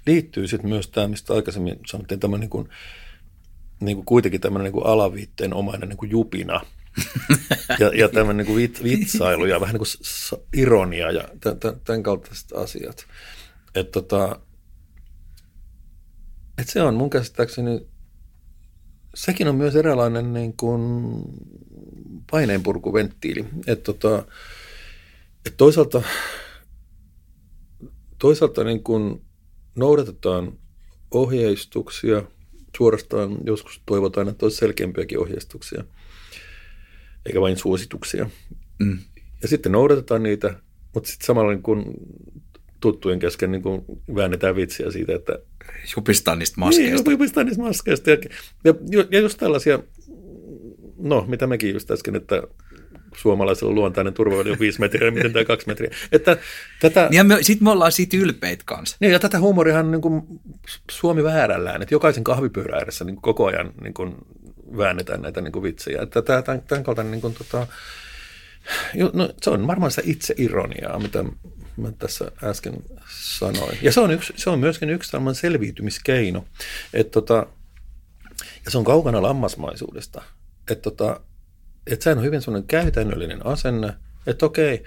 liittyy 0.05 0.47
sitten 0.47 0.69
myös 0.69 0.87
tämä, 0.87 1.07
mistä 1.07 1.33
aikaisemmin 1.33 1.79
sanottiin, 1.87 2.19
tämmöinen 2.19 2.41
niin 2.41 2.49
kuin, 2.49 2.69
niin 3.79 3.97
kuin 3.97 4.05
kuitenkin 4.05 4.41
tämmöinen 4.41 4.63
niin 4.63 4.73
kuin 4.73 4.85
alaviitteen 4.85 5.53
omainen 5.53 5.89
niin 5.89 5.97
kuin 5.97 6.11
jupina– 6.11 6.61
ja, 7.79 7.91
ja 7.95 8.09
tämmöinen 8.09 8.45
niin 8.45 8.57
vit, 8.57 8.83
vitsailu 8.83 9.45
ja 9.45 9.59
vähän 9.59 9.73
niin 9.73 9.79
kuin 9.79 10.41
ironia 10.53 11.11
ja 11.11 11.27
tämän 11.83 12.03
kaltaiset 12.03 12.51
asiat. 12.53 13.05
Että 13.75 13.91
tota, 13.91 14.39
et 16.57 16.69
se 16.69 16.81
on 16.81 16.93
mun 16.93 17.09
käsittääkseni, 17.09 17.87
sekin 19.15 19.47
on 19.47 19.55
myös 19.55 19.75
eräänlainen 19.75 20.33
niin 20.33 20.57
kuin 20.57 20.81
paineenpurkuventtiili. 22.31 23.45
Että 23.67 23.93
tota, 23.93 24.25
et 25.45 25.57
toisaalta, 25.57 26.01
toisaalta 28.19 28.63
niin 28.63 28.83
kuin 28.83 29.21
noudatetaan 29.75 30.57
ohjeistuksia. 31.11 32.23
Suorastaan 32.77 33.37
joskus 33.45 33.81
toivotaan, 33.85 34.29
että 34.29 34.45
olisi 34.45 34.57
selkeämpiäkin 34.57 35.19
ohjeistuksia, 35.19 35.83
eikä 37.25 37.41
vain 37.41 37.57
suosituksia. 37.57 38.29
Mm. 38.79 38.97
Ja 39.41 39.47
sitten 39.47 39.71
noudatetaan 39.71 40.23
niitä, 40.23 40.53
mutta 40.93 41.09
sitten 41.09 41.25
samalla 41.25 41.51
niin 41.51 41.63
kun 41.63 41.93
tuttujen 42.79 43.19
kesken 43.19 43.51
niin 43.51 43.61
kun 43.61 43.85
väännetään 44.15 44.55
vitsiä 44.55 44.91
siitä, 44.91 45.15
että... 45.15 45.39
Jupistaan 45.95 46.39
niistä 46.39 46.59
maskeista. 46.59 47.03
Niin, 47.09 47.11
jupistaan 47.11 47.45
niistä 47.45 47.63
maskeista. 47.63 48.09
Ja, 48.09 48.17
ja, 48.63 48.73
ja 49.11 49.19
just 49.19 49.39
tällaisia, 49.39 49.79
no 50.97 51.25
mitä 51.27 51.47
mekin 51.47 51.73
just 51.73 51.91
äsken, 51.91 52.15
että 52.15 52.43
suomalaisella 53.17 53.73
luontainen 53.73 54.13
turvaväli 54.13 54.51
on 54.51 54.59
viisi 54.59 54.79
metriä, 54.79 55.11
miten 55.11 55.33
tämä 55.33 55.45
kaksi 55.45 55.67
metriä. 55.67 55.91
Että 56.11 56.37
tätä, 56.81 57.09
ja 57.11 57.23
me, 57.23 57.37
sitten 57.41 57.63
me 57.63 57.71
ollaan 57.71 57.91
siitä 57.91 58.17
ylpeitä 58.17 58.63
kanssa. 58.65 58.97
Niin, 58.99 59.11
ja 59.11 59.19
tätä 59.19 59.39
huumorihan 59.39 59.91
niin 59.91 60.01
kuin 60.01 60.21
Suomi 60.91 61.23
väärällään, 61.23 61.81
että 61.81 61.95
jokaisen 61.95 62.23
kahvipyörä 62.23 62.77
ääressä 62.77 63.05
niin 63.05 63.21
koko 63.21 63.45
ajan 63.45 63.73
niin 63.81 63.93
kuin 63.93 64.15
väännetään 64.77 65.21
näitä 65.21 65.41
niin 65.41 65.51
kuin 65.51 65.63
vitsejä. 65.63 66.01
Että 66.01 66.21
tämä, 66.21 66.41
tämän, 66.41 66.61
tämän 66.61 66.83
kaltainen, 66.83 67.11
niin 67.11 67.21
kuin, 67.21 67.33
tota, 67.33 67.67
no, 69.13 69.29
se 69.41 69.49
on 69.49 69.67
varmaan 69.67 69.91
se 69.91 70.01
itse 70.05 70.33
ironiaa, 70.37 70.99
mitä 70.99 71.23
mä 71.77 71.91
tässä 71.91 72.31
äsken 72.43 72.73
sanoin. 73.09 73.77
Ja 73.81 73.91
se 73.91 73.99
on, 73.99 74.11
yksi, 74.11 74.33
se 74.35 74.49
on 74.49 74.59
myöskin 74.59 74.89
yksi 74.89 75.11
tämmöinen 75.11 75.35
selviytymiskeino, 75.35 76.45
että 76.93 77.11
tota, 77.11 77.47
ja 78.65 78.71
se 78.71 78.77
on 78.77 78.83
kaukana 78.83 79.21
lammasmaisuudesta. 79.21 80.21
Että 80.71 80.81
tota, 80.81 81.21
että 81.87 82.03
sehän 82.03 82.17
on 82.17 82.23
hyvin 82.23 82.41
sellainen 82.41 82.67
käytännöllinen 82.67 83.45
asenne, 83.45 83.93
että 84.27 84.45
okei, 84.45 84.83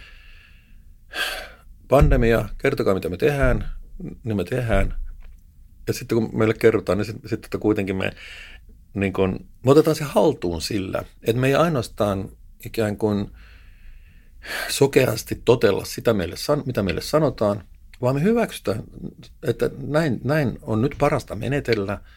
pandemia, 1.88 2.48
kertokaa 2.58 2.94
mitä 2.94 3.08
me 3.08 3.16
tehdään, 3.16 3.68
niin 4.24 4.36
me 4.36 4.44
tehdään. 4.44 4.94
Ja 5.86 5.94
sitten 5.94 6.18
kun 6.18 6.38
meille 6.38 6.54
kerrotaan, 6.54 6.98
niin 6.98 7.06
sitten 7.06 7.30
sit, 7.30 7.44
että 7.44 7.58
kuitenkin 7.58 7.96
me, 7.96 8.12
niin 8.94 9.12
kun, 9.12 9.46
me 9.64 9.70
otetaan 9.70 9.96
se 9.96 10.04
haltuun 10.04 10.62
sillä, 10.62 11.04
että 11.22 11.40
me 11.40 11.46
ei 11.46 11.54
ainoastaan 11.54 12.28
ikään 12.64 12.96
kuin 12.96 13.30
sokeasti 14.68 15.42
totella 15.44 15.84
sitä, 15.84 16.14
meille, 16.14 16.36
mitä 16.64 16.82
meille 16.82 17.00
sanotaan, 17.00 17.64
vaan 18.02 18.14
me 18.14 18.22
hyväksytään, 18.22 18.82
että 19.42 19.70
näin, 19.86 20.20
näin 20.24 20.58
on 20.62 20.82
nyt 20.82 20.94
parasta 20.98 21.34
menetellä– 21.34 21.98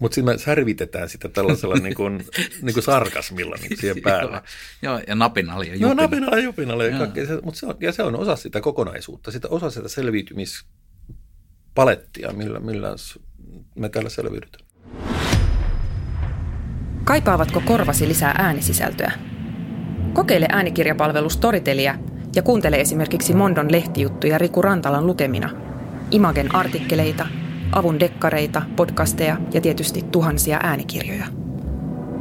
mutta 0.00 0.14
siinä 0.14 0.32
me 0.32 0.38
särvitetään 0.38 1.08
sitä 1.08 1.28
tällaisella 1.28 1.74
niin 1.74 1.94
kuin, 1.94 2.24
niin 2.62 2.74
kuin 2.74 2.84
sarkasmilla 2.84 3.56
niin 3.60 3.76
siihen 3.76 4.02
päälle. 4.02 4.42
Joo, 4.82 5.00
ja 5.06 5.14
napinalla 5.14 5.64
ja 5.64 5.72
jupinalla. 5.72 5.94
Joo, 5.94 6.06
napinalla 6.06 6.36
ja 6.36 6.42
jupinalla. 6.42 6.84
Ja, 6.84 6.98
kaikkea, 6.98 7.24
mutta 7.42 7.60
se 7.60 7.66
on, 7.66 7.74
ja 7.80 7.92
se 7.92 8.02
on 8.02 8.16
osa 8.16 8.36
sitä 8.36 8.60
kokonaisuutta, 8.60 9.30
sitä 9.30 9.48
osa 9.48 9.70
sitä 9.70 9.88
selviytymispalettia, 9.88 12.32
millä, 12.32 12.60
millä 12.60 12.94
me 13.74 13.88
täällä 13.88 14.10
selviydytään. 14.10 14.66
Kaipaavatko 17.06 17.62
korvasi 17.64 18.08
lisää 18.08 18.34
äänisisältöä? 18.38 19.12
Kokeile 20.12 20.46
äänikirjapalvelu 20.50 21.30
Storytelia 21.30 21.94
ja 22.34 22.42
kuuntele 22.42 22.80
esimerkiksi 22.80 23.34
Mondon 23.34 23.72
lehtijuttuja 23.72 24.38
Riku 24.38 24.62
Rantalan 24.62 25.06
lukemina, 25.06 25.50
Imagen 26.10 26.54
artikkeleita– 26.54 27.26
avun 27.72 28.00
dekkareita, 28.00 28.62
podcasteja 28.76 29.36
ja 29.54 29.60
tietysti 29.60 30.02
tuhansia 30.12 30.60
äänikirjoja. 30.62 31.26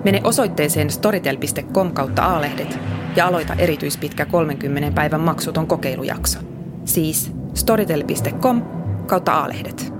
Mene 0.03 0.21
osoitteeseen 0.23 0.91
storytel.com 0.91 1.91
kautta 1.91 2.23
aalehdet 2.23 2.79
ja 3.15 3.27
aloita 3.27 3.53
erityispitkä 3.53 4.25
30 4.25 4.91
päivän 4.95 5.21
maksuton 5.21 5.67
kokeilujakso. 5.67 6.39
Siis 6.86 7.31
storytel.com 7.53 8.61
kautta 9.05 9.33
aalehdet. 9.33 9.94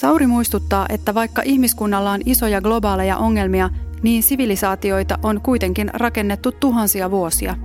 Sauri 0.00 0.26
muistuttaa, 0.26 0.86
että 0.88 1.14
vaikka 1.14 1.42
ihmiskunnalla 1.44 2.12
on 2.12 2.20
isoja 2.26 2.60
globaaleja 2.60 3.16
ongelmia, 3.16 3.70
niin 4.02 4.22
sivilisaatioita 4.22 5.18
on 5.22 5.40
kuitenkin 5.40 5.90
rakennettu 5.94 6.52
tuhansia 6.52 7.10
vuosia. 7.10 7.56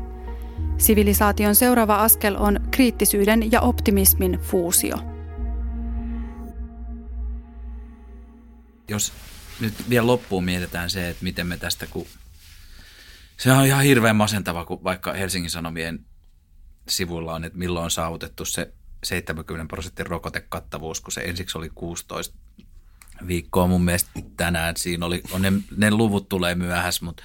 Sivilisaation 0.77 1.55
seuraava 1.55 1.95
askel 1.95 2.35
on 2.39 2.59
kriittisyyden 2.71 3.51
ja 3.51 3.61
optimismin 3.61 4.39
fuusio. 4.39 4.97
Jos 8.87 9.13
nyt 9.59 9.73
vielä 9.89 10.07
loppuun 10.07 10.43
mietitään 10.43 10.89
se, 10.89 11.09
että 11.09 11.23
miten 11.23 11.47
me 11.47 11.57
tästä, 11.57 11.87
kun 11.87 12.05
se 13.37 13.51
on 13.51 13.65
ihan 13.65 13.83
hirveän 13.83 14.15
masentava, 14.15 14.65
kun 14.65 14.83
vaikka 14.83 15.13
Helsingin 15.13 15.51
Sanomien 15.51 16.05
sivuilla 16.89 17.33
on, 17.33 17.43
että 17.43 17.59
milloin 17.59 17.83
on 17.83 17.91
saavutettu 17.91 18.45
se 18.45 18.73
70 19.05 19.67
prosentin 19.67 20.07
rokotekattavuus, 20.07 21.01
kun 21.01 21.11
se 21.11 21.21
ensiksi 21.21 21.57
oli 21.57 21.71
16 21.75 22.35
viikkoa 23.27 23.67
mun 23.67 23.85
mielestä 23.85 24.09
tänään. 24.37 24.77
Siinä 24.77 25.05
oli, 25.05 25.21
on 25.31 25.41
ne, 25.41 25.53
ne 25.77 25.91
luvut 25.91 26.29
tulee 26.29 26.55
myöhässä, 26.55 27.05
mutta 27.05 27.23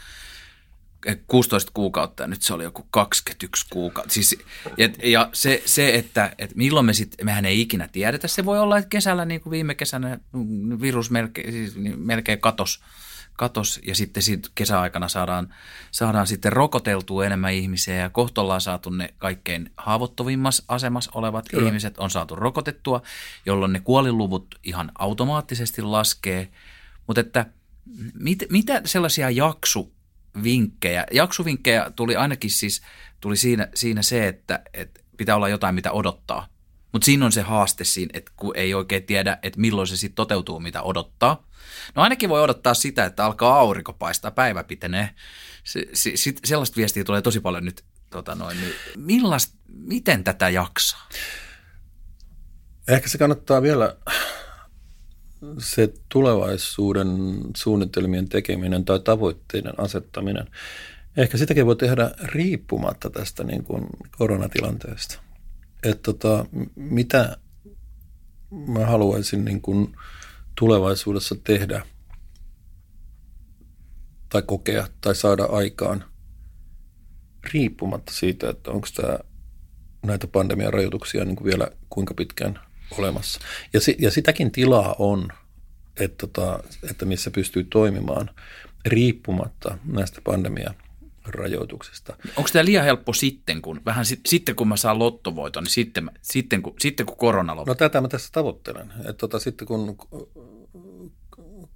16 1.26 1.70
kuukautta 1.74 2.22
ja 2.22 2.26
nyt 2.26 2.42
se 2.42 2.54
oli 2.54 2.64
joku 2.64 2.86
21 2.90 3.66
kuukautta. 3.70 4.14
Siis, 4.14 4.38
et, 4.78 4.98
ja 5.02 5.30
se, 5.32 5.62
se 5.66 5.94
että, 5.94 6.32
että 6.38 6.56
milloin 6.56 6.86
me 6.86 6.92
sitten, 6.92 7.26
mehän 7.26 7.44
ei 7.44 7.60
ikinä 7.60 7.88
tiedetä. 7.88 8.28
Se 8.28 8.44
voi 8.44 8.58
olla, 8.58 8.78
että 8.78 8.88
kesällä 8.88 9.24
niin 9.24 9.40
kuin 9.40 9.50
viime 9.50 9.74
kesänä 9.74 10.18
virus 10.80 11.10
melkein, 11.10 11.52
siis 11.52 11.74
melkein 11.96 12.40
katos 12.40 12.80
katos 13.40 13.80
ja 13.86 13.94
sitten 13.94 14.22
siitä 14.22 14.48
kesäaikana 14.54 15.08
saadaan, 15.08 15.54
saadaan 15.90 16.26
sitten 16.26 16.52
rokoteltua 16.52 17.26
enemmän 17.26 17.52
ihmisiä 17.52 17.94
ja 17.94 18.10
kohta 18.10 18.40
ollaan 18.40 18.60
saatu 18.60 18.90
ne 18.90 19.14
kaikkein 19.18 19.70
haavoittuvimmassa 19.76 20.64
asemassa 20.68 21.10
olevat 21.14 21.48
Kyllä. 21.48 21.66
ihmiset 21.66 21.98
on 21.98 22.10
saatu 22.10 22.36
rokotettua, 22.36 23.02
jolloin 23.46 23.72
ne 23.72 23.80
kuoliluvut 23.80 24.54
ihan 24.64 24.92
automaattisesti 24.98 25.82
laskee. 25.82 26.48
Mutta 27.06 27.20
että 27.20 27.46
mit, 28.14 28.42
mitä 28.50 28.82
sellaisia 28.84 29.30
jaksuvinkkejä, 29.30 31.06
jaksuvinkkejä 31.12 31.90
tuli 31.96 32.16
ainakin 32.16 32.50
siis, 32.50 32.82
tuli 33.20 33.36
siinä, 33.36 33.68
siinä 33.74 34.02
se, 34.02 34.28
että, 34.28 34.62
että 34.74 35.00
pitää 35.16 35.36
olla 35.36 35.48
jotain, 35.48 35.74
mitä 35.74 35.92
odottaa. 35.92 36.46
Mutta 36.92 37.04
siinä 37.04 37.24
on 37.24 37.32
se 37.32 37.42
haaste 37.42 37.84
siinä, 37.84 38.10
että 38.14 38.32
kun 38.36 38.56
ei 38.56 38.74
oikein 38.74 39.02
tiedä, 39.02 39.38
että 39.42 39.60
milloin 39.60 39.88
se 39.88 39.96
sitten 39.96 40.16
toteutuu, 40.16 40.60
mitä 40.60 40.82
odottaa. 40.82 41.46
No 41.94 42.02
ainakin 42.02 42.28
voi 42.28 42.42
odottaa 42.42 42.74
sitä, 42.74 43.04
että 43.04 43.24
alkaa 43.24 43.60
aurinko 43.60 43.92
paistaa, 43.92 44.30
päivä 44.30 44.64
pitenee. 44.64 45.10
Se, 45.64 45.86
se, 45.92 46.12
sit, 46.14 46.40
sellaista 46.44 46.76
viestiä 46.76 47.04
tulee 47.04 47.22
tosi 47.22 47.40
paljon 47.40 47.64
nyt. 47.64 47.84
Tota 48.10 48.34
noin, 48.34 48.60
niin 48.60 48.72
millast, 48.96 49.54
miten 49.68 50.24
tätä 50.24 50.48
jaksaa? 50.48 51.08
Ehkä 52.88 53.08
se 53.08 53.18
kannattaa 53.18 53.62
vielä 53.62 53.96
se 55.58 55.92
tulevaisuuden 56.08 57.08
suunnitelmien 57.56 58.28
tekeminen 58.28 58.84
tai 58.84 59.00
tavoitteiden 59.00 59.80
asettaminen. 59.80 60.46
Ehkä 61.16 61.38
sitäkin 61.38 61.66
voi 61.66 61.76
tehdä 61.76 62.10
riippumatta 62.22 63.10
tästä 63.10 63.44
niin 63.44 63.64
kuin 63.64 63.86
koronatilanteesta. 64.18 65.29
Että 65.82 66.02
tota, 66.02 66.46
mitä 66.76 67.36
mä 68.50 68.86
haluaisin 68.86 69.44
niin 69.44 69.60
kuin 69.60 69.96
tulevaisuudessa 70.58 71.36
tehdä 71.44 71.86
tai 74.28 74.42
kokea 74.42 74.88
tai 75.00 75.14
saada 75.14 75.44
aikaan 75.44 76.04
riippumatta 77.52 78.12
siitä, 78.12 78.50
että 78.50 78.70
onko 78.70 78.88
tämä 78.94 79.18
näitä 80.06 80.26
pandemian 80.26 80.72
rajoituksia 80.72 81.24
niin 81.24 81.36
kuin 81.36 81.44
vielä 81.44 81.70
kuinka 81.90 82.14
pitkään 82.14 82.60
olemassa. 82.98 83.40
Ja, 83.72 83.80
si, 83.80 83.96
ja 83.98 84.10
sitäkin 84.10 84.50
tilaa 84.50 84.94
on, 84.98 85.28
että, 86.00 86.26
tota, 86.26 86.62
että 86.90 87.04
missä 87.04 87.30
pystyy 87.30 87.64
toimimaan 87.64 88.30
riippumatta 88.86 89.78
näistä 89.84 90.20
pandemia 90.24 90.74
rajoituksesta. 91.24 92.16
Onko 92.36 92.50
tämä 92.52 92.64
liian 92.64 92.84
helppo 92.84 93.12
sitten, 93.12 93.62
kun 93.62 93.80
vähän 93.84 94.04
sit, 94.04 94.20
sitten 94.26 94.56
kun 94.56 94.68
mä 94.68 94.76
saan 94.76 94.98
lottovoiton, 94.98 95.64
niin 95.64 95.72
sitten, 95.72 96.10
sitten, 96.22 96.62
kun, 96.62 96.74
sitten 96.78 97.06
kun 97.06 97.16
korona 97.16 97.56
loppuu? 97.56 97.70
No 97.70 97.74
tätä 97.74 98.00
mä 98.00 98.08
tässä 98.08 98.28
tavoittelen. 98.32 98.92
Että 98.98 99.12
tota, 99.12 99.38
sitten 99.38 99.68
kun 99.68 99.96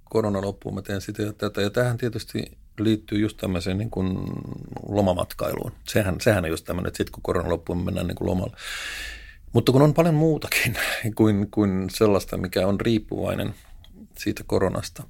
korona 0.03 0.41
loppuu, 0.41 0.71
mä 0.71 0.81
teen 0.81 1.01
sitä 1.01 1.23
ja 1.23 1.33
tätä. 1.33 1.61
Ja 1.61 1.69
tähän 1.69 1.97
tietysti 1.97 2.57
liittyy 2.79 3.19
just 3.19 3.37
tämmöiseen 3.37 3.77
niin 3.77 3.89
kuin 3.89 4.17
lomamatkailuun. 4.89 5.71
Sehän, 5.87 6.15
sehän 6.21 6.43
on 6.43 6.49
just 6.49 6.65
tämmöinen, 6.65 6.87
että 6.87 6.97
sitten 6.97 7.11
kun 7.11 7.23
korona 7.23 7.49
loppuu, 7.49 7.75
me 7.75 7.83
mennään 7.83 8.07
niin 8.07 8.15
kuin 8.15 8.27
lomalle. 8.27 8.57
Mutta 9.53 9.71
kun 9.71 9.81
on 9.81 9.93
paljon 9.93 10.15
muutakin 10.15 10.77
kuin, 11.17 11.51
kuin 11.51 11.89
sellaista, 11.89 12.37
mikä 12.37 12.67
on 12.67 12.81
riippuvainen 12.81 13.55
siitä 14.17 14.43
koronasta. 14.47 15.03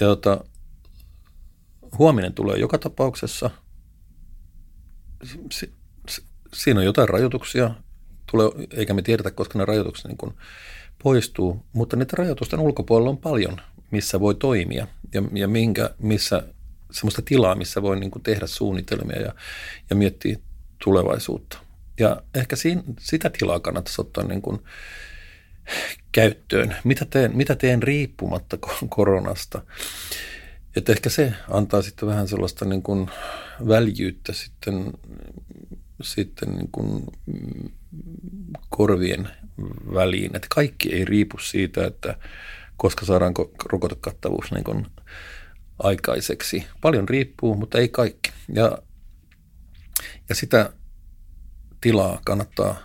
Ja 0.00 0.06
jota, 0.06 0.44
huominen 1.98 2.34
tulee 2.34 2.58
joka 2.58 2.78
tapauksessa. 2.78 3.50
Si, 5.24 5.72
si, 6.08 6.24
siinä 6.52 6.80
on 6.80 6.86
jotain 6.86 7.08
rajoituksia, 7.08 7.70
tulee, 8.30 8.48
eikä 8.70 8.94
me 8.94 9.02
tiedetä, 9.02 9.30
koska 9.30 9.58
ne 9.58 9.64
rajoitukset 9.64 10.06
niin 10.06 10.18
kuin 10.18 10.34
poistuu, 11.02 11.66
mutta 11.72 11.96
niiden 11.96 12.18
rajoitusten 12.18 12.60
ulkopuolella 12.60 13.10
on 13.10 13.18
paljon, 13.18 13.60
missä 13.90 14.20
voi 14.20 14.34
toimia 14.34 14.86
ja, 15.14 15.22
ja 15.34 15.48
minkä, 15.48 15.90
missä 15.98 16.42
semmoista 16.92 17.22
tilaa, 17.22 17.54
missä 17.54 17.82
voi 17.82 18.00
niin 18.00 18.10
kuin 18.10 18.22
tehdä 18.22 18.46
suunnitelmia 18.46 19.20
ja, 19.20 19.34
ja 19.90 19.96
miettiä 19.96 20.38
tulevaisuutta. 20.84 21.58
Ja 22.00 22.22
ehkä 22.34 22.56
siinä, 22.56 22.82
sitä 23.00 23.30
tilaa 23.30 23.60
kannattaisi 23.60 24.00
ottaa 24.00 24.24
niin 24.24 24.42
kuin 24.42 24.58
käyttöön. 26.12 26.76
Mitä 26.84 27.04
teen, 27.04 27.36
mitä 27.36 27.56
teen 27.56 27.82
riippumatta 27.82 28.58
koronasta? 28.88 29.62
Että 30.76 30.92
ehkä 30.92 31.10
se 31.10 31.34
antaa 31.50 31.82
sitten 31.82 32.08
vähän 32.08 32.28
sellaista 32.28 32.64
niin 32.64 32.82
kuin 32.82 33.10
väljyyttä 33.68 34.32
sitten, 34.32 34.92
sitten 36.02 36.48
niin 36.48 36.68
kuin 36.72 37.06
korvien 38.68 39.28
väliin. 39.94 40.36
Että 40.36 40.48
kaikki 40.50 40.94
ei 40.94 41.04
riipu 41.04 41.38
siitä, 41.38 41.86
että 41.86 42.16
koska 42.76 43.06
saadaan 43.06 43.34
rokotekattavuus 43.64 44.52
niin 44.52 44.64
kuin 44.64 44.86
aikaiseksi. 45.78 46.66
Paljon 46.80 47.08
riippuu, 47.08 47.54
mutta 47.54 47.78
ei 47.78 47.88
kaikki. 47.88 48.30
Ja, 48.54 48.78
ja 50.28 50.34
sitä 50.34 50.72
tilaa 51.80 52.20
kannattaa, 52.24 52.76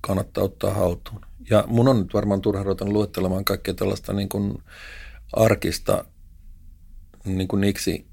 kannattaa 0.00 0.44
ottaa 0.44 0.74
haltuun. 0.74 1.20
Ja 1.50 1.64
mun 1.66 1.88
on 1.88 1.98
nyt 1.98 2.14
varmaan 2.14 2.40
turha 2.40 2.62
ruveta 2.62 2.84
luettelemaan 2.84 3.44
kaikkea 3.44 3.74
tällaista 3.74 4.12
niin 4.12 4.28
kuin 4.28 4.62
arkista 5.32 6.04
niin 7.36 7.48
kuin 7.48 7.60
niksi 7.60 8.06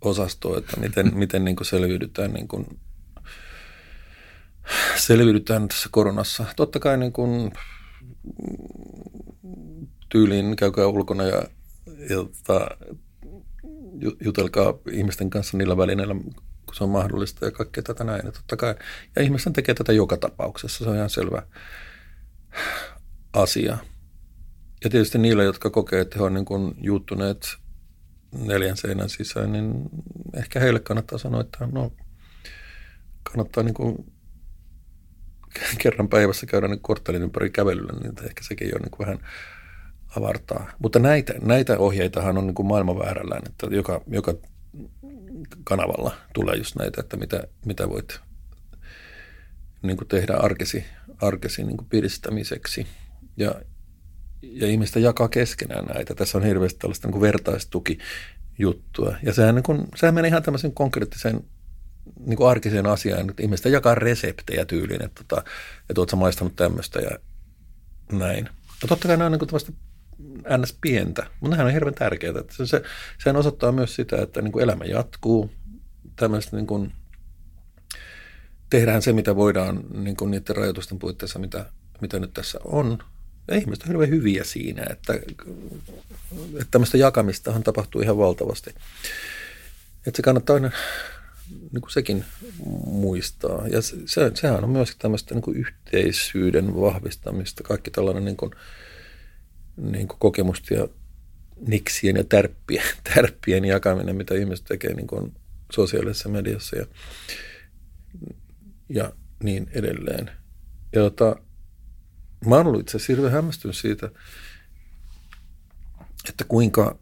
osastoa, 0.00 0.58
että 0.58 0.80
miten, 0.80 1.14
miten 1.18 1.44
niin 1.44 1.56
kuin 1.56 1.66
selviydytään, 1.66 2.32
niin 2.32 2.48
kuin, 2.48 2.66
selviydytään 4.96 5.68
tässä 5.68 5.88
koronassa. 5.92 6.44
Totta 6.56 6.78
kai 6.78 6.98
niin 6.98 7.12
kuin, 7.12 7.52
tyyliin 10.08 10.56
käykää 10.56 10.86
ulkona 10.86 11.24
ja, 11.24 11.42
ja 12.10 12.16
tota, 12.16 12.68
jutelkaa 14.24 14.74
ihmisten 14.92 15.30
kanssa 15.30 15.56
niillä 15.56 15.76
välineillä, 15.76 16.14
kun 16.66 16.74
se 16.74 16.84
on 16.84 16.90
mahdollista 16.90 17.44
ja 17.44 17.50
kaikkea 17.50 17.82
tätä 17.82 18.04
näin. 18.04 18.22
Ja 18.26 18.32
totta 18.32 18.56
kai, 18.56 18.74
ja 19.16 19.22
ihmisten 19.22 19.52
tekee 19.52 19.74
tätä 19.74 19.92
joka 19.92 20.16
tapauksessa, 20.16 20.84
se 20.84 20.90
on 20.90 20.96
ihan 20.96 21.10
selvä 21.10 21.42
asia. 23.32 23.78
Ja 24.84 24.90
tietysti 24.90 25.18
niillä, 25.18 25.42
jotka 25.42 25.70
kokee, 25.70 26.00
että 26.00 26.18
he 26.18 26.24
on 26.24 26.34
niin 26.34 26.44
kuin 26.44 26.74
juuttuneet 26.80 27.56
neljän 28.32 28.76
seinän 28.76 29.08
sisään, 29.08 29.52
niin 29.52 29.72
ehkä 30.34 30.60
heille 30.60 30.80
kannattaa 30.80 31.18
sanoa, 31.18 31.40
että 31.40 31.68
no, 31.72 31.92
kannattaa 33.22 33.62
niin 33.64 33.74
kuin 33.74 34.12
kerran 35.78 36.08
päivässä 36.08 36.46
käydä 36.46 36.68
niin 36.68 36.80
korttelin 36.80 37.22
ympäri 37.22 37.50
kävelyllä, 37.50 37.92
niin 37.92 38.12
ehkä 38.24 38.44
sekin 38.44 38.74
on 38.74 38.80
niin 38.80 38.98
vähän 38.98 39.18
avartaa. 40.16 40.70
Mutta 40.78 40.98
näitä, 40.98 41.34
näitä 41.42 41.78
ohjeitahan 41.78 42.38
on 42.38 42.46
niin 42.46 42.54
kuin 42.54 42.66
maailman 42.66 42.98
väärällään, 42.98 43.42
että 43.46 43.66
joka, 43.70 44.00
joka 44.06 44.34
kanavalla 45.64 46.16
tulee 46.34 46.56
just 46.56 46.76
näitä, 46.76 47.00
että 47.00 47.16
mitä, 47.16 47.42
mitä 47.66 47.88
voit 47.88 48.20
niin 49.82 49.96
kuin 49.96 50.08
tehdä 50.08 50.34
arkesi, 50.34 50.84
arkesi 51.22 51.64
niin 51.64 51.76
kuin 51.76 51.88
piristämiseksi. 51.88 52.86
Ja, 53.36 53.54
ja 54.42 54.66
ihmistä 54.66 55.00
jakaa 55.00 55.28
keskenään 55.28 55.84
näitä. 55.84 56.14
Tässä 56.14 56.38
on 56.38 56.44
hirveästi 56.44 56.78
tällaista 56.78 57.08
niin 57.08 57.20
vertaistukijuttua. 57.20 59.16
Ja 59.22 59.32
sehän, 59.32 59.54
niin 59.54 59.62
kuin, 59.62 59.84
sehän 59.96 60.14
menee 60.14 60.28
ihan 60.28 60.42
tämmöisen 60.42 60.72
konkreettisen 60.72 61.44
niin 62.26 62.36
kuin 62.36 62.50
arkiseen 62.50 62.86
asiaan, 62.86 63.30
että 63.30 63.42
ihmistä 63.42 63.68
jakaa 63.68 63.94
reseptejä 63.94 64.64
tyyliin, 64.64 65.04
että, 65.04 65.24
tota, 65.24 65.44
että 65.90 66.00
oletko 66.00 66.16
maistanut 66.16 66.56
tämmöistä 66.56 67.00
ja 67.00 67.10
näin. 68.12 68.44
No 68.82 68.88
totta 68.88 69.08
kai 69.08 69.16
nämä 69.16 69.26
on 69.26 69.32
niin 69.32 69.48
kuin 69.48 70.60
ns. 70.60 70.78
pientä, 70.80 71.26
mutta 71.40 71.50
nehän 71.50 71.66
on 71.66 71.72
hirveän 71.72 71.94
tärkeää. 71.94 72.34
Että 72.40 72.66
se, 72.66 72.82
sehän 73.18 73.36
osoittaa 73.36 73.72
myös 73.72 73.94
sitä, 73.94 74.22
että 74.22 74.42
niin 74.42 74.52
kuin 74.52 74.62
elämä 74.62 74.84
jatkuu. 74.84 75.50
Tämmöistä 76.16 76.56
niin 76.56 76.66
kuin, 76.66 76.92
tehdään 78.70 79.02
se, 79.02 79.12
mitä 79.12 79.36
voidaan 79.36 79.84
niin 79.94 80.16
kuin 80.16 80.30
niiden 80.30 80.56
rajoitusten 80.56 80.98
puitteissa, 80.98 81.38
mitä, 81.38 81.66
mitä 82.00 82.18
nyt 82.18 82.34
tässä 82.34 82.58
on. 82.64 82.98
Ja 83.48 83.56
ihmiset 83.56 83.82
on 83.82 83.88
hirveän 83.88 84.10
hyviä 84.10 84.44
siinä, 84.44 84.86
että, 84.90 85.14
että 85.14 86.66
tämmöistä 86.70 86.98
jakamistahan 86.98 87.62
tapahtuu 87.62 88.00
ihan 88.00 88.18
valtavasti. 88.18 88.70
Että 90.06 90.16
se 90.16 90.22
kannattaa 90.22 90.54
aina 90.54 90.70
niin 91.50 91.80
kuin 91.80 91.90
sekin 91.90 92.24
muistaa. 92.86 93.68
Ja 93.68 93.82
se, 93.82 94.30
sehän 94.34 94.64
on 94.64 94.70
myös 94.70 94.96
tämmöistä 94.98 95.34
niin 95.34 95.42
kuin 95.42 95.56
yhteisyyden 95.56 96.74
vahvistamista, 96.74 97.62
kaikki 97.62 97.90
tällainen 97.90 98.24
niin 98.24 98.36
kuin, 98.36 98.50
niin 99.76 100.08
kuin 100.08 100.18
kokemusta 100.18 100.74
ja 100.74 100.88
niksien 101.66 102.16
ja 102.16 102.24
tärppien, 102.24 102.84
tärppien 103.14 103.64
jakaminen, 103.64 104.16
mitä 104.16 104.34
ihmiset 104.34 104.64
tekee 104.64 104.94
niin 104.94 105.06
kuin 105.06 105.34
sosiaalisessa 105.72 106.28
mediassa 106.28 106.76
ja, 106.76 106.86
ja 108.88 109.12
niin 109.42 109.70
edelleen. 109.72 110.30
Ja 110.92 111.00
tota, 111.00 111.36
mä 112.46 112.54
oon 112.56 112.66
ollut 112.66 112.80
itse 112.80 112.96
asiassa 112.96 113.12
hirveän 113.12 113.32
hämmästynyt 113.32 113.76
siitä, 113.76 114.10
että 116.28 116.44
kuinka 116.44 116.98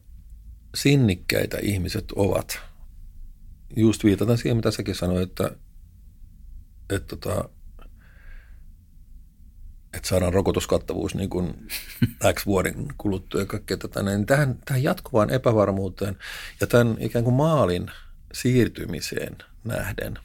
sinnikkäitä 0.74 1.59
ihmiset 1.62 2.12
ovat. 2.12 2.61
Just 3.76 4.05
viitataan 4.05 4.39
siihen, 4.39 4.57
mitä 4.57 4.70
säkin 4.70 4.95
sanoit, 4.95 5.30
että, 5.30 5.51
että 6.91 7.16
tota, 7.16 7.49
että 9.95 10.09
saadaan 10.09 10.34
rokotuskattavuus 10.34 11.14
niin 11.14 11.30
kuin 11.30 11.68
X 12.34 12.47
vuoden 12.47 12.87
kuluttua 12.99 13.41
ja 13.41 13.47
kaikkea 13.47 13.76
tätä, 13.76 14.03
niin 14.03 14.26
tähän, 14.26 14.59
tähän 14.64 14.82
jatkuvaan 14.82 15.30
epävarmuuteen 15.30 16.16
ja 16.61 16.66
tämän 16.66 16.97
ikään 17.01 17.24
kuin 17.24 17.37
maalin 17.37 17.91
siirtymiseen 18.32 19.37
nähden, 19.64 20.18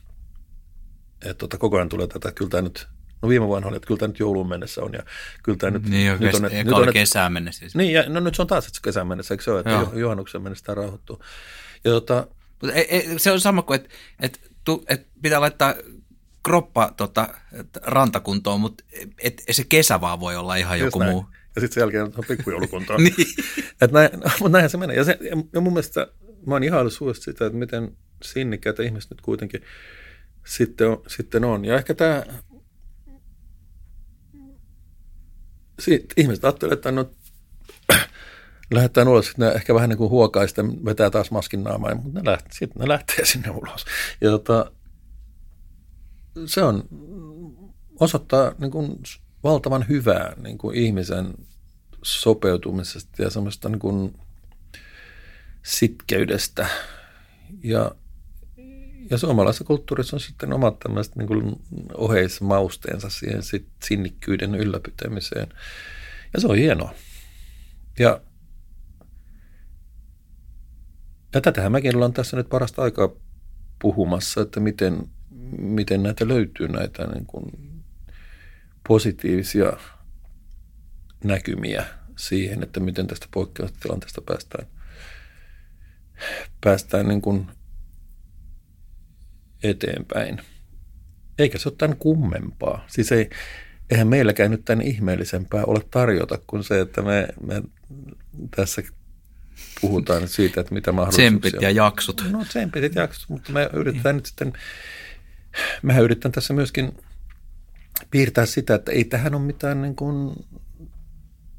että 1.21 1.33
tota, 1.33 1.57
koko 1.57 1.75
ajan 1.75 1.89
tulee 1.89 2.07
tätä, 2.07 2.31
kyllä 2.31 2.49
tämä 2.49 2.61
nyt 2.61 2.87
No 3.21 3.29
viime 3.29 3.47
vuonna 3.47 3.67
oli, 3.67 3.75
että 3.75 3.87
kyllä 3.87 3.99
tämä 3.99 4.07
nyt 4.07 4.19
jouluun 4.19 4.49
mennessä 4.49 4.81
on. 4.81 4.93
Ja 4.93 5.03
kyllä 5.43 5.57
tämä 5.57 5.71
nyt, 5.71 5.83
niin, 5.83 6.19
nyt 6.19 6.35
on, 6.35 6.41
nyt 6.41 6.73
on, 6.73 6.93
kesään 6.93 7.33
mennessä. 7.33 7.59
Siis. 7.59 7.75
Niin, 7.75 7.93
ja, 7.93 8.09
no 8.09 8.19
nyt 8.19 8.35
se 8.35 8.41
on 8.41 8.47
taas 8.47 8.67
että 8.67 8.79
kesään 8.83 9.07
mennessä, 9.07 9.33
eikö 9.33 9.43
se 9.43 9.51
ole, 9.51 9.59
että 9.59 9.71
Joo. 9.71 9.91
juhannuksen 9.95 10.41
mennessä 10.41 10.65
tämä 10.65 10.75
rauhoittuu. 10.75 11.23
Ja 11.83 11.91
tota, 11.91 12.27
Mutta 12.61 12.75
ei, 12.75 12.87
ei, 12.89 13.19
se 13.19 13.31
on 13.31 13.39
sama 13.39 13.61
kuin, 13.61 13.79
että, 13.79 13.89
että, 14.19 14.39
että 14.87 15.07
pitää 15.21 15.41
laittaa 15.41 15.75
kroppa 16.43 16.93
tota, 16.97 17.27
rantakuntoon, 17.81 18.61
mutta 18.61 18.83
et, 19.17 19.43
et 19.47 19.55
se 19.55 19.63
kesä 19.69 20.01
vaan 20.01 20.19
voi 20.19 20.35
olla 20.35 20.55
ihan 20.55 20.79
joku 20.79 20.99
näin. 20.99 21.11
muu. 21.11 21.25
Ja 21.55 21.61
sitten 21.61 21.73
sen 21.73 21.81
jälkeen 21.81 22.03
on 22.03 22.23
pikkujoulukuntoa. 22.27 22.97
niin. 23.01 23.13
Et 23.81 23.91
näin, 23.91 24.09
no, 24.13 24.19
mutta 24.39 24.49
näinhän 24.49 24.69
se 24.69 24.77
menee. 24.77 24.95
Ja, 24.95 25.03
se, 25.03 25.19
ja 25.53 25.61
mun 25.61 25.73
mielestä 25.73 26.07
mä 26.45 26.55
oon 26.55 26.63
ihaillut 26.63 26.93
suuresti 26.93 27.23
sitä, 27.23 27.45
että 27.45 27.59
miten 27.59 27.97
sinnikkäitä 28.23 28.83
ihmiset 28.83 29.11
nyt 29.11 29.21
kuitenkin 29.21 29.61
sitten 30.45 30.89
on. 30.89 31.03
Sitten 31.07 31.43
on. 31.43 31.65
Ja 31.65 31.75
ehkä 31.75 31.93
tämä, 31.93 32.23
ihmiset 36.17 36.45
ajattelevat, 36.45 36.77
että 36.77 36.91
no, 36.91 37.09
lähdetään 38.73 39.07
ulos, 39.07 39.25
sitten 39.25 39.47
ne 39.47 39.51
ehkä 39.53 39.75
vähän 39.75 39.89
niin 39.89 39.97
kuin 39.97 40.09
huokaa, 40.09 40.47
sitten 40.47 40.85
vetää 40.85 41.09
taas 41.09 41.31
maskin 41.31 41.63
naamaan, 41.63 41.97
mutta 42.03 42.19
ne 42.19 42.31
lähtee, 42.31 42.51
sitten 42.51 42.81
ne 42.81 42.87
lähtee 42.87 43.25
sinne 43.31 43.49
ulos. 43.49 43.85
Ja 44.21 44.29
tota, 44.29 44.71
se 46.45 46.63
on, 46.63 46.83
osoittaa 47.99 48.55
niin 48.57 48.71
kuin 48.71 48.99
valtavan 49.43 49.85
hyvää 49.89 50.33
niin 50.37 50.57
kuin 50.57 50.77
ihmisen 50.77 51.33
sopeutumisesta 52.03 53.21
ja 53.21 53.29
semmoista 53.29 53.69
niin 53.69 53.79
kuin 53.79 54.19
sitkeydestä. 55.63 56.67
Ja, 57.63 57.91
ja 59.11 59.17
suomalaisessa 59.17 59.63
kulttuurissa 59.63 60.15
on 60.15 60.19
sitten 60.19 60.53
omat 60.53 60.79
tämmöiset 60.79 61.15
niin 61.15 61.27
kuin 61.27 61.55
oheismausteensa 61.93 63.09
siihen 63.09 63.43
sit 63.43 63.67
sinnikkyyden 63.83 64.55
ylläpitämiseen. 64.55 65.47
Ja 66.33 66.41
se 66.41 66.47
on 66.47 66.55
hienoa. 66.55 66.93
Ja, 67.99 68.21
ja 71.33 71.41
tätähän 71.41 71.71
mäkin 71.71 71.95
ollaan 71.95 72.13
tässä 72.13 72.37
nyt 72.37 72.49
parasta 72.49 72.81
aikaa 72.81 73.09
puhumassa, 73.79 74.41
että 74.41 74.59
miten 74.59 75.09
miten 75.57 76.03
näitä 76.03 76.27
löytyy, 76.27 76.67
näitä 76.67 77.07
niin 77.07 77.25
kuin 77.25 77.45
positiivisia 78.87 79.73
näkymiä 81.23 81.85
siihen, 82.17 82.63
että 82.63 82.79
miten 82.79 83.07
tästä 83.07 83.27
poikkeustilanteesta 83.33 84.21
päästään, 84.21 84.67
päästään 86.63 87.07
niin 87.07 87.21
kuin 87.21 87.47
eteenpäin. 89.63 90.41
Eikä 91.39 91.57
se 91.57 91.69
ole 91.69 91.75
tämän 91.77 91.97
kummempaa. 91.97 92.85
Siis 92.87 93.11
ei, 93.11 93.29
eihän 93.89 94.07
meilläkään 94.07 94.51
nyt 94.51 94.65
tämän 94.65 94.85
ihmeellisempää 94.85 95.63
ole 95.65 95.81
tarjota 95.91 96.39
kuin 96.47 96.63
se, 96.63 96.79
että 96.81 97.01
me, 97.01 97.27
me 97.45 97.61
tässä 98.55 98.81
puhutaan 99.81 100.21
nyt 100.21 100.31
siitä, 100.31 100.61
että 100.61 100.73
mitä 100.73 100.91
mahdollisuuksia. 100.91 101.29
Tsempit 101.29 101.61
ja 101.61 101.71
jaksot. 101.71 102.23
No 102.31 102.45
tsempit 102.45 102.83
ja 102.83 103.01
jaksot, 103.01 103.29
mutta 103.29 103.51
me 103.51 103.69
yritetään 103.73 104.15
nyt 104.15 104.25
sitten 104.25 104.53
mä 105.81 105.99
yritän 105.99 106.31
tässä 106.31 106.53
myöskin 106.53 106.97
piirtää 108.11 108.45
sitä, 108.45 108.75
että 108.75 108.91
ei 108.91 109.03
tähän 109.03 109.35
ole 109.35 109.41
mitään 109.41 109.81
niin 109.81 109.95
kuin 109.95 110.45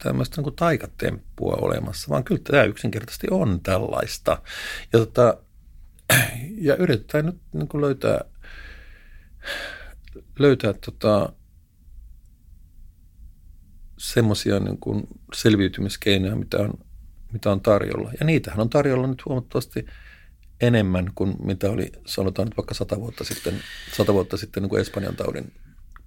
tämmöistä 0.03 0.37
niin 0.37 0.45
kuin 0.45 0.57
taikatemppua 0.57 1.55
olemassa, 1.61 2.09
vaan 2.09 2.25
kyllä 2.25 2.41
tämä 2.45 2.63
yksinkertaisesti 2.63 3.27
on 3.31 3.61
tällaista. 3.61 4.43
Ja 4.93 4.99
tota, 4.99 5.37
ja 6.69 6.77
yritetään 6.77 7.27
nyt 7.27 7.41
niin 7.53 7.69
kuin 7.69 7.81
löytää, 7.81 8.21
löytää 10.39 10.73
tota, 10.73 11.33
semmoisia 13.99 14.61
niin 14.61 15.09
selviytymiskeinoja, 15.35 16.37
mitä 16.37 16.59
on, 16.59 16.73
mitä 17.33 17.53
on 17.53 17.61
tarjolla. 17.61 18.13
Ja 18.21 18.27
niitähän 18.27 18.61
on 18.61 18.71
tarjolla 18.71 19.07
nyt 19.07 19.25
huomattavasti 19.25 19.87
enemmän 20.61 21.11
kuin 21.15 21.35
mitä 21.45 21.71
oli, 21.71 21.93
sanotaan 22.07 22.49
nyt 22.49 22.57
vaikka 22.57 22.75
sata 22.75 23.01
vuotta 23.01 23.25
sitten, 23.25 23.55
sata 23.97 24.13
vuotta 24.13 24.37
sitten 24.37 24.63
niin 24.63 24.71
kuin 24.71 24.81
Espanjan 24.81 25.17
taudin 25.17 25.53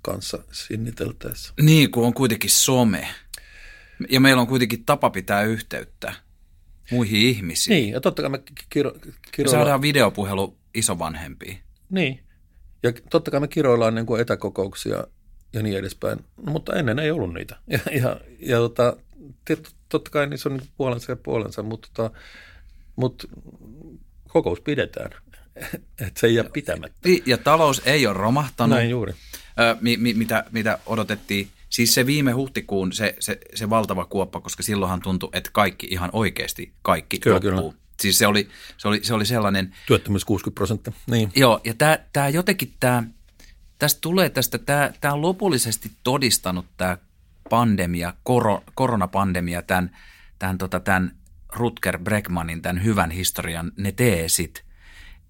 kanssa 0.01 0.43
sinniteltäessä. 0.51 1.53
Niin, 1.61 1.91
kun 1.91 2.05
on 2.05 2.13
kuitenkin 2.13 2.49
some. 2.49 3.07
Ja 4.09 4.19
meillä 4.19 4.41
on 4.41 4.47
kuitenkin 4.47 4.85
tapa 4.85 5.09
pitää 5.09 5.43
yhteyttä 5.43 6.13
muihin 6.91 7.21
ihmisiin. 7.21 7.75
Niin, 7.75 7.93
ja 7.93 8.01
totta 8.01 8.21
kai 8.21 8.31
me 8.31 8.39
kiro, 8.69 8.91
kiro... 9.31 9.51
saadaan 9.51 9.81
videopuhelu 9.81 10.57
isovanhempiin. 10.73 11.59
Niin, 11.89 12.23
ja 12.83 12.93
totta 13.09 13.31
kai 13.31 13.39
me 13.39 13.47
kiroillaan 13.47 13.95
niin 13.95 14.05
kuin 14.05 14.21
etäkokouksia 14.21 15.03
ja 15.53 15.63
niin 15.63 15.77
edespäin, 15.77 16.19
no, 16.45 16.51
mutta 16.51 16.75
ennen 16.75 16.99
ei 16.99 17.11
ollut 17.11 17.33
niitä. 17.33 17.55
Ja, 17.67 17.79
ja, 17.91 18.19
ja 18.39 18.57
tota, 18.57 18.97
totta 19.89 20.11
kai 20.11 20.27
niissä 20.27 20.49
on 20.49 20.57
niin 20.57 20.69
puolensa 20.77 21.11
ja 21.11 21.15
puolensa, 21.15 21.63
mutta, 21.63 21.88
tota, 21.93 22.17
mutta 22.95 23.27
kokous 24.27 24.61
pidetään. 24.61 25.11
Että 26.07 26.19
se 26.19 26.27
ei 26.27 26.36
jää 26.36 26.45
pitämättä. 26.53 27.09
Ja 27.25 27.38
talous 27.38 27.81
ei 27.86 28.07
ole 28.07 28.17
romahtanut. 28.17 28.77
Näin 28.77 28.89
juuri. 28.89 29.13
Ö, 29.59 29.77
mi, 29.81 29.97
mi, 29.97 30.13
mitä, 30.13 30.43
mitä 30.51 30.79
odotettiin. 30.86 31.47
Siis 31.76 31.93
se 31.93 32.05
viime 32.05 32.32
huhtikuun 32.32 32.93
se, 32.93 33.15
se, 33.19 33.39
se 33.55 33.69
valtava 33.69 34.05
kuoppa, 34.05 34.41
koska 34.41 34.63
silloinhan 34.63 35.01
tuntui, 35.01 35.30
että 35.34 35.49
kaikki 35.53 35.88
ihan 35.91 36.09
oikeasti, 36.13 36.73
kaikki 36.82 37.19
kyllä, 37.19 37.36
loppuu. 37.36 37.71
Kyllä. 37.71 37.84
Siis 37.99 38.17
se 38.17 38.28
oli, 38.28 38.49
se 38.78 38.88
oli, 38.88 38.99
se 39.03 39.13
oli 39.13 39.26
sellainen... 39.26 39.76
Työttömyys 39.88 40.26
60 40.26 40.55
prosenttia, 40.55 40.93
niin. 41.11 41.32
Joo, 41.36 41.61
ja 41.63 41.73
tämä, 41.73 41.99
tämä 42.13 42.30
jotenkin 42.30 42.73
tämä, 42.80 43.03
tästä 43.80 44.01
tulee 44.01 44.30
tästä, 44.30 44.57
tämä, 44.57 44.91
tämä 45.01 45.13
on 45.13 45.21
lopullisesti 45.21 45.91
todistanut 46.03 46.65
tämä 46.78 46.97
pandemia, 47.49 48.13
koro, 48.23 48.63
koronapandemia, 48.76 49.61
tämän, 49.61 49.97
tämän, 50.39 50.57
tota, 50.57 50.80
tämän 50.80 51.15
Rutger 51.53 51.99
Bregmanin, 51.99 52.61
tämän 52.61 52.84
hyvän 52.84 53.11
historian, 53.11 53.71
ne 53.78 53.91
teesit, 53.91 54.63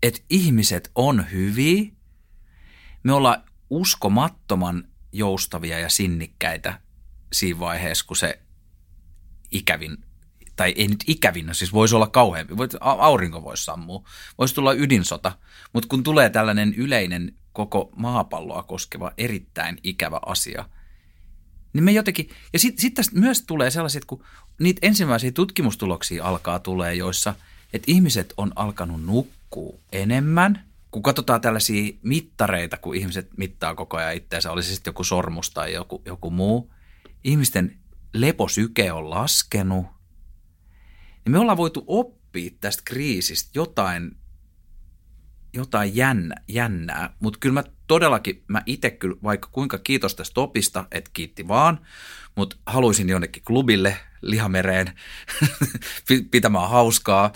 että 0.04 0.22
ihmiset 0.30 0.92
on 0.96 1.26
hyviä, 1.32 1.92
me 3.04 3.14
ollaan 3.14 3.44
uskomattoman 3.70 4.88
joustavia 5.18 5.80
ja 5.80 5.90
sinnikkäitä 5.90 6.80
siinä 7.34 7.60
vaiheessa, 7.60 8.06
kun 8.08 8.18
se 8.18 8.40
ikävin, 9.52 9.98
tai 10.56 10.74
ei 10.78 10.88
nyt 10.88 11.04
ikävin, 11.08 11.46
no 11.46 11.54
siis 11.54 11.74
voisi 11.74 11.96
olla 11.96 12.08
kauheampi, 12.08 12.54
aurinko 12.80 13.44
voisi 13.44 13.64
sammua, 13.64 14.04
voisi 14.38 14.56
tulla 14.56 14.74
ydinsota, 14.74 15.32
mutta 15.74 15.88
kun 15.88 16.04
tulee 16.04 16.30
tällainen 16.30 16.74
yleinen 16.74 17.34
koko 17.54 17.90
maapalloa 17.96 18.64
koskeva 18.64 19.12
erittäin 19.18 19.78
ikävä 19.84 20.20
asia, 20.26 20.70
niin 21.74 21.84
me 21.84 21.92
jotenkin, 21.92 22.30
ja 22.54 22.60
sitten 22.60 22.82
sit 22.82 22.94
tästä 22.94 23.20
myös 23.20 23.42
tulee 23.42 23.72
sellaiset, 23.72 24.06
kun 24.06 24.24
niitä 24.60 24.80
ensimmäisiä 24.88 25.32
tutkimustuloksia 25.32 26.26
alkaa 26.26 26.60
tulee, 26.60 26.94
joissa, 26.96 27.36
että 27.74 27.92
ihmiset 27.92 28.34
on 28.38 28.52
alkanut 28.56 29.04
nukkua 29.04 29.80
enemmän– 29.92 30.64
kun 30.96 31.04
katsotaan 31.04 31.42
tällaisia 31.42 31.94
mittareita, 32.02 32.78
kun 32.78 32.96
ihmiset 32.96 33.38
mittaa 33.38 33.76
koko 33.76 33.98
ajan 33.98 34.16
itseänsä, 34.16 34.52
olisi 34.52 34.70
se 34.70 34.76
sitten 34.76 34.92
joku 34.92 35.04
sormus 35.04 35.50
tai 35.50 35.74
joku, 35.74 36.02
joku 36.06 36.30
muu, 36.30 36.74
ihmisten 37.24 37.80
leposyke 38.14 38.92
on 38.92 39.10
laskenut, 39.10 39.86
niin 41.26 41.32
me 41.32 41.40
ollaan 41.40 41.58
voitu 41.58 41.84
oppia 41.88 42.52
tästä 42.62 42.82
kriisistä 42.86 43.52
jotain, 43.54 44.18
jotain 45.56 45.96
jännä, 45.96 46.36
jännää, 46.48 47.14
mutta 47.20 47.40
kyllä 47.40 47.54
mä 47.54 47.64
todellakin, 47.88 48.44
mä 48.48 48.62
itse 48.66 48.90
kyllä, 48.90 49.16
vaikka 49.24 49.50
kuinka 49.52 49.78
kiitos 49.78 50.16
tästä 50.16 50.42
opista, 50.42 50.86
että 50.92 51.12
kiitti 51.14 51.48
vaan, 51.48 51.80
mutta 52.36 52.56
haluaisin 52.66 53.10
jonnekin 53.10 53.44
klubille, 53.44 53.98
lihamereen, 54.22 54.92
pitämään 56.32 56.70
hauskaa, 56.70 57.34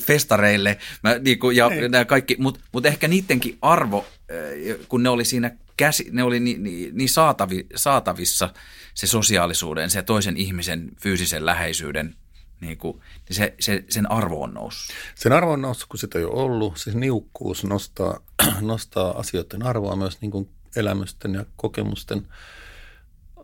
festareille 0.00 0.78
mä, 1.02 1.18
niin 1.18 1.38
kuin, 1.38 1.56
ja 1.56 1.70
Ei. 1.70 1.88
nämä 1.88 2.04
kaikki, 2.04 2.36
mutta 2.38 2.60
mut 2.72 2.86
ehkä 2.86 3.08
niidenkin 3.08 3.58
arvo, 3.62 4.06
äh, 4.30 4.86
kun 4.88 5.02
ne 5.02 5.08
oli 5.08 5.24
siinä 5.24 5.56
käsi, 5.76 6.08
ne 6.12 6.22
oli 6.22 6.40
niin, 6.40 6.62
niin, 6.62 6.96
niin 6.96 7.08
saatavi, 7.08 7.66
saatavissa 7.74 8.54
se 8.94 9.06
sosiaalisuuden, 9.06 9.90
se 9.90 10.02
toisen 10.02 10.36
ihmisen 10.36 10.90
fyysisen 11.02 11.46
läheisyyden, 11.46 12.14
niin 12.60 12.78
kuin, 12.78 13.00
niin 13.28 13.36
se, 13.36 13.54
se, 13.60 13.84
sen 13.88 14.10
arvo 14.10 14.42
on 14.42 14.54
noussut. 14.54 14.94
Sen 15.14 15.32
arvo 15.32 15.52
on 15.52 15.62
noussut, 15.62 15.88
kun 15.88 15.98
sitä 15.98 16.18
ei 16.18 16.24
ole 16.24 16.42
ollut. 16.42 16.76
Se 16.76 16.90
niukkuus 16.90 17.64
nostaa, 17.64 18.20
nostaa 18.60 19.18
asioiden 19.18 19.62
arvoa, 19.62 19.96
myös 19.96 20.20
niin 20.20 20.30
kuin 20.30 20.48
elämysten 20.76 21.34
ja 21.34 21.44
kokemusten 21.56 22.26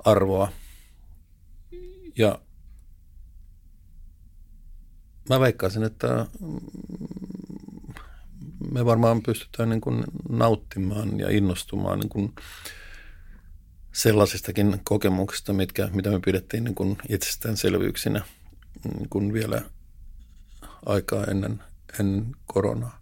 arvoa. 0.04 0.52
Ja 2.18 2.38
mä 5.28 5.40
veikkaisin, 5.40 5.82
että 5.82 6.26
me 8.72 8.84
varmaan 8.84 9.22
pystytään 9.22 9.68
niin 9.68 9.80
kuin 9.80 10.04
nauttimaan 10.28 11.18
ja 11.18 11.30
innostumaan 11.30 12.00
niin 12.00 12.08
kuin 12.08 12.34
sellaisistakin 13.92 14.80
kokemuksista, 14.84 15.52
mitkä, 15.52 15.88
mitä 15.92 16.10
me 16.10 16.20
pidettiin 16.24 16.64
niin 16.64 16.74
kuin 16.74 16.96
itsestäänselvyyksinä 17.08 18.24
niin 18.84 19.08
kuin 19.08 19.32
vielä 19.32 19.62
aikaa 20.86 21.24
ennen, 21.24 21.62
ennen 22.00 22.36
koronaa. 22.46 23.00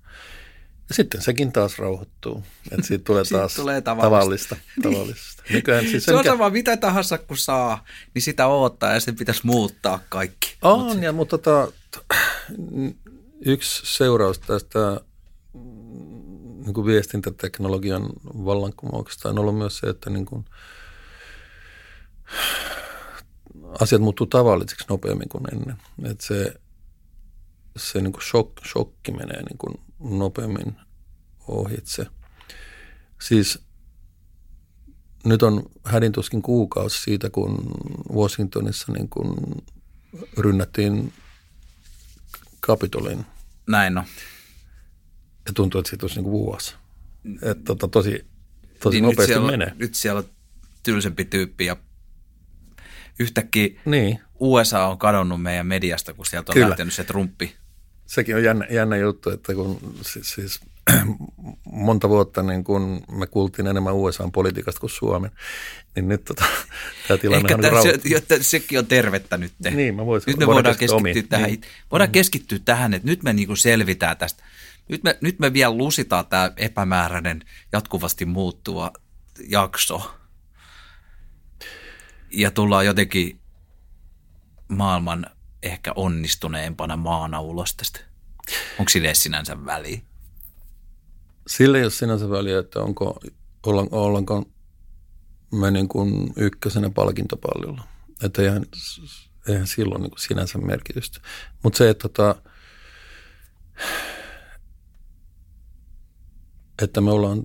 Ja 0.88 0.94
sitten 0.94 1.22
sekin 1.22 1.52
taas 1.52 1.78
rauhoittuu. 1.78 2.42
Että 2.70 2.86
siitä 2.86 3.04
tulee 3.04 3.22
taas 3.32 3.54
tulee 3.54 3.80
tavallista. 3.80 4.56
tavallista. 4.82 5.42
Niin. 5.48 5.64
tavallista. 5.64 5.90
siis 5.90 6.04
se 6.04 6.14
on 6.14 6.24
sama 6.24 6.50
mitä 6.50 6.76
tahansa 6.76 7.18
kun 7.18 7.36
saa, 7.36 7.84
niin 8.14 8.22
sitä 8.22 8.46
odottaa 8.46 8.92
ja 8.92 9.00
sen 9.00 9.16
pitäisi 9.16 9.40
muuttaa 9.44 10.00
kaikki. 10.08 10.56
On, 10.62 10.86
Mut 10.86 11.02
ja, 11.02 11.12
mutta 11.12 11.38
tota, 11.38 11.72
yksi 13.46 13.82
seuraus 13.96 14.38
tästä 14.38 15.00
niin 16.64 16.74
kuin 16.74 16.86
viestintäteknologian 16.86 18.10
vallankumouksesta 18.24 19.28
on 19.28 19.38
ollut 19.38 19.58
myös 19.58 19.78
se, 19.78 19.86
että 19.86 20.10
niin 20.10 20.26
kuin, 20.26 20.44
asiat 23.80 24.02
muuttuu 24.02 24.26
tavallisiksi 24.26 24.84
nopeammin 24.88 25.28
kuin 25.28 25.44
ennen. 25.54 25.76
Että 26.04 26.26
se 26.26 26.54
se 27.76 28.00
niin 28.00 28.12
kuin 28.12 28.22
shok, 28.22 28.60
shokki 28.66 29.12
menee 29.12 29.42
niin 29.42 29.58
kuin 29.58 29.80
nopeammin 30.00 30.76
ohitse. 31.48 32.06
Siis 33.20 33.58
nyt 35.24 35.42
on 35.42 35.70
hädintuskin 35.84 36.42
kuukausi 36.42 37.02
siitä, 37.02 37.30
kun 37.30 37.70
Washingtonissa 38.14 38.92
niin 38.92 39.08
kuin 39.08 39.34
rynnättiin 40.38 41.12
Kapitolin. 42.60 43.26
Näin 43.66 43.94
no. 43.94 44.04
Ja 45.46 45.52
tuntuu, 45.52 45.78
että 45.78 45.90
siitä 45.90 46.04
olisi 46.04 46.16
niin 46.16 46.24
kuin 46.24 46.32
vuosi. 46.32 46.74
Että 47.42 47.64
tota, 47.64 47.88
tosi, 47.88 48.26
tosi 48.82 48.96
niin 49.00 49.04
nopeasti 49.04 49.34
nyt 49.34 49.46
menee. 49.46 49.72
nyt 49.78 49.94
siellä 49.94 50.18
on 50.18 50.24
tylsempi 50.82 51.24
tyyppi 51.24 51.66
ja 51.66 51.76
yhtäkkiä 53.18 53.80
niin. 53.84 54.20
USA 54.40 54.86
on 54.86 54.98
kadonnut 54.98 55.42
meidän 55.42 55.66
mediasta, 55.66 56.14
kun 56.14 56.26
sieltä 56.26 56.52
on 56.52 56.54
Kyllä. 56.54 56.68
lähtenyt 56.68 56.94
se 56.94 57.04
Trumpi 57.04 57.54
sekin 58.06 58.36
on 58.36 58.44
jännä, 58.44 58.66
jännä 58.70 58.96
juttu, 58.96 59.30
että 59.30 59.54
kun 59.54 59.94
siis, 60.02 60.30
siis 60.30 60.60
monta 61.64 62.08
vuotta 62.08 62.42
niin 62.42 62.64
kun 62.64 63.04
me 63.10 63.26
kuultiin 63.26 63.66
enemmän 63.66 63.94
USA-politiikasta 63.94 64.80
kuin 64.80 64.90
Suomen, 64.90 65.30
niin 65.96 66.08
nyt 66.08 66.24
tota, 66.24 66.44
tämä 67.08 67.18
tilanne 67.18 67.38
Ehkä 67.38 67.54
on 67.54 67.60
tämä, 67.60 67.82
se, 67.82 68.00
jotta 68.04 68.34
sekin 68.40 68.78
on 68.78 68.86
tervettä 68.86 69.36
nyt. 69.36 69.52
Niin, 69.70 69.94
mä 69.94 70.06
voisin, 70.06 70.30
nyt 70.30 70.38
me 70.38 70.46
voidaan 70.46 70.76
keskittyä 70.76 70.96
omiin. 70.96 71.28
tähän. 71.28 71.50
Niin. 71.50 71.60
Voidaan 71.90 72.10
keskittyä 72.10 72.58
tähän, 72.64 72.94
että 72.94 73.08
nyt 73.08 73.22
me 73.22 73.32
niin 73.32 73.46
kuin 73.46 73.56
selvitään 73.56 74.16
tästä. 74.16 74.44
Nyt 74.88 75.02
me, 75.04 75.18
nyt 75.20 75.38
me 75.38 75.52
vielä 75.52 75.76
lusitaan 75.76 76.26
tämä 76.26 76.52
epämääräinen, 76.56 77.42
jatkuvasti 77.72 78.24
muuttuva 78.24 78.92
jakso. 79.48 80.14
Ja 82.36 82.50
tullaan 82.50 82.86
jotenkin 82.86 83.40
maailman 84.68 85.26
ehkä 85.62 85.92
onnistuneempana 85.96 86.96
maana 86.96 87.40
ulos 87.40 87.74
tästä? 87.74 88.00
Onko 88.78 88.88
sille 88.88 89.14
sinänsä 89.14 89.64
väliä? 89.64 90.00
Sille 91.46 91.78
ei 91.78 91.84
ole 91.84 91.90
sinänsä 91.90 92.30
väliä, 92.30 92.58
että 92.58 92.80
onko, 92.80 93.20
ollaanko 93.90 94.44
me 95.52 95.70
niin 95.70 95.88
kuin 95.88 96.32
ykkösenä 96.36 96.90
palkintopallilla. 96.90 97.84
Että 98.22 98.42
eihän, 98.42 98.64
eihän 99.48 99.66
silloin 99.66 100.02
niin 100.02 100.10
kuin 100.10 100.20
sinänsä 100.20 100.58
merkitystä. 100.58 101.20
Mutta 101.62 101.78
se, 101.78 101.90
että, 101.90 102.08
tota, 102.08 102.36
että 106.82 107.00
me 107.00 107.10
ollaan 107.10 107.42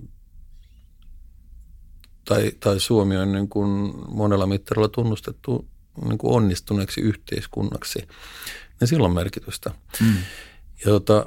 tai, 2.30 2.52
tai 2.60 2.80
Suomi 2.80 3.16
on 3.16 3.32
niin 3.32 3.48
kuin 3.48 3.94
monella 4.08 4.46
mittarilla 4.46 4.88
tunnustettu 4.88 5.68
niin 6.04 6.18
kuin 6.18 6.32
onnistuneeksi 6.32 7.00
yhteiskunnaksi, 7.00 8.08
niin 8.80 8.88
sillä 8.88 9.06
on 9.06 9.14
merkitystä. 9.14 9.70
Mm. 10.00 10.16
Ja 10.84 10.84
tota, 10.84 11.26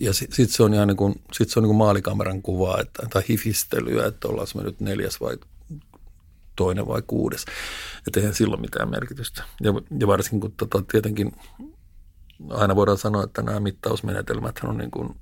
ja 0.00 0.12
sitten 0.12 0.48
se 0.48 0.62
on 0.62 0.74
ihan 0.74 0.88
niin 0.88 0.96
kuin, 0.96 1.14
sit 1.32 1.50
se 1.50 1.58
on 1.58 1.62
niin 1.62 1.68
kuin 1.68 1.76
maalikameran 1.76 2.42
kuva 2.42 2.80
että, 2.80 3.06
tai 3.12 3.22
hifistelyä, 3.28 4.06
että 4.06 4.28
ollaan 4.28 4.46
me 4.54 4.62
nyt 4.62 4.80
neljäs 4.80 5.20
vai 5.20 5.36
toinen 6.56 6.86
vai 6.86 7.02
kuudes. 7.06 7.44
Että 8.06 8.20
eihän 8.20 8.34
silloin 8.34 8.60
mitään 8.60 8.90
merkitystä. 8.90 9.44
Ja, 9.60 9.72
ja 10.00 10.06
varsinkin 10.06 10.40
kun 10.40 10.52
tota, 10.52 10.82
tietenkin 10.92 11.32
aina 12.50 12.76
voidaan 12.76 12.98
sanoa, 12.98 13.24
että 13.24 13.42
nämä 13.42 13.60
mittausmenetelmät 13.60 14.60
on 14.64 14.78
niin 14.78 14.90
kuin, 14.90 15.16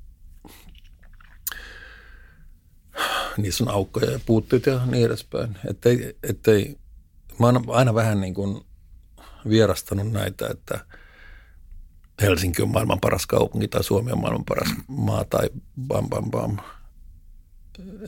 niissä 3.37 3.65
on 3.65 3.71
aukkoja 3.71 4.11
ja 4.11 4.21
puutteita 4.27 4.71
ja 4.71 4.87
niin 4.87 5.07
edespäin. 5.07 5.59
Että 5.71 5.89
ettei, 6.23 6.79
mä 7.39 7.47
oon 7.47 7.65
aina 7.69 7.95
vähän 7.95 8.21
niin 8.21 8.35
kuin 8.35 8.65
vierastanut 9.49 10.13
näitä, 10.13 10.49
että 10.49 10.87
Helsinki 12.23 12.63
on 12.63 12.69
maailman 12.69 13.01
paras 13.01 13.27
kaupunki 13.27 13.69
tai 13.69 13.85
Suomi 13.85 14.13
on 14.13 14.21
maailman 14.21 14.45
paras 14.45 14.69
maa 14.87 15.25
tai 15.25 15.49
bam 15.87 16.09
bam 16.09 16.31
bam. 16.31 16.57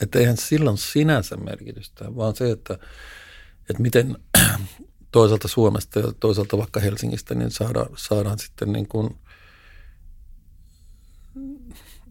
Että 0.02 0.18
eihän 0.18 0.36
silloin 0.36 0.78
sinänsä 0.78 1.36
merkitystä, 1.36 2.16
vaan 2.16 2.36
se, 2.36 2.50
että, 2.50 2.74
että 3.70 3.82
miten 3.82 4.16
toisaalta 5.12 5.48
Suomesta 5.48 5.98
ja 5.98 6.12
toisaalta 6.20 6.58
vaikka 6.58 6.80
Helsingistä 6.80 7.34
niin 7.34 7.50
saadaan, 7.50 7.88
saadaan 7.96 8.38
sitten 8.38 8.72
niin 8.72 8.88
kuin, 8.88 9.16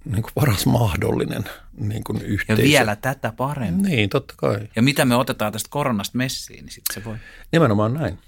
niin 0.05 0.23
kuin 0.23 0.31
paras 0.35 0.65
mahdollinen 0.65 1.43
niin 1.79 2.03
kuin 2.03 2.21
yhteisö. 2.21 2.61
Ja 2.61 2.67
vielä 2.67 2.95
tätä 2.95 3.33
paremmin. 3.37 3.85
Niin, 3.85 4.09
totta 4.09 4.33
kai. 4.37 4.59
Ja 4.75 4.81
mitä 4.81 5.05
me 5.05 5.15
otetaan 5.15 5.53
tästä 5.53 5.69
koronasta 5.69 6.17
messiin, 6.17 6.65
niin 6.65 6.71
sitten 6.71 6.93
se 6.93 7.03
voi. 7.03 7.17
Nimenomaan 7.51 7.93
näin. 7.93 8.19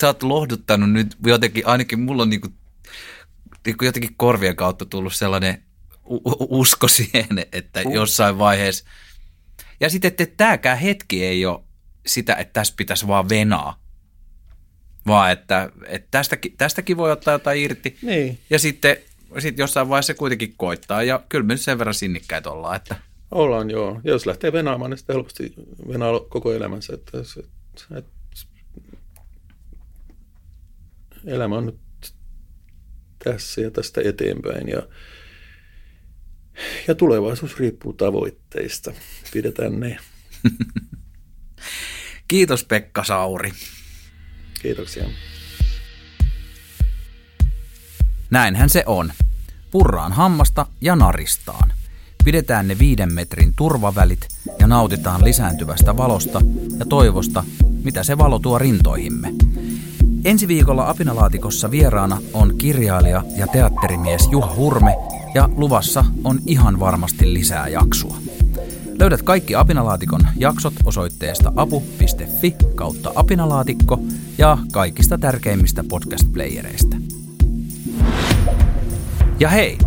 Sä 0.00 0.06
oot 0.06 0.22
lohduttanut 0.22 0.92
nyt 0.92 1.16
jotenkin, 1.26 1.66
ainakin 1.66 2.00
mulla 2.00 2.22
on 2.22 2.30
niin 2.30 2.40
kuin, 2.40 2.54
niin 3.66 3.76
kuin 3.76 3.86
jotenkin 3.86 4.14
korvien 4.16 4.56
kautta 4.56 4.84
tullut 4.84 5.14
sellainen 5.14 5.62
usko 6.48 6.88
siihen, 6.98 7.46
että 7.52 7.82
uh. 7.86 7.94
jossain 7.94 8.38
vaiheessa. 8.38 8.84
Ja 9.80 9.90
sitten, 9.90 10.08
että 10.08 10.26
tämäkään 10.36 10.78
hetki 10.78 11.24
ei 11.24 11.46
ole 11.46 11.60
sitä, 12.06 12.34
että 12.34 12.52
tässä 12.52 12.74
pitäisi 12.76 13.06
vaan 13.06 13.28
venaa, 13.28 13.80
vaan 15.06 15.32
että, 15.32 15.70
että 15.86 16.08
tästäkin, 16.10 16.54
tästäkin 16.58 16.96
voi 16.96 17.12
ottaa 17.12 17.32
jotain 17.32 17.60
irti. 17.60 17.98
Niin. 18.02 18.38
Ja 18.50 18.58
sitten 18.58 18.96
sit 19.38 19.58
jossain 19.58 19.88
vaiheessa 19.88 20.12
se 20.12 20.18
kuitenkin 20.18 20.54
koittaa 20.56 21.02
ja 21.02 21.22
kyllä 21.28 21.46
me 21.46 21.54
nyt 21.54 21.60
sen 21.60 21.78
verran 21.78 21.94
sinnikkäitä 21.94 22.50
ollaan, 22.50 22.76
että– 22.76 22.96
Ollaan 23.30 23.70
joo. 23.70 24.00
Ja 24.04 24.10
jos 24.10 24.26
lähtee 24.26 24.52
venaamaan, 24.52 24.90
niin 24.90 24.98
sitten 24.98 25.14
helposti 25.14 25.54
venaa 25.88 26.20
koko 26.20 26.52
elämänsä. 26.52 26.94
Että, 26.94 27.18
että, 27.18 27.98
että 27.98 28.10
elämä 31.26 31.56
on 31.56 31.66
nyt 31.66 31.78
tässä 33.24 33.60
ja 33.60 33.70
tästä 33.70 34.00
eteenpäin 34.04 34.68
ja, 34.68 34.82
ja 36.88 36.94
tulevaisuus 36.94 37.58
riippuu 37.58 37.92
tavoitteista. 37.92 38.92
Pidetään 39.32 39.80
ne. 39.80 39.98
Kiitos 42.28 42.64
Pekka 42.64 43.04
Sauri. 43.04 43.52
Kiitoksia. 44.62 45.04
Näinhän 48.30 48.70
se 48.70 48.82
on. 48.86 49.12
Purraan 49.70 50.12
hammasta 50.12 50.66
ja 50.80 50.96
naristaan. 50.96 51.72
Pidetään 52.24 52.68
ne 52.68 52.78
viiden 52.78 53.14
metrin 53.14 53.52
turvavälit 53.56 54.28
ja 54.58 54.66
nautitaan 54.66 55.24
lisääntyvästä 55.24 55.96
valosta 55.96 56.40
ja 56.78 56.86
toivosta, 56.86 57.44
mitä 57.84 58.02
se 58.02 58.18
valo 58.18 58.38
tuo 58.38 58.58
rintoihimme. 58.58 59.32
Ensi 60.24 60.48
viikolla 60.48 60.88
Apinalaatikossa 60.88 61.70
vieraana 61.70 62.18
on 62.32 62.54
kirjailija 62.58 63.24
ja 63.36 63.46
teatterimies 63.46 64.28
Juha 64.30 64.54
Hurme 64.56 64.96
ja 65.34 65.48
luvassa 65.56 66.04
on 66.24 66.38
ihan 66.46 66.80
varmasti 66.80 67.34
lisää 67.34 67.68
jaksoa. 67.68 68.16
Löydät 68.98 69.22
kaikki 69.22 69.54
Apinalaatikon 69.54 70.20
jaksot 70.36 70.74
osoitteesta 70.84 71.52
apu.fi 71.56 72.56
kautta 72.74 73.12
apinalaatikko 73.14 74.00
ja 74.38 74.58
kaikista 74.72 75.18
tärkeimmistä 75.18 75.84
podcast-playereista. 75.88 77.07
Ja 79.40 79.48
hei, 79.48 79.78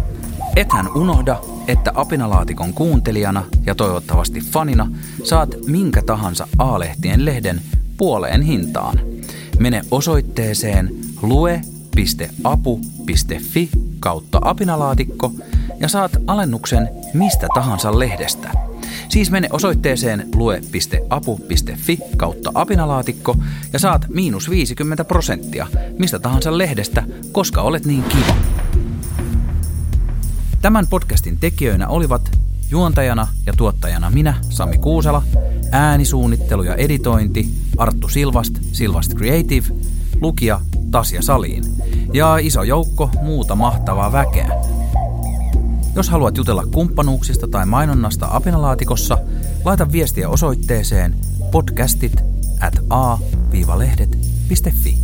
ethän 0.56 0.88
unohda, 0.96 1.40
että 1.68 1.92
Apinalaatikon 1.96 2.74
kuuntelijana 2.74 3.44
ja 3.66 3.76
toivottavasti 3.76 4.42
fanina 4.42 4.88
saat 5.24 5.50
minkä 5.68 6.02
tahansa 6.02 6.48
A-lehtien 6.58 7.26
lehden 7.26 7.62
puoleen 7.98 8.42
hintaan. 8.42 9.00
Mene 9.60 9.82
osoitteeseen 9.92 10.96
lue.apu.fi 11.22 11.70
kautta 14.00 14.40
apinalaatikko 14.42 15.32
ja 15.80 15.88
saat 15.88 16.12
alennuksen 16.28 16.90
mistä 17.14 17.48
tahansa 17.54 18.00
lehdestä. 18.00 18.52
Siis 19.10 19.32
mene 19.32 19.48
osoitteeseen 19.52 20.30
lue.apu.fi 20.36 22.00
kautta 22.18 22.52
apinalaatikko 22.54 23.36
ja 23.74 23.80
saat 23.80 24.06
miinus 24.10 24.50
50 24.50 25.06
prosenttia 25.06 25.68
mistä 26.00 26.20
tahansa 26.20 26.58
lehdestä, 26.58 27.04
koska 27.32 27.62
olet 27.62 27.86
niin 27.86 28.04
kiva. 28.04 28.61
Tämän 30.62 30.88
podcastin 30.88 31.38
tekijöinä 31.38 31.88
olivat 31.88 32.38
juontajana 32.72 33.28
ja 33.46 33.54
tuottajana 33.58 34.10
minä, 34.10 34.36
Sami 34.50 34.78
Kuusela, 34.78 35.24
äänisuunnittelu 35.72 36.64
ja 36.64 36.76
editointi 36.76 37.50
Arttu 37.78 38.10
Silvast, 38.10 38.54
Silvast 38.72 39.16
Creative, 39.16 39.68
lukija 40.22 40.62
Tasja 40.92 41.22
Saliin 41.22 41.64
ja 42.14 42.38
iso 42.38 42.64
joukko 42.64 43.10
muuta 43.22 43.56
mahtavaa 43.56 44.12
väkeä. 44.12 44.50
Jos 45.96 46.10
haluat 46.10 46.38
jutella 46.38 46.64
kumppanuuksista 46.72 47.48
tai 47.48 47.66
mainonnasta 47.66 48.28
Apinalaatikossa, 48.32 49.18
laita 49.66 49.92
viestiä 49.92 50.30
osoitteeseen 50.30 51.16
podcastit 51.52 52.24
at 52.60 52.80
a-lehdet.fi. 52.90 54.98